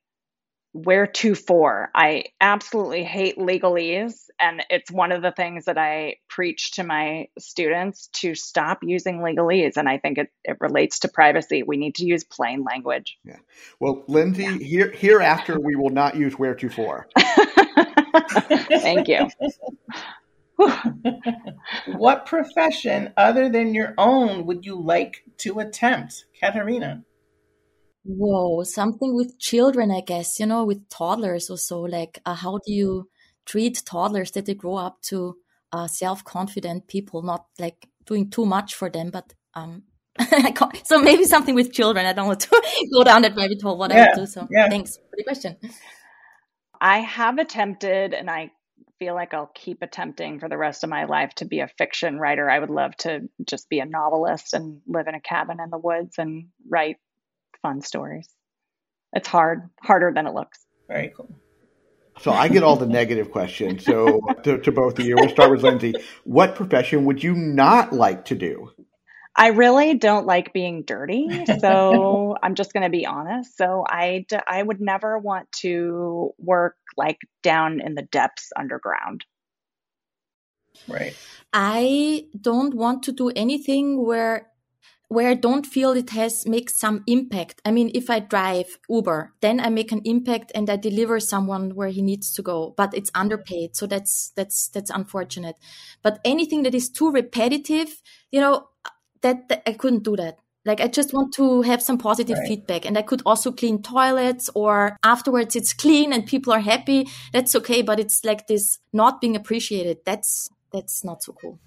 where 0.77 1.07
to 1.07 1.35
for. 1.35 1.91
I 1.95 2.25
absolutely 2.41 3.03
hate 3.03 3.39
legalese. 3.39 4.25
And 4.39 4.63
it's 4.69 4.91
one 4.91 5.11
of 5.13 5.23
the 5.23 5.33
things 5.33 5.65
that 5.65 5.79
I 5.79 6.17
preach 6.29 6.73
to 6.73 6.85
my 6.85 7.29
students 7.39 8.09
to 8.15 8.35
stop 8.35 8.81
using 8.83 9.21
legalese. 9.21 9.79
And 9.79 9.89
I 9.89 9.97
think 9.97 10.19
it, 10.19 10.29
it 10.45 10.59
relates 10.61 10.99
to 11.01 11.09
privacy. 11.09 11.63
We 11.63 11.79
need 11.79 11.95
to 11.97 12.05
use 12.05 12.25
plain 12.25 12.63
language. 12.63 13.17
Yeah. 13.25 13.39
Well, 13.81 14.05
Linsey, 14.09 14.43
yeah. 14.43 14.59
here 14.59 14.91
hereafter 14.91 15.59
we 15.59 15.77
will 15.77 15.91
not 15.91 16.17
use 16.17 16.39
where 16.39 16.55
to 16.55 16.69
for. 16.69 17.09
Thank 18.69 19.09
you. 19.09 19.29
what 21.97 22.27
profession 22.27 23.13
other 23.17 23.49
than 23.49 23.75
your 23.75 23.95
own 23.99 24.47
would 24.47 24.65
you 24.65 24.81
like 24.81 25.25
to 25.39 25.59
attempt, 25.61 26.25
Katharina? 26.41 27.05
Whoa, 28.05 28.63
something 28.63 29.15
with 29.15 29.39
children, 29.39 29.91
I 29.91 30.01
guess, 30.01 30.39
you 30.39 30.47
know, 30.47 30.65
with 30.65 30.89
toddlers 30.89 31.51
or 31.51 31.59
so. 31.59 31.81
Like, 31.81 32.21
uh, 32.25 32.35
how 32.35 32.59
do 32.65 32.73
you 32.73 33.09
treat 33.45 33.83
toddlers 33.85 34.31
that 34.33 34.47
they 34.47 34.55
grow 34.55 34.77
up 34.77 35.03
to 35.09 35.37
uh, 35.73 35.89
self 35.89 36.25
confident 36.25 36.87
people, 36.87 37.23
not 37.23 37.47
like 37.59 37.89
doing 38.05 38.31
too 38.31 38.47
much 38.47 38.75
for 38.75 38.89
them, 38.89 39.11
but 39.11 39.35
um, 39.55 39.83
so 40.85 41.01
maybe 41.01 41.25
something 41.25 41.55
with 41.55 41.73
children. 41.73 42.07
I 42.07 42.13
don't 42.13 42.27
want 42.27 42.41
to 42.41 42.63
go 42.93 43.05
down 43.05 43.23
that 43.23 43.37
rabbit 43.37 43.61
hole. 43.63 43.77
What 43.77 43.91
yeah, 43.91 43.97
I 43.97 44.07
would 44.09 44.25
do. 44.25 44.27
So 44.27 44.47
yeah. 44.51 44.69
thanks 44.69 44.97
for 44.97 45.17
the 45.17 45.25
question. 45.25 45.57
I 46.81 46.99
have 46.99 47.39
attempted, 47.39 48.15
and 48.15 48.31
I 48.31 48.53
feel 48.99 49.15
like 49.15 49.35
I'll 49.35 49.51
keep 49.55 49.83
attempting 49.83 50.41
for 50.41 50.49
the 50.49 50.57
rest 50.57 50.85
of 50.85 50.91
my 50.91 51.05
life 51.05 51.35
to 51.37 51.45
be 51.45 51.61
a 51.61 51.69
fiction 51.79 52.19
writer. 52.19 52.49
I 52.49 52.59
would 52.59 52.71
love 52.71 52.97
to 52.99 53.29
just 53.45 53.69
be 53.69 53.81
a 53.81 53.87
novelist 53.87 54.55
and 54.55 54.81
live 54.87 55.07
in 55.07 55.15
a 55.15 55.21
cabin 55.21 55.59
in 55.63 55.71
the 55.71 55.79
woods 55.79 56.19
and 56.19 56.49
write 56.69 56.97
fun 57.63 57.83
stories. 57.83 58.29
It's 59.13 59.29
hard, 59.29 59.69
harder 59.81 60.13
than 60.15 60.27
it 60.27 60.35
looks. 60.35 60.59
Very 60.89 61.13
cool. 61.17 61.35
So 62.21 62.33
I 62.33 62.49
get 62.49 62.63
all 62.63 62.77
the 62.77 62.87
negative 62.87 63.31
questions. 63.31 63.85
So 63.85 64.21
to, 64.45 64.59
to 64.59 64.73
both 64.73 64.99
of 64.99 65.05
you, 65.05 65.17
we'll 65.17 65.29
start 65.29 65.51
with 65.51 65.63
Linsey. 65.63 65.95
What 66.25 66.55
profession 66.55 67.05
would 67.05 67.23
you 67.23 67.35
not 67.35 67.93
like 67.93 68.27
to 68.27 68.35
do? 68.35 68.71
I 69.37 69.49
really 69.49 69.95
don't 69.95 70.27
like 70.27 70.53
being 70.53 70.83
dirty. 70.83 71.29
So 71.61 72.37
I'm 72.43 72.55
just 72.55 72.73
going 72.73 72.83
to 72.83 72.91
be 72.91 73.07
honest. 73.07 73.57
So 73.57 73.85
I, 73.89 74.27
I 74.47 74.63
would 74.63 74.81
never 74.81 75.19
want 75.19 75.51
to 75.61 76.31
work 76.39 76.77
like 76.97 77.19
down 77.43 77.81
in 77.81 77.95
the 77.95 78.03
depths 78.03 78.53
underground. 78.57 79.25
Right. 80.89 81.17
I 81.53 82.27
don't 82.39 82.75
want 82.75 83.03
to 83.05 83.13
do 83.13 83.31
anything 83.35 84.05
where 84.05 84.49
where 85.09 85.29
I 85.29 85.35
don't 85.35 85.65
feel 85.65 85.93
it 85.93 86.11
has 86.11 86.47
makes 86.47 86.77
some 86.77 87.05
impact. 87.07 87.63
I 87.65 87.71
mean, 87.71 87.91
if 87.95 88.11
I 88.11 88.19
drive 88.19 88.79
Uber, 88.89 89.35
then 89.41 89.61
I 89.61 89.69
make 89.69 89.93
an 89.93 90.03
impact 90.05 90.51
and 90.55 90.69
I 90.69 90.77
deliver 90.77 91.21
someone 91.21 91.77
where 91.77 91.91
he 91.91 92.03
needs 92.03 92.33
to 92.33 92.43
go, 92.43 92.75
but 92.77 92.93
it's 92.93 93.11
underpaid. 93.15 93.77
So 93.77 93.87
that's, 93.87 94.33
that's, 94.35 94.69
that's 94.69 94.91
unfortunate. 94.91 95.57
But 96.03 96.19
anything 96.25 96.65
that 96.65 96.75
is 96.75 96.89
too 96.89 97.11
repetitive, 97.13 98.03
you 98.33 98.41
know, 98.41 98.69
that, 99.27 99.49
that 99.49 99.63
I 99.69 99.73
couldn't 99.73 100.05
do 100.05 100.17
that. 100.17 100.39
Like 100.65 100.81
I 100.81 100.89
just 100.89 101.13
want 101.13 101.33
to 101.35 101.63
have 101.63 101.83
some 101.83 101.99
positive 101.99 102.39
right. 102.39 102.49
feedback 102.49 102.87
and 102.87 102.99
I 102.99 103.03
could 103.03 103.23
also 103.25 103.53
clean 103.53 103.83
toilets 103.83 104.51
or 104.55 104.97
afterwards 105.05 105.55
it's 105.55 105.73
clean 105.73 106.13
and 106.13 106.27
people 106.27 106.53
are 106.53 106.61
happy. 106.61 107.09
That's 107.33 107.55
okay. 107.57 107.83
But 107.83 108.01
it's 108.01 108.25
like 108.25 108.47
this 108.47 108.79
not 108.93 109.21
being 109.21 109.37
appreciated. 109.37 109.99
That's, 110.05 110.51
that's 110.73 111.05
not 111.05 111.23
so 111.23 111.33
cool. 111.41 111.61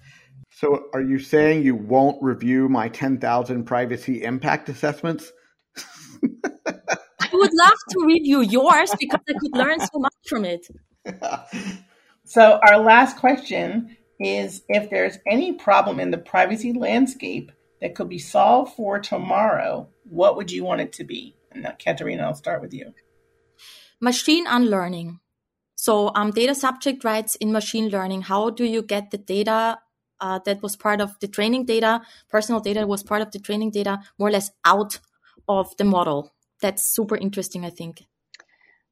So 0.50 0.84
are 0.92 1.00
you 1.00 1.18
saying 1.18 1.62
you 1.62 1.74
won't 1.74 2.22
review 2.22 2.68
my 2.68 2.88
10,000 2.88 3.64
privacy 3.64 4.22
impact 4.22 4.68
assessments? 4.68 5.32
I 6.22 7.30
would 7.32 7.54
love 7.54 7.78
to 7.90 8.04
review 8.06 8.42
yours 8.42 8.92
because 8.98 9.20
I 9.28 9.32
could 9.38 9.56
learn 9.56 9.80
so 9.80 9.98
much 9.98 10.14
from 10.28 10.44
it. 10.44 10.66
so 12.24 12.60
our 12.62 12.78
last 12.78 13.16
question 13.16 13.96
is 14.20 14.62
if 14.68 14.90
there's 14.90 15.18
any 15.26 15.54
problem 15.54 15.98
in 15.98 16.10
the 16.10 16.18
privacy 16.18 16.72
landscape 16.72 17.50
that 17.80 17.94
could 17.94 18.08
be 18.08 18.18
solved 18.18 18.74
for 18.74 18.98
tomorrow, 18.98 19.88
what 20.04 20.36
would 20.36 20.52
you 20.52 20.64
want 20.64 20.82
it 20.82 20.92
to 20.94 21.04
be? 21.04 21.36
And 21.50 21.62
now, 21.62 21.72
Katharina, 21.78 22.24
I'll 22.24 22.34
start 22.34 22.60
with 22.60 22.74
you. 22.74 22.92
Machine 24.00 24.46
unlearning. 24.46 25.20
So, 25.74 26.10
um, 26.14 26.30
data 26.30 26.54
subject 26.54 27.04
rights 27.04 27.36
in 27.36 27.52
machine 27.52 27.88
learning. 27.88 28.22
How 28.22 28.50
do 28.50 28.64
you 28.64 28.82
get 28.82 29.10
the 29.10 29.18
data 29.18 29.78
uh, 30.20 30.38
that 30.44 30.62
was 30.62 30.76
part 30.76 31.00
of 31.00 31.18
the 31.20 31.28
training 31.28 31.64
data, 31.64 32.02
personal 32.28 32.60
data 32.60 32.86
was 32.86 33.02
part 33.02 33.22
of 33.22 33.30
the 33.30 33.38
training 33.38 33.70
data, 33.70 34.00
more 34.18 34.28
or 34.28 34.32
less 34.32 34.50
out 34.64 35.00
of 35.48 35.74
the 35.78 35.84
model? 35.84 36.34
That's 36.60 36.84
super 36.84 37.16
interesting, 37.16 37.64
I 37.64 37.70
think. 37.70 38.04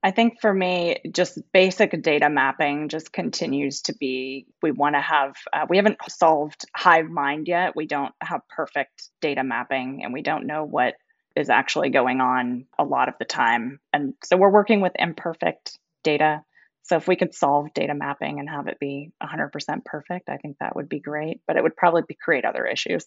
I 0.03 0.13
think 0.13 0.41
for 0.41 0.53
me, 0.55 0.99
just 1.11 1.41
basic 1.53 2.01
data 2.03 2.31
mapping 2.31 2.89
just 2.89 3.13
continues 3.13 3.83
to 3.83 3.95
be. 3.95 4.47
We 4.63 4.71
want 4.71 4.95
to 4.95 5.01
have, 5.01 5.35
uh, 5.53 5.67
we 5.69 5.77
haven't 5.77 5.99
solved 6.09 6.67
Hive 6.75 7.11
Mind 7.11 7.49
yet. 7.49 7.75
We 7.75 7.87
don't 7.87 8.15
have 8.21 8.43
perfect 8.49 9.09
data 9.21 9.43
mapping 9.43 10.05
and 10.05 10.13
we 10.13 10.23
don't 10.23 10.47
know 10.47 10.65
what 10.65 10.95
is 11.35 11.51
actually 11.51 11.91
going 11.91 12.21
on 12.21 12.67
a 12.79 12.85
lot 12.85 13.09
of 13.09 13.15
the 13.19 13.25
time. 13.25 13.81
And 13.93 14.15
so 14.25 14.37
we're 14.37 14.53
working 14.53 14.81
with 14.81 14.93
imperfect 14.97 15.77
data. 16.05 16.43
So 16.83 16.97
if 16.97 17.09
we 17.09 17.17
could 17.17 17.35
solve 17.35 17.75
data 17.75 17.95
mapping 17.95 18.39
and 18.39 18.49
have 18.49 18.69
it 18.69 18.79
be 18.79 19.11
100% 19.23 19.85
perfect, 19.85 20.29
I 20.29 20.37
think 20.37 20.57
that 20.61 20.77
would 20.77 20.89
be 20.89 21.01
great, 21.01 21.41
but 21.47 21.57
it 21.57 21.63
would 21.63 21.77
probably 21.77 22.03
create 22.23 22.45
other 22.45 22.67
issues. 22.67 23.05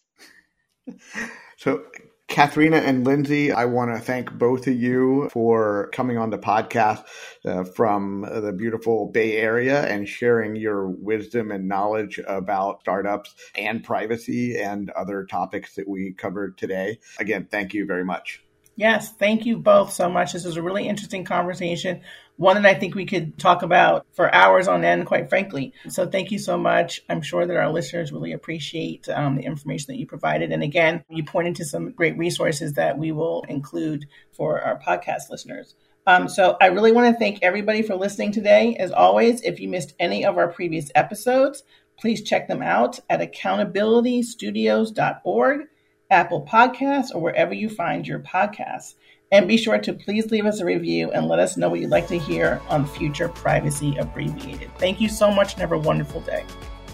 So 1.58 1.84
Katharina 2.32 2.78
and 2.78 3.06
Linsey, 3.06 3.54
I 3.54 3.66
want 3.66 3.94
to 3.94 4.00
thank 4.00 4.32
both 4.32 4.66
of 4.66 4.74
you 4.74 5.28
for 5.34 5.90
coming 5.92 6.18
on 6.18 6.30
the 6.30 6.38
podcast 6.38 7.04
uh, 7.44 7.66
from 7.66 8.22
the 8.22 8.54
beautiful 8.54 9.08
Bay 9.08 9.36
Area 9.36 9.86
and 9.86 10.08
sharing 10.08 10.56
your 10.56 10.88
wisdom 10.88 11.52
and 11.52 11.68
knowledge 11.68 12.22
about 12.26 12.80
startups 12.80 13.36
and 13.54 13.84
privacy 13.84 14.58
and 14.58 14.90
other 14.92 15.26
topics 15.26 15.76
that 15.76 15.90
we 15.90 16.14
covered 16.14 16.58
today. 16.58 17.00
Again, 17.20 17.50
thank 17.52 17.74
you 17.74 17.86
very 17.86 18.06
much. 18.06 18.42
Yes, 18.78 19.12
thank 19.12 19.46
you 19.46 19.58
both 19.58 19.92
so 19.92 20.10
much. 20.10 20.32
This 20.32 20.46
was 20.46 20.56
a 20.56 20.64
really 20.64 20.88
interesting 20.88 21.26
conversation, 21.26 22.02
one 22.42 22.60
that 22.60 22.66
I 22.66 22.74
think 22.74 22.96
we 22.96 23.06
could 23.06 23.38
talk 23.38 23.62
about 23.62 24.08
for 24.14 24.34
hours 24.34 24.68
on 24.68 24.84
end, 24.84 25.06
quite 25.06 25.30
frankly. 25.30 25.76
So 25.90 26.08
thank 26.08 26.32
you 26.32 26.40
so 26.40 26.58
much. 26.58 27.04
I'm 27.08 27.22
sure 27.22 27.46
that 27.46 27.56
our 27.56 27.72
listeners 27.72 28.12
really 28.12 28.32
appreciate 28.32 29.08
um, 29.10 29.36
the 29.36 29.44
information 29.44 29.94
that 29.94 30.00
you 30.00 30.08
provided. 30.08 30.52
And 30.52 30.64
again, 30.64 31.04
you 31.08 31.24
pointed 31.24 31.58
to 31.58 31.66
some 31.66 31.92
great 31.92 32.18
resources 32.18 32.74
that 32.74 32.98
we 32.98 33.12
will 33.12 33.46
include 33.48 34.08
for 34.32 34.60
our 34.60 34.80
podcast 34.80 35.30
listeners. 35.30 35.76
Um, 36.08 36.28
so 36.28 36.58
I 36.60 36.66
really 36.68 36.92
want 36.92 37.14
to 37.14 37.20
thank 37.20 37.44
everybody 37.44 37.84
for 37.84 37.96
listening 37.96 38.32
today. 38.32 38.76
As 38.76 38.92
always, 38.92 39.44
if 39.44 39.60
you 39.60 39.70
missed 39.70 39.94
any 40.00 40.26
of 40.26 40.40
our 40.40 40.48
previous 40.48 40.90
episodes, 40.96 41.62
please 42.00 42.24
check 42.24 42.48
them 42.48 42.64
out 42.64 43.00
at 43.08 43.22
accountabilitystudios.org 43.22 45.68
Apple 46.12 46.46
Podcasts, 46.46 47.16
or 47.16 47.22
wherever 47.22 47.54
you 47.54 47.70
find 47.70 48.06
your 48.06 48.20
podcasts. 48.20 48.96
And 49.32 49.48
be 49.48 49.56
sure 49.56 49.78
to 49.78 49.94
please 49.94 50.30
leave 50.30 50.46
us 50.46 50.60
a 50.60 50.66
review 50.66 51.10
and 51.12 51.28
let 51.28 51.40
us 51.40 51.56
know 51.56 51.70
what 51.70 51.80
you'd 51.80 51.90
like 51.90 52.08
to 52.08 52.20
hear 52.20 52.62
on 52.68 52.86
future 52.86 53.30
Privacy 53.30 53.96
Abbreviated. 53.98 54.70
Thank 54.78 55.00
you 55.00 55.08
so 55.08 55.32
much 55.32 55.54
and 55.54 55.62
have 55.62 55.72
a 55.72 55.78
wonderful 55.78 56.20
day. 56.22 56.44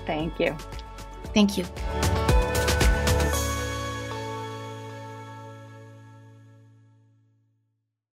Thank 0.05 0.39
you. 0.39 0.55
Thank 1.33 1.57
you. 1.57 1.65